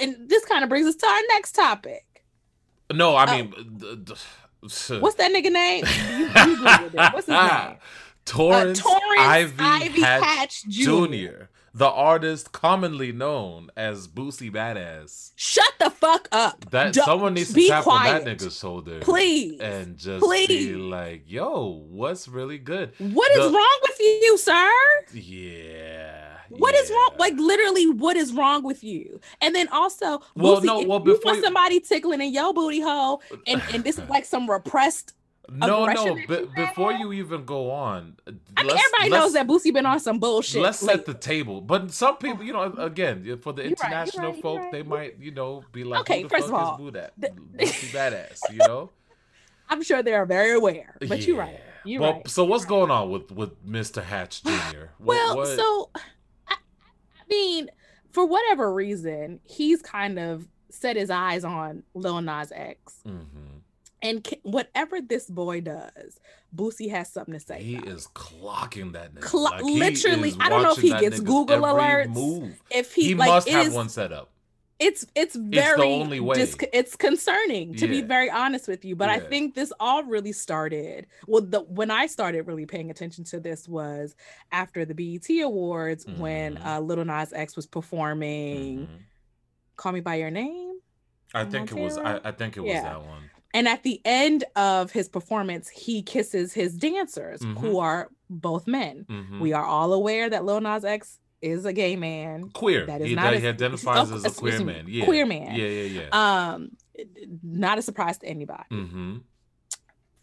[0.00, 2.04] and this kind of brings us to our next topic
[2.92, 3.36] No, I Oh.
[3.36, 5.84] mean, th- th- what's that nigga name
[6.16, 7.76] you, you what's his name
[8.26, 10.82] Torence, uh, Torence Ivy, Ivy Hatch, Hatch Jr.
[11.06, 15.32] Jr., the artist commonly known as Boosie Badass.
[15.36, 16.68] Shut the fuck up.
[16.70, 18.18] That Don't- someone needs to tap quiet.
[18.20, 19.60] on that nigga's shoulder, Please.
[19.60, 24.68] and just be like, "Yo, what's really good?" What is The- wrong with you, sir?
[25.12, 26.26] Yeah.
[26.48, 27.10] What is wrong?
[27.18, 29.20] Like literally, what is wrong with you?
[29.40, 32.52] And then also, Well, Boosie, no, well, you before want you- somebody tickling in your
[32.52, 35.14] booty hole, and, and this is like some repressed.
[35.52, 36.16] No, no.
[36.16, 38.16] you before you even go on,
[38.56, 40.62] I mean, everybody knows that Boosie been on some bullshit.
[40.62, 41.60] Let's set the table.
[41.60, 44.72] But some people, you know, again, for the You're international right, folk, right.
[44.72, 46.90] they might, you know, be like, Okay, "Who the first fuck of all, is Boo
[46.92, 47.20] that?
[47.20, 48.90] Boosie badass?" You know.
[49.68, 51.60] I'm sure they are very aware, but you're right.
[51.84, 52.28] You're well, right.
[52.28, 54.02] so what's going on with with Mr.
[54.02, 54.50] Hatch Jr.?
[54.98, 55.90] What- Well, what- so
[56.46, 57.70] I, I mean,
[58.12, 63.39] for whatever reason, he's kind of set his eyes on Lil Nas X, Mhm.
[64.02, 66.18] And ca- whatever this boy does,
[66.54, 67.62] Boosie has something to say.
[67.62, 69.32] he about is clocking that nigga.
[69.34, 72.08] Like, literally, I don't know if he gets Google alerts.
[72.10, 72.60] Move.
[72.70, 74.30] If he, He, like, must it have is- one set up.
[74.78, 76.36] it's it's very way.
[76.36, 80.32] dis- it's concerning to be very honest with you but i think this all really
[80.32, 84.16] started well the when i started really paying attention to this was
[84.52, 86.64] after the bet awards when Mhm.
[86.66, 88.98] uh little nas x was performing Mhm.
[89.76, 90.76] call me by your name
[91.34, 91.96] I think it was.
[91.96, 92.82] I, I think it was Yeah.
[92.82, 93.29] that one.
[93.52, 97.58] And at the end of his performance he kisses his dancers Mhm.
[97.58, 99.40] who are both men Mhm.
[99.40, 102.84] we are all aware that lil nas x is a gay man queer.
[102.86, 104.84] that is he, not he a- identifies oh, as a queer me, man.
[104.88, 105.04] Yeah.
[105.04, 105.54] queer man.
[105.54, 106.52] Yeah, yeah, yeah.
[106.52, 106.70] um
[107.42, 109.16] not a surprise to anybody mm-hmm.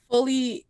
[0.09, 0.65] fully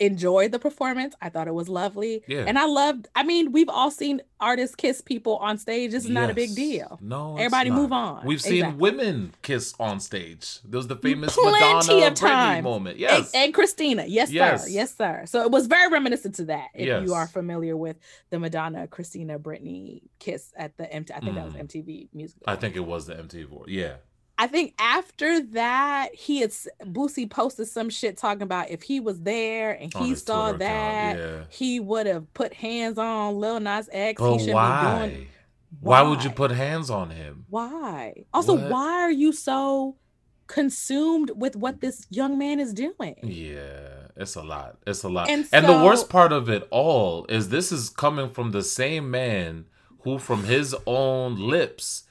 [0.00, 2.44] enjoyed the performance i thought it was lovely Yeah.
[2.46, 6.10] and i loved i mean we've all seen artists kiss people on stage this is
[6.10, 8.80] not a big deal No, it's everybody move on We've seen Exactly.
[8.80, 10.60] women kiss on stage.
[10.64, 12.98] There was the famous Plenty Madonna of Britney moment.
[12.98, 13.30] Yes.
[13.34, 14.64] and christina yes, Yes.
[14.64, 17.06] sir yes sir so it was very reminiscent to that if Yes.
[17.06, 17.96] you are familiar with
[18.30, 21.66] the madonna christina Britney kiss at the MTV, i think that was Mm.
[21.68, 23.68] mtv music I think it was the MTV award.
[23.70, 23.96] Yeah.
[24.40, 26.50] I think after that, he had
[26.84, 31.16] Boosie posted some shit talking about if he was there and he saw Twitter that,
[31.16, 31.44] account, yeah.
[31.50, 34.22] he would have put hands on Lil Nas X.
[34.22, 35.06] he But shouldn't why?
[35.08, 35.26] be doing.
[35.80, 36.02] why?
[36.02, 37.46] would you put hands on him?
[37.50, 38.24] Why?
[38.32, 38.70] Also, What?
[38.70, 39.96] why are you so
[40.46, 43.16] consumed with what this young man is doing?
[43.22, 44.78] Yeah, it's a lot.
[44.86, 45.28] It's a lot.
[45.28, 49.10] And And, the worst part of it all is this is coming from the same
[49.10, 49.66] man
[50.02, 52.04] who, from his own lips,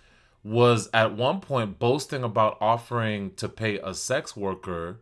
[0.44, 5.02] was at one point boasting about offering to pay a sex worker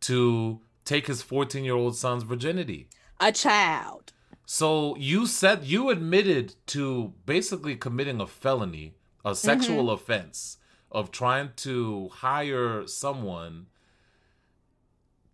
[0.00, 2.88] to take his 14 year old son's virginity.
[3.20, 4.12] A child.
[4.44, 9.34] So you said you admitted to basically committing a felony, a mm-hmm.
[9.34, 10.58] sexual offense
[10.90, 13.66] of trying to hire someone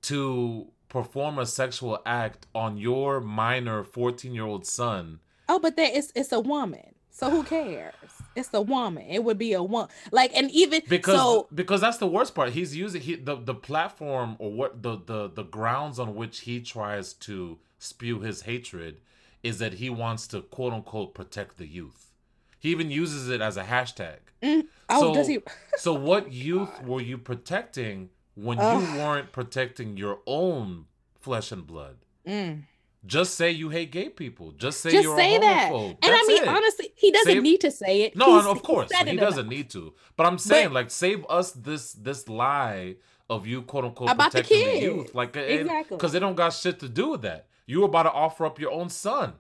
[0.03, 5.20] to perform a sexual act on your minor 14 year old son.
[5.49, 6.95] Oh, but that it's it's a woman.
[7.11, 8.18] So who cares?
[8.34, 9.05] It's a woman.
[9.09, 9.88] It would be a one.
[10.12, 12.50] Like and even because so, because that's the worst part.
[12.50, 16.60] He's using he the the platform or what the the the grounds on which he
[16.60, 19.00] tries to spew his hatred
[19.42, 22.12] is that he wants to quote unquote protect the youth.
[22.59, 24.18] He even uses it as a hashtag.
[24.42, 25.38] Mm, oh, so, does he?
[25.76, 28.82] so what youth were you protecting when Ugh.
[28.82, 30.86] you weren't protecting your own
[31.20, 31.96] flesh and blood?
[32.26, 32.62] Mm.
[33.09, 34.52] Just say you hate gay people.
[34.52, 35.72] Just say Just you're say that.
[35.72, 35.89] homophobe.
[36.02, 36.48] And That's I mean, it.
[36.48, 38.14] honestly, he doesn't Save- need to say it.
[38.16, 39.51] No, He's- of course he doesn't enough.
[39.51, 39.94] need to.
[40.16, 42.97] But I'm saying, But- like, save us this this lie
[43.30, 44.82] of you quote unquote About the protecting the, kids.
[44.85, 45.97] youth, like, Exactly.
[45.97, 47.48] because they don't got shit to do with that.
[47.66, 49.35] You were about to offer up your own son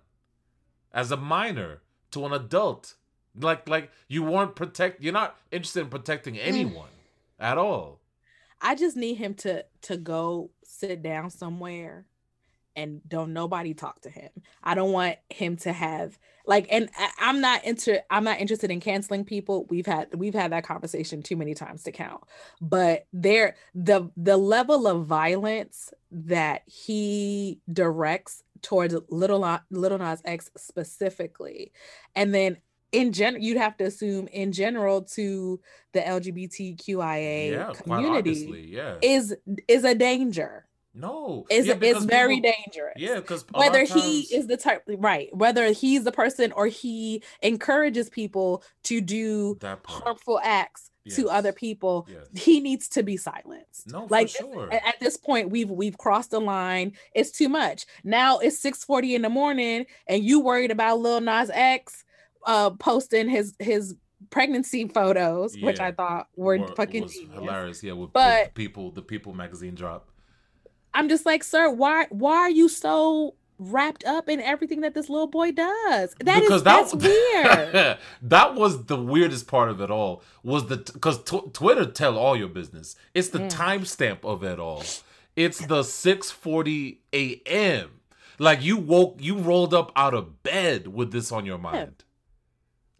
[0.92, 1.82] as a minor
[2.12, 2.94] to an adult,
[3.38, 5.02] like like you weren't protect.
[5.02, 6.40] You're not interested in protecting Mm.
[6.42, 6.88] anyone
[7.38, 8.00] at all.
[8.60, 12.06] I just need him to to go sit down somewhere
[12.78, 14.30] and don't nobody talk to him.
[14.62, 18.70] I don't want him to have like and I, I'm not inter I'm not interested
[18.70, 19.66] in canceling people.
[19.68, 22.22] We've had we've had that conversation too many times to count.
[22.60, 30.50] But there the the level of violence that he directs towards Little Little Nas X
[30.56, 31.72] specifically
[32.14, 32.58] and then
[32.92, 35.60] in general you'd have to assume in general to
[35.92, 38.96] the LGBTQIA yeah, community yeah.
[39.02, 39.36] is
[39.66, 40.67] is a danger.
[40.98, 42.94] No, Is yeah, is because very people- dangerous.
[42.96, 48.08] Yeah, because Whether he is the type right, whether he's the person or he encourages
[48.10, 52.26] people to do harmful acts to other people, Yes.
[52.44, 53.86] he needs to be silenced.
[53.90, 54.72] No, like for sure.
[54.72, 56.92] at, at this point, we've we've crossed the line.
[57.14, 57.86] It's too much.
[58.04, 62.04] Now it's 6:40 in the morning, and you worried about Lil Nas X
[62.44, 63.94] uh posting his his
[64.30, 67.82] pregnancy photos, which I thought were Were- fucking hilarious.
[67.82, 70.10] Yeah, with, But- with people, the People magazine drop.
[70.94, 75.08] I'm just like, sir, why why are you so wrapped up in everything that this
[75.08, 76.14] little boy does?
[76.20, 77.98] That is that's weird.
[78.22, 80.22] that was the weirdest part of it all.
[80.42, 82.96] Was the because tw- Twitter tell all your business.
[83.14, 83.50] It's the Mm.
[83.50, 84.82] timestamp of it all.
[85.36, 87.90] It's the six forty a.m.
[88.40, 92.04] Like you woke, you rolled up out of bed with this on your mind.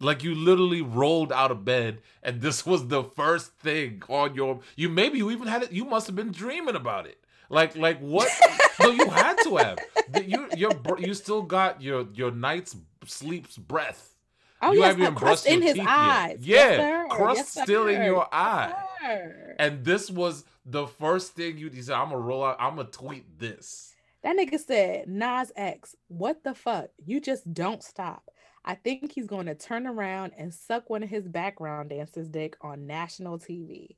[0.01, 4.61] Like you literally rolled out of bed, and this was the first thing on your.
[4.77, 5.71] You maybe you even had it.
[5.73, 7.17] You must have been dreaming about it.
[7.49, 8.29] Like like what?
[8.79, 9.79] no, you had to have.
[10.25, 14.15] You your you still got your your night's sleep's breath.
[14.61, 16.37] Oh you yes, haven't even brushed in his eyes.
[16.41, 16.41] Yet.
[16.41, 17.07] Yes, Yeah, sir.
[17.09, 18.73] crust Yes, still in your eye.
[19.01, 19.55] sir.
[19.57, 21.95] And this was the first thing you, you said.
[21.95, 22.57] I'm gonna roll out.
[22.59, 23.93] I'm gonna tweet this.
[24.21, 26.89] That nigga said, Nas X, what the fuck?
[27.05, 28.29] You just don't stop.
[28.65, 32.57] I think he's going to turn around and suck one of his background dancers' dick
[32.59, 33.95] on national TV.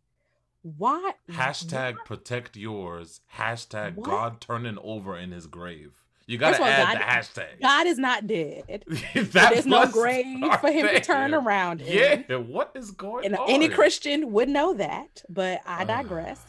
[0.64, 1.18] What?
[1.30, 3.22] Hashtag protect yours.
[3.36, 4.06] Hashtag What?
[4.06, 5.94] God turning over in his grave.
[6.28, 7.04] You gotta all, add God- the
[7.42, 7.62] hashtag.
[7.62, 8.86] God is not dead.
[9.16, 10.26] That There's no grave
[10.62, 12.26] for him to turn around in.
[12.30, 13.50] Yeah, what is going And on?
[13.50, 16.42] any Christian would know that, but I digress.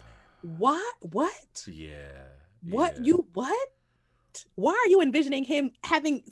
[0.42, 0.94] What?
[1.00, 1.66] What?
[1.66, 1.96] Yeah.
[2.68, 2.96] What?
[2.98, 3.02] yeah.
[3.02, 3.68] You what?
[4.54, 6.22] Why are you envisioning him having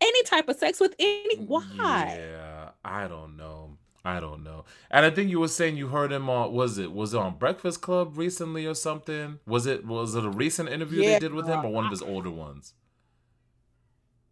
[0.00, 1.36] any type of sex with any?
[1.36, 2.16] Mm, why?
[2.20, 3.71] Yeah, I don't know.
[4.04, 4.64] I don't know.
[4.90, 7.38] And I think you were saying you heard him on was it was it on
[7.38, 9.38] Breakfast Club recently or something?
[9.46, 11.12] Was it was it a recent interview Yeah.
[11.14, 12.74] they did with him or one of his older ones?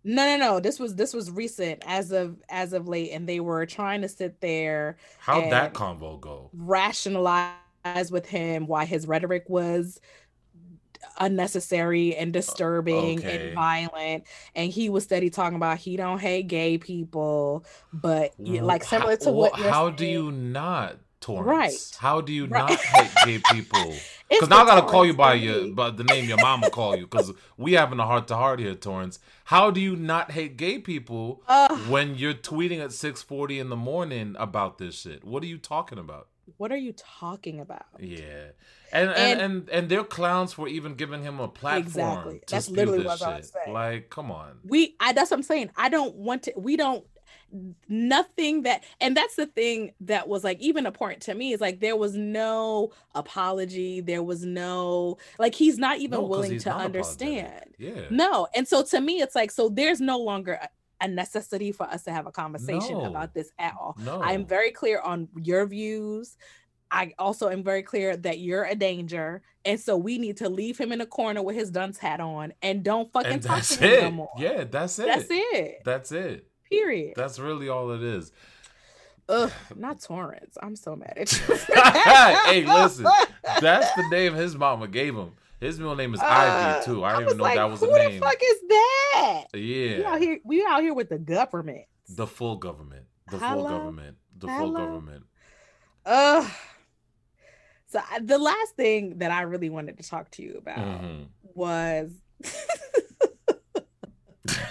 [0.03, 0.61] No, no, no.
[0.61, 4.09] This was this was recent as of as of late, and they were trying to
[4.09, 6.51] sit there How'd that convo go?
[6.55, 7.55] rationalize
[8.11, 10.01] with him why his rhetoric was
[11.19, 13.47] unnecessary and disturbing okay.
[13.47, 14.25] and violent
[14.55, 19.31] and he was steady talking about he don't hate gay people but like similar to
[19.31, 21.47] what how do you not Torence?
[21.47, 21.97] Right.
[22.01, 22.71] How do you Right.
[22.71, 23.95] not hate gay people?
[24.31, 27.03] Because now I gotta call you by your by the name your mama call you
[27.09, 29.19] because we having a heart to heart here, Torence.
[29.47, 31.91] How do you not hate gay people Ugh.
[31.91, 35.25] when you're tweeting at six forty in the morning about this shit?
[35.25, 36.29] What are you talking about?
[36.59, 38.51] What are you talking about Yeah,
[38.93, 41.81] and and And- and, and their clowns were even giving him a platform.
[42.37, 42.41] Exactly.
[42.49, 43.73] That's literally what I was saying.
[43.75, 44.59] Like, come on.
[44.65, 47.05] we i that's what i'm saying i don't want to we don't
[47.89, 51.81] nothing that and that's the thing that was like even important to me is like
[51.81, 57.47] there was no apology there was no like he's not even No, willing to understand
[57.47, 57.75] apologetic.
[57.79, 58.03] Yeah.
[58.11, 60.61] no and so to me it's like so there's no longer
[61.01, 63.05] a, necessity for us to have a conversation No.
[63.05, 64.21] about this at all No.
[64.21, 66.37] i am very clear on your views
[66.93, 70.77] I also am very clear that you're a danger, and so we need to leave
[70.77, 73.79] him in a corner with his dunce hat on, and don't fucking and talk to
[73.79, 74.03] him it.
[74.03, 74.31] no more.
[74.37, 75.07] Yeah, that's it.
[75.07, 75.83] That's it.
[75.85, 76.49] That's it.
[76.69, 77.13] Period.
[77.15, 78.33] That's really all it is.
[79.29, 80.59] Ugh, not Torence.
[80.61, 81.57] I'm so mad at you.
[82.45, 83.07] hey, listen,
[83.61, 85.35] that's the name his mama gave him.
[85.61, 87.05] His middle name is uh, Ivy too.
[87.05, 87.95] I, I didn't even know like, that was a name.
[87.95, 89.45] Who the fuck is that?
[89.55, 89.99] Yeah.
[89.99, 91.85] We out here we out here with the government.
[92.09, 93.05] The full government.
[93.31, 93.55] The Hello?
[93.55, 94.17] full government.
[94.39, 94.59] The Hello?
[94.59, 95.25] full government.
[96.07, 96.49] Uh
[97.89, 101.25] so the last thing that I really wanted to talk to you about mm-hmm.
[101.55, 102.11] was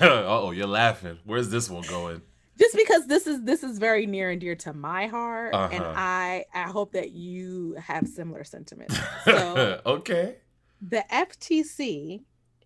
[0.01, 1.17] oh, you're laughing.
[1.25, 2.21] Where's this one going?
[2.57, 5.69] Just because this is this is very near and dear to my heart, uh-huh.
[5.71, 8.97] and I I hope that you have similar sentiments.
[9.25, 10.37] So, okay.
[10.81, 12.21] The FTC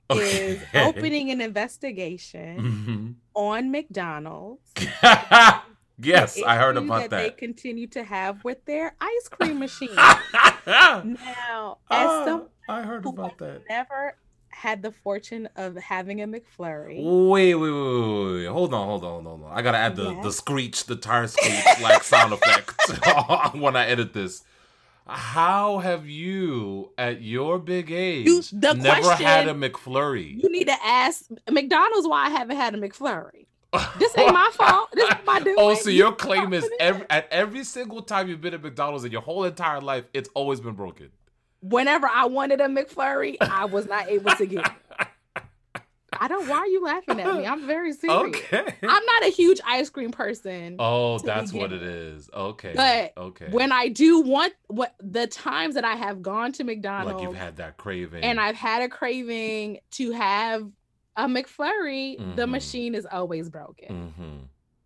[0.09, 0.47] okay.
[0.47, 3.11] is opening an investigation mm-hmm.
[3.33, 4.71] on McDonald's.
[5.99, 7.23] yes, I heard about that.
[7.23, 9.95] They continue to have with their ice cream machine.
[9.95, 13.63] now, as uh, some I heard about that.
[13.69, 14.15] Never
[14.49, 17.03] had the fortune of having a McFlurry.
[17.03, 18.45] Wait, wait, wait, wait, wait.
[18.45, 19.51] Hold on, hold on, hold on.
[19.51, 20.23] I gotta add the, yes.
[20.23, 24.43] the screech, the tire screech like sound effect when I edit this.
[25.05, 30.41] How have you, at your big age, you, never question, had a McFlurry?
[30.41, 33.45] You need to ask McDonald's why I haven't had a McFlurry.
[33.99, 34.89] This ain't my fault.
[34.93, 35.55] This oh, is my doing.
[35.59, 39.11] Oh, so your claim is every, at every single time you've been at McDonald's in
[39.11, 41.09] your whole entire life, it's always been broken
[41.63, 45.07] whenever I wanted a McFlurry, I was not able to get it.
[46.19, 46.47] I don't.
[46.47, 47.45] Why are you laughing at me?
[47.45, 48.35] I'm very serious.
[48.35, 48.75] Okay.
[48.81, 50.77] I'm not a huge ice cream person.
[50.79, 52.29] Oh, that's what it is.
[52.33, 52.73] Okay.
[52.75, 53.47] But okay.
[53.49, 57.35] When I do want what the times that I have gone to McDonald's, like you've
[57.35, 60.69] had that craving, and I've had a craving to have
[61.15, 62.35] a McFlurry, mm-hmm.
[62.35, 64.13] the machine is always broken.
[64.17, 64.37] Mm-hmm.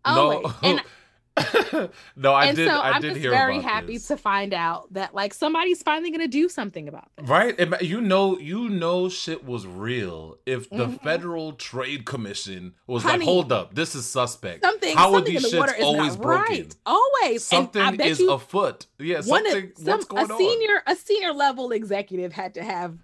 [0.04, 0.44] Always.
[0.44, 0.54] No.
[0.62, 0.82] And
[2.16, 2.68] no, I and did.
[2.68, 4.08] So I I'm did just very happy this.
[4.08, 7.28] to find out that like somebody's finally gonna do something about this.
[7.28, 7.82] Right?
[7.82, 10.38] You know, you know, shit was real.
[10.46, 10.96] If the mm-hmm.
[10.96, 14.96] Federal Trade Commission was Honey, like, "Hold up, this is suspect." Something.
[14.96, 16.56] How something are these shits always broken?
[16.56, 16.76] Right.
[16.86, 17.44] Always.
[17.44, 18.86] Something is you, afoot.
[18.98, 19.20] Yeah.
[19.20, 19.72] Something.
[19.76, 20.94] Some, what's going a senior, on?
[20.94, 22.98] A senior level executive had to have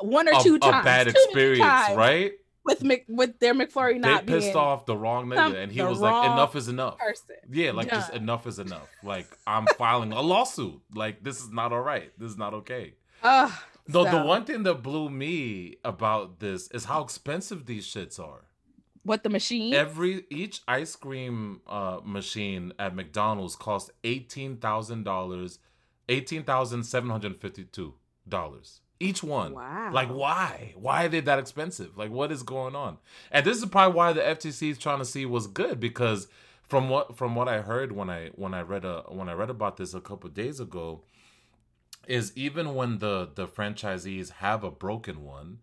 [0.00, 1.96] one or two times, a bad experience, times.
[1.96, 2.32] right?
[2.68, 6.00] With Mc, with their McFlurry not they pissed off the wrong nigga, and he was
[6.00, 7.36] like, "Enough is enough." Person.
[7.50, 8.00] Yeah, like Done.
[8.00, 8.88] just enough is enough.
[9.02, 10.80] Like I'm filing a lawsuit.
[10.94, 12.12] Like this is not all right.
[12.18, 12.94] This is not okay.
[13.22, 13.50] Uh,
[13.86, 14.18] Though so.
[14.18, 18.44] the one thing that blew me about this is how expensive these shits are.
[19.02, 19.72] What the machine?
[19.72, 25.58] Every each ice cream uh, machine at McDonald's cost eighteen thousand dollars,
[26.08, 27.94] eighteen thousand seven hundred fifty-two
[28.28, 28.80] dollars.
[29.00, 29.54] Each one.
[29.54, 29.90] Wow.
[29.92, 30.74] Like why?
[30.76, 31.96] Why are they that expensive?
[31.96, 32.98] Like what is going on?
[33.30, 36.28] And this is probably why the FTC is trying to see what's good because
[36.62, 39.50] from what from what I heard when I when I read a when I read
[39.50, 41.02] about this a couple days ago
[42.06, 45.58] is even when the the franchisees have a broken one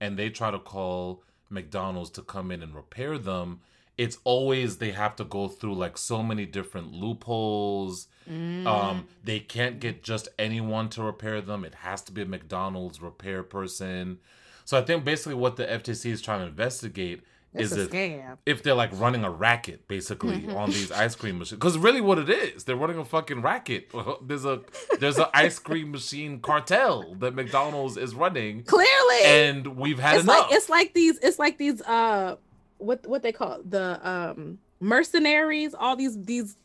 [0.00, 3.60] and they try to call McDonald's to come in and repair them,
[4.00, 8.08] it's always they have to go through like so many different loopholes.
[8.26, 8.66] Mm.
[8.66, 11.66] Um, they can't get just anyone to repair them.
[11.66, 14.18] It has to be a McDonald's repair person.
[14.64, 18.38] So I think basically what the FTC is trying to investigate it's is if, scam.
[18.46, 20.56] if they're like running a racket basically mm-hmm.
[20.56, 21.58] on these ice cream machines.
[21.58, 23.92] Because really, what it is, they're running a fucking racket.
[24.22, 24.62] There's a
[24.98, 28.62] there's an ice cream machine cartel that McDonald's is running.
[28.62, 30.46] Clearly, and we've had it's enough.
[30.46, 31.18] Like, it's like these.
[31.18, 31.82] It's like these.
[31.82, 32.36] Uh,
[32.80, 33.70] what what they call it?
[33.70, 36.56] the um mercenaries all these these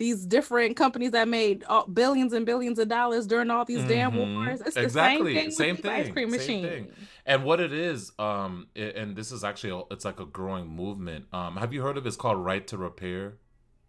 [0.00, 3.88] these different companies that made billions and billions of dollars during all these mm-hmm.
[3.88, 4.62] damn wars.
[4.62, 5.34] It's exactly.
[5.34, 5.50] the same thing.
[5.50, 5.90] Same thing.
[5.90, 6.62] Ice cream machine.
[6.64, 6.92] Thing.
[7.26, 10.68] And what it is, um, it, and this is actually a, it's like a growing
[10.68, 11.26] movement.
[11.34, 12.08] Um, have you heard of it?
[12.08, 13.34] It's called Right to Repair.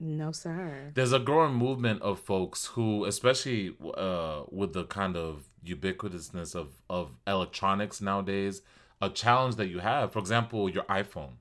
[0.02, 0.92] No, sir.
[0.96, 6.74] There's a growing movement of folks who, especially uh, with the kind of ubiquitousness of
[6.90, 8.64] of electronics nowadays,
[9.02, 11.36] a challenge that you have, for example, your iPhone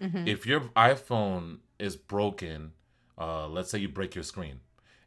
[0.00, 0.28] Mm-hmm.
[0.28, 2.72] If your iPhone is broken,
[3.18, 4.60] uh, let's say you break your screen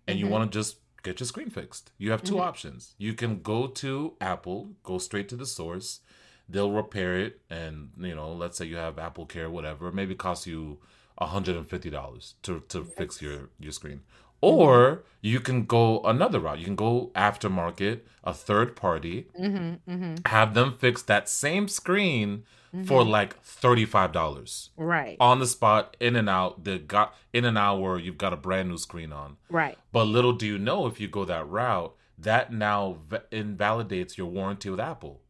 [0.07, 0.25] and mm-hmm.
[0.25, 2.41] you want to just get your screen fixed, you have 2 mm-hmm.
[2.41, 2.95] options.
[2.97, 6.01] You can go to Apple, go straight to the source,
[6.47, 10.45] they'll repair it, and you know, let's say you have Apple Care, whatever, maybe cost
[10.47, 10.79] you
[11.19, 12.87] $150 to, to yes.
[12.97, 14.01] fix your, your screen.
[14.43, 16.59] Or you can go another route.
[16.59, 20.15] You can go aftermarket, a third party, mm-hmm, mm-hmm.
[20.25, 22.43] have them fix that same screen
[22.75, 22.83] mm-hmm.
[22.83, 24.69] for like $35.
[24.75, 25.15] Right.
[25.21, 26.65] On the spot, in and out.
[26.65, 29.37] The got in an hour, you've got a brand new screen on.
[29.49, 29.77] Right.
[29.93, 34.27] But little do you know if you go that route, that now v- invalidates your
[34.27, 35.21] warranty with Apple.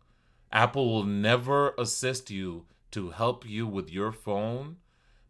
[0.52, 4.77] Apple will never assist you to help you with your phone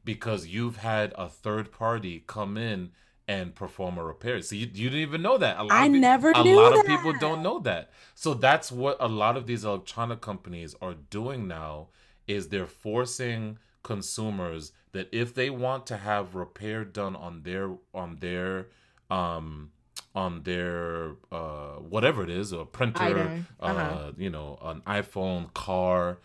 [0.06, 2.92] because you've had a third party come in
[3.28, 4.42] and perform a repair.
[4.42, 5.58] So you, you didn't even know that.
[5.58, 6.80] A lot I of never A lot that.
[6.80, 7.90] of people don't know that.
[8.16, 11.88] So that's what a lot of these electronic companies are doing now
[12.28, 18.18] is they're forcing consumers that if they want to have repair done on their on
[18.20, 18.68] their
[19.10, 19.72] um
[20.16, 24.12] on their uh, whatever it is, a printer, uh, uh-huh.
[24.18, 26.20] you know, an iPhone, car,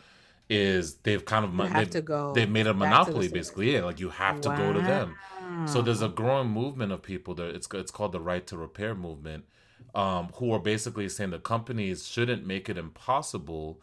[0.51, 3.75] is they've kind of they have to go they've made a monopoly basically.
[3.75, 4.57] Yeah, like you have to wow.
[4.57, 5.17] go to them.
[5.67, 8.95] So there's a growing movement of people that it's it's called the right to repair
[8.95, 9.45] movement,
[9.95, 13.81] um, who are basically saying the companies shouldn't make it impossible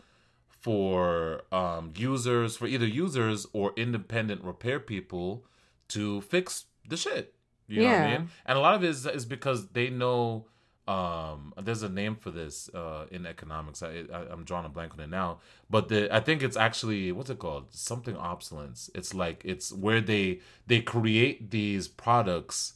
[0.47, 5.45] for um, users, for either users or independent repair people
[5.89, 7.35] to fix the shit.
[7.67, 7.87] You yeah.
[7.87, 8.29] know what I mean?
[8.45, 10.47] And a lot of it is, is because they know
[10.87, 13.81] um there's a name for this uh in economics.
[13.81, 15.39] I, I am drawing a blank on it now.
[15.69, 17.73] But the i think it's actually what's it called?
[17.73, 22.73] Something obsolescence it's like it's where they they create these products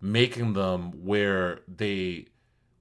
[0.00, 2.26] making them where they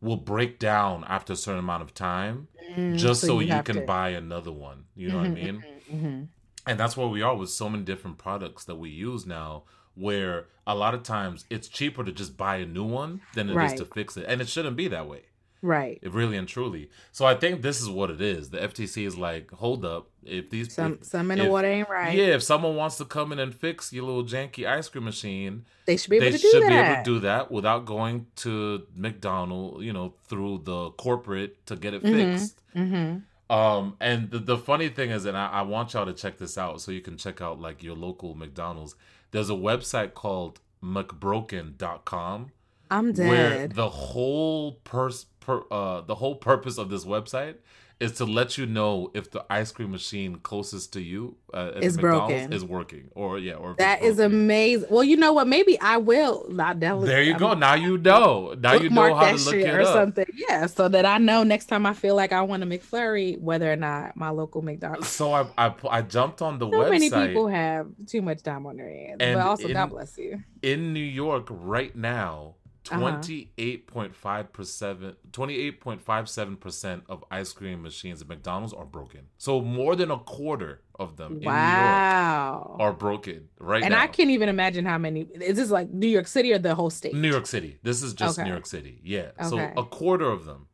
[0.02, 3.64] will break down after a certain amount of time mm, just so, so you, you
[3.64, 3.82] can to...
[3.82, 4.86] buy another one.
[4.96, 5.64] You know mm-hmm, what i mean?
[5.92, 6.24] Mm-hmm, mm-hmm.
[6.68, 9.64] and that's where we are with so many different products that we use now
[10.00, 13.56] where a lot of times it's cheaper to just buy a new one than it
[13.56, 13.74] right.
[13.74, 14.26] is to fix it.
[14.28, 15.24] And it shouldn't be that way.
[15.62, 16.00] Right.
[16.02, 16.90] It really and truly.
[17.12, 18.50] So I think this is what it is.
[18.50, 20.08] The FTC is like, hold up.
[20.24, 22.16] If these some if, some in the water ain't right.
[22.16, 25.66] Yeah, if someone wants to come in and fix your little janky ice cream machine,
[25.86, 26.54] they should be able, to, do that.
[26.54, 30.92] They should be able to do that without going to McDonald, you know, through the
[30.92, 32.16] corporate to get it mm-hmm.
[32.16, 32.62] fixed.
[32.76, 33.54] Mm-hmm.
[33.54, 36.58] Um, and the, the funny thing is, and I, I want y'all to check this
[36.58, 38.96] out so you can check out like your local McDonald's.
[39.32, 42.52] There's a website called McBroken.com.
[42.92, 43.30] I'm dead.
[43.30, 47.56] Where the whole pers- per, uh, the whole purpose of this website
[48.00, 51.98] is to let you know if the ice cream machine closest to you uh, is
[51.98, 52.54] broken.
[52.54, 54.88] is working or yeah or that is amazing.
[54.90, 55.48] Well you know what?
[55.48, 56.46] Maybe i will.
[56.50, 57.54] Not there you I'm, go.
[57.54, 58.56] now you know.
[58.60, 59.94] Now you know how to look it or up.
[59.94, 60.26] something.
[60.36, 63.72] Yeah so that i know next time i feel like i want a mcflurry whether
[63.72, 66.90] or not my local mcdonald's so i i, I jumped on the so website.
[66.90, 70.42] many people have too much time on their hands but also in, god bless you.
[70.62, 72.56] in new york right now
[72.92, 73.20] Uh-huh.
[73.20, 79.28] 28.5%, 28.57% of ice cream machines at McDonald's are broken.
[79.38, 82.78] So more than a quarter of them wow.
[82.80, 84.02] are broken right and now.
[84.02, 85.22] I can't even imagine how many.
[85.22, 87.14] Is this like New York City or the whole state?
[87.14, 87.78] New York City.
[87.84, 88.48] This is just okay.
[88.48, 89.00] New York City.
[89.04, 89.32] Yeah.
[89.40, 89.50] Okay.
[89.50, 90.68] So a quarter of them,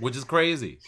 [0.00, 0.80] which is crazy.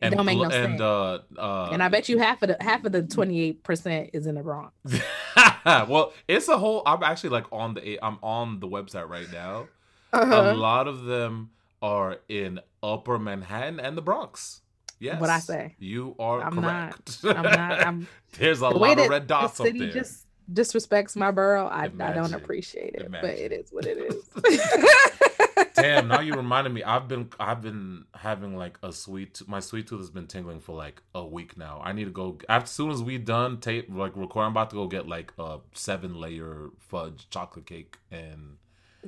[0.00, 0.80] And, don't make no and, sense.
[0.80, 4.10] Uh, uh, and I bet you half of the half of the twenty eight percent
[4.12, 4.74] is in the Bronx.
[5.64, 6.82] well, it's a whole.
[6.84, 7.98] I'm actually like on the.
[8.02, 9.68] I'm on the website right now.
[10.12, 10.52] Uh-huh.
[10.52, 11.50] A lot of them
[11.80, 14.60] are in Upper Manhattan and the Bronx.
[14.98, 15.20] Yes.
[15.20, 15.74] What I say.
[15.78, 17.24] You are I'm correct.
[17.24, 17.86] Not, I'm not.
[17.86, 18.08] I'm.
[18.38, 20.02] There's a the lot of red dots the city up there.
[20.02, 21.66] Just disrespects my borough.
[21.66, 23.30] I, I don't appreciate it, Imagine.
[23.30, 25.30] but it is what it is.
[25.76, 26.82] Damn, now you reminded me.
[26.82, 30.74] I've been I've been having like a sweet my sweet tooth has been tingling for
[30.74, 31.80] like a week now.
[31.84, 34.44] I need to go as soon as we done tape like record.
[34.44, 38.56] I'm about to go get like a seven layer fudge chocolate cake and.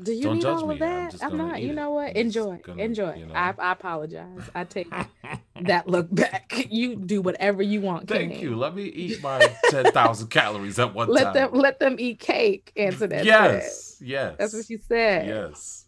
[0.00, 1.16] Do you Don't need all of that?
[1.20, 1.60] I'm, I'm not.
[1.60, 2.14] You know what?
[2.14, 2.60] Enjoy.
[2.62, 3.14] Gonna, Enjoy.
[3.14, 3.34] You know.
[3.34, 4.48] I, I apologize.
[4.54, 4.88] I take
[5.62, 6.68] that look back.
[6.70, 8.06] You do whatever you want.
[8.06, 8.42] Thank King.
[8.42, 8.54] you.
[8.54, 9.40] Let me eat my
[9.70, 11.34] ten thousand calories at one let time.
[11.34, 12.70] Let them let them eat cake.
[12.76, 13.24] Answer that.
[13.24, 13.96] Yes.
[14.00, 14.36] Yes.
[14.38, 15.26] That's what she said.
[15.26, 15.87] Yes.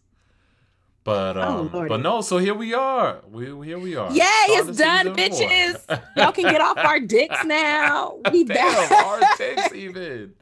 [1.03, 3.21] But oh, um, oh, but no, so here we are.
[3.27, 4.11] We here we are.
[4.11, 5.81] Yeah, it's done, bitches.
[6.15, 8.19] Y'all can get off our dicks now.
[8.31, 8.91] We Damn, back.
[8.91, 10.33] our dicks even.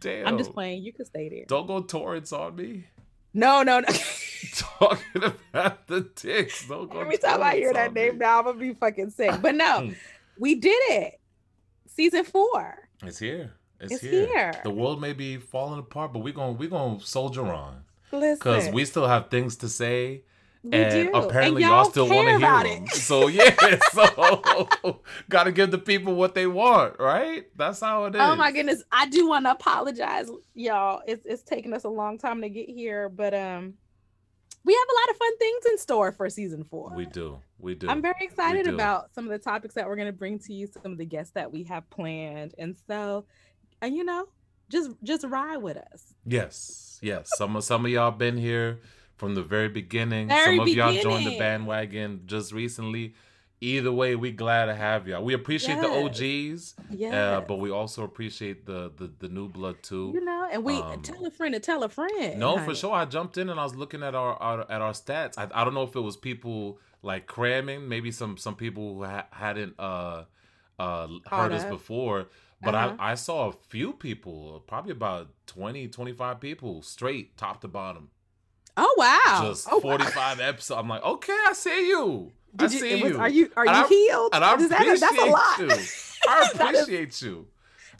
[0.00, 0.26] Damn.
[0.26, 0.82] I'm just playing.
[0.82, 1.44] You can stay there.
[1.46, 2.84] Don't go Torence on me.
[3.34, 3.86] No, no, no.
[4.54, 6.66] Talking about the dicks.
[6.66, 8.18] Don't go Every time I hear that name me.
[8.20, 9.42] now, I'm gonna be fucking sick.
[9.42, 9.92] But no,
[10.38, 11.20] we did it.
[11.86, 12.88] Season four.
[13.02, 13.52] It's here.
[13.78, 14.26] It's, it's here.
[14.26, 14.60] here.
[14.64, 17.84] The world may be falling apart, but we're gonna we're gonna soldier on.
[18.10, 20.22] Because we still have things to say.
[20.62, 21.16] We and do.
[21.16, 22.84] apparently and y'all, y'all still want to hear them.
[22.84, 22.90] It.
[22.90, 23.54] So yeah,
[23.92, 27.46] so gotta give the people what they want, right?
[27.56, 28.20] That's how it is.
[28.20, 28.82] Oh my goodness.
[28.90, 31.02] I do want to apologize, y'all.
[31.06, 33.74] It's it's taking us a long time to get here, but um
[34.64, 36.92] we have a lot of fun things in store for season four.
[36.94, 37.38] We do.
[37.58, 37.88] We do.
[37.88, 40.92] I'm very excited about some of the topics that we're gonna bring to you, some
[40.92, 42.54] of the guests that we have planned.
[42.58, 43.26] And so,
[43.80, 44.26] and you know,
[44.68, 46.14] just just ride with us.
[46.24, 47.30] Yes, yes.
[47.36, 48.80] Some of some of y'all been here
[49.16, 50.28] from the very beginning.
[50.28, 50.94] Very some of beginning.
[50.94, 53.14] y'all joined the bandwagon just recently.
[53.60, 55.24] Either way, we glad to have y'all.
[55.24, 55.84] We appreciate yes.
[55.84, 60.12] the OGs, yeah, uh, but we also appreciate the, the the new blood too.
[60.14, 62.38] You know, and we um, tell a friend to tell a friend.
[62.38, 62.94] No, for sure.
[62.94, 65.34] I jumped in and I was looking at our, our at our stats.
[65.36, 69.04] I, I don't know if it was people like cramming, maybe some some people who
[69.04, 70.24] ha- hadn't uh
[70.78, 72.28] uh heard us before
[72.60, 72.96] but uh-huh.
[72.98, 78.10] I, I saw a few people, probably about 20, 25 people straight top to bottom.
[78.76, 79.48] Oh wow.
[79.48, 80.44] Just oh, 45 wow.
[80.44, 80.78] episodes.
[80.78, 82.32] I'm like, okay, I see you.
[82.54, 83.18] Did I you, see was, you.
[83.18, 84.30] Are you are you and healed?
[84.34, 85.58] And I appreciate that, that's a lot.
[85.58, 85.86] you.
[86.28, 87.46] I appreciate you.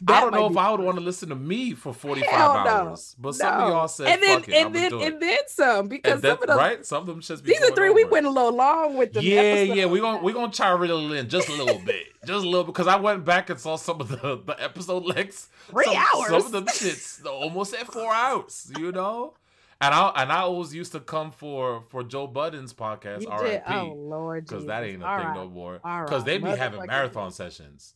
[0.07, 3.15] I don't know if I would want to listen to me for 45 hours.
[3.19, 6.31] But some of y'all said, and then, it, and then, and then some because then,
[6.31, 6.85] some of them, right?
[6.85, 7.95] Some of them just season three, over.
[7.95, 9.77] we went a little long with the yeah, episodes.
[9.77, 9.85] yeah.
[9.85, 12.95] We're gonna we gonna try in just a little bit, just a little because I
[12.95, 15.49] went back and saw some of the the episode lengths.
[15.67, 16.27] Three some, hours.
[16.27, 18.71] Some of them shits almost at four hours.
[18.77, 19.33] You know.
[19.81, 23.63] And I and I always used to come for for Joe Budden's podcast, RIP.
[23.65, 25.35] Oh Lord, because that ain't a All thing right.
[25.35, 25.75] no more.
[25.75, 26.25] Because right.
[26.25, 27.95] they be having marathon sessions.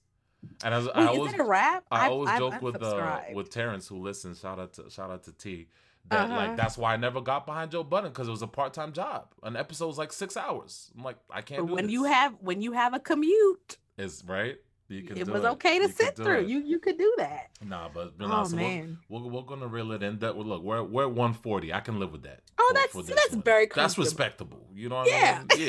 [0.63, 1.83] And as, Wait, I always, a rap?
[1.91, 4.39] I I've, always I've joke with uh, with Terrence who listens.
[4.39, 5.67] Shout out to shout out to T.
[6.09, 6.35] That Uh-huh.
[6.35, 8.91] like that's why I never got behind Joe Budden because it was a part time
[8.93, 9.27] job.
[9.43, 10.91] An episode was like six hours.
[10.97, 11.65] I'm like I can't.
[11.67, 11.93] Do when this.
[11.93, 14.57] you have when you have a commute, is right.
[14.99, 15.47] It was it.
[15.47, 16.39] okay to You sit through.
[16.41, 16.47] it.
[16.47, 17.49] You you could do that.
[17.63, 18.99] Nah, but, but Oh, nah, so man.
[19.09, 20.19] We're, we're, we're gonna reel it in.
[20.19, 21.73] That look, we're we're 140.
[21.73, 22.41] I can live with that.
[22.59, 23.41] Oh, for- that's for that's one.
[23.41, 24.67] very That's respectable.
[24.73, 25.43] You know what Yeah.
[25.51, 25.67] I mean?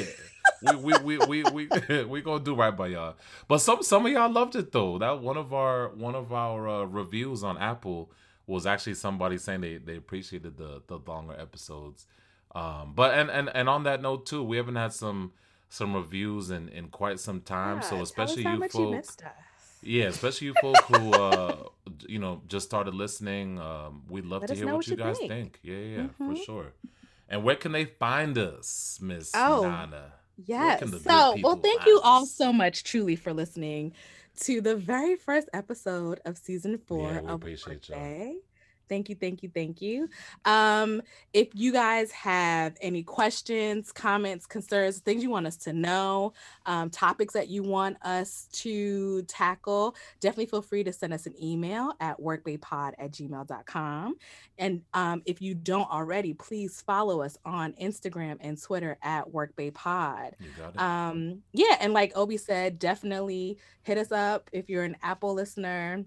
[0.63, 0.73] Yeah.
[0.73, 3.17] we we we we we we gonna do right by y'all.
[3.49, 4.99] But some some of y'all loved it though.
[4.99, 8.11] That one of our one of our uh, reviews on Apple
[8.47, 12.07] was actually somebody saying they they appreciated the the longer episodes.
[12.55, 15.33] Um, but and and and on that note too, we haven't had some
[15.75, 17.77] some reviews in in quite some time.
[17.77, 18.93] Yeah, so especially you much folk.
[18.97, 19.33] missed us.
[19.83, 21.57] Yeah, especially you folk who uh
[22.09, 23.59] you know just started listening.
[23.59, 25.31] Um we'd love Let to hear what what you guys think.
[25.35, 25.61] think.
[25.63, 26.45] Yeah, yeah, for Mhm.
[26.45, 26.69] sure.
[27.29, 30.05] And where can they find us, Miss Oh, Nana?
[30.37, 30.79] Yes.
[30.81, 33.93] can the good So, well, thank you all so much, truly, for listening
[34.47, 38.44] to the very first episode of season four Yeah, of appreciate.
[38.89, 40.09] Thank you, thank you, thank you.
[40.45, 41.03] Um,
[41.33, 46.33] if you guys have any questions, comments, concerns, things you want us to know,
[46.67, 51.35] um, topics that you want us to tackle, definitely feel free to send us an
[51.43, 54.17] email at workbaypod at gmail.com.
[54.59, 60.33] And um, if you don't already, please follow us on Instagram and Twitter at workbaypod.
[60.39, 60.81] You got it.
[60.81, 66.05] Um, yeah, and like Obi said, definitely hit us up if you're an Apple listener.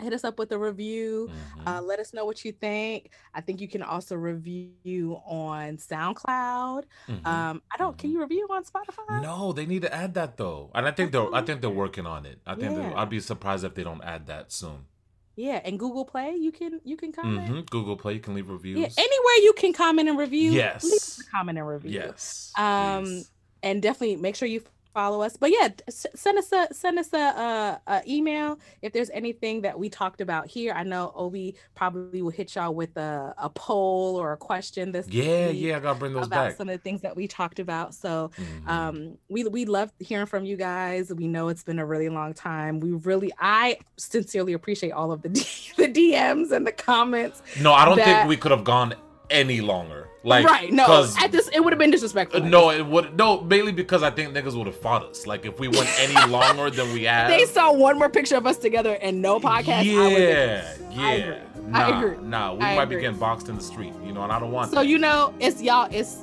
[0.00, 1.28] Hit us up with a review.
[1.58, 1.66] Mhm.
[1.66, 3.10] Uh, let us know what you think.
[3.34, 6.84] I think you can also review on SoundCloud.
[7.08, 7.26] Mhm.
[7.26, 7.98] Um, I don't.
[7.98, 8.12] Can Mhm.
[8.14, 9.20] you review on Spotify?
[9.22, 12.06] no, they need to add that though, and I think they're I think they're working
[12.06, 12.40] on it.
[12.46, 12.92] I think Yeah.
[12.96, 14.86] I'd be surprised if they don't add that soon.
[15.34, 17.48] Yeah, and Google Play, you can you can comment.
[17.48, 18.78] hmm Google Play, you can leave reviews.
[18.78, 20.50] Yeah, anywhere you can comment and review.
[20.50, 21.20] leave Yes.
[21.20, 21.90] a comment and review.
[21.90, 22.52] Yes.
[22.56, 23.30] Um, please.
[23.64, 24.62] and definitely make sure you
[24.98, 25.36] follow us.
[25.36, 29.62] But yeah, s- send us a send us a, a, a email if there's anything
[29.62, 30.72] that we talked about here.
[30.74, 35.06] I know Obi probably will hit y'all with a, a poll or a question this
[35.08, 36.56] Yeah, week yeah, I gotta bring those about back.
[36.56, 37.94] some of the things that we talked about.
[37.94, 38.68] So Mhm.
[38.68, 41.12] um we we love hearing from you guys.
[41.14, 42.80] We know it's been a really long time.
[42.80, 45.40] We really I sincerely appreciate all of the D,
[45.76, 47.40] the DMs and the comments.
[47.60, 48.94] no, I don't that- think we could have gone
[49.30, 50.08] any longer.
[50.24, 50.72] Like, right.
[50.72, 52.40] no, at this it would have been disrespectful.
[52.40, 55.26] No, it would no mainly because I think niggas would have fought us.
[55.26, 57.28] Like if we went any longer than we have.
[57.28, 59.84] they saw one more picture of us together and no podcast.
[59.84, 61.14] Yeah, I yeah.
[61.14, 61.62] agree.
[61.68, 62.26] Nah, I agree.
[62.26, 62.54] nah.
[62.54, 62.96] We I might agree.
[62.96, 64.70] be getting boxed in the street, you know, and I don't want.
[64.70, 64.86] So that.
[64.86, 65.88] you know, it's y'all.
[65.92, 66.18] It's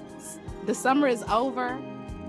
[0.66, 1.80] the summer is over.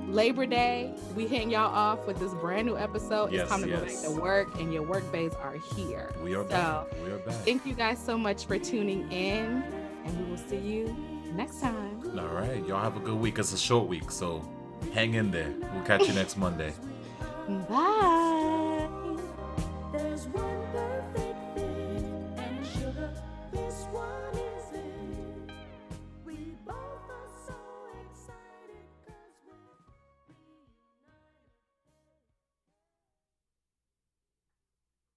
[0.08, 3.32] Labor Day, we hitting y'all off with this brand new episode.
[3.32, 6.12] Yes, it's time to go back to work, and your work days are here.
[6.22, 6.86] we are so, back.
[7.02, 7.34] We are back.
[7.44, 9.64] Thank you guys so much for tuning in,
[10.06, 10.96] and we will see you
[11.34, 12.02] next time.
[12.18, 12.64] All right.
[12.66, 13.38] Y'all have a good week.
[13.38, 14.42] It's a short week, so
[14.94, 15.52] hang in there.
[15.74, 16.72] We'll catch you next Monday.
[17.68, 18.88] Bye.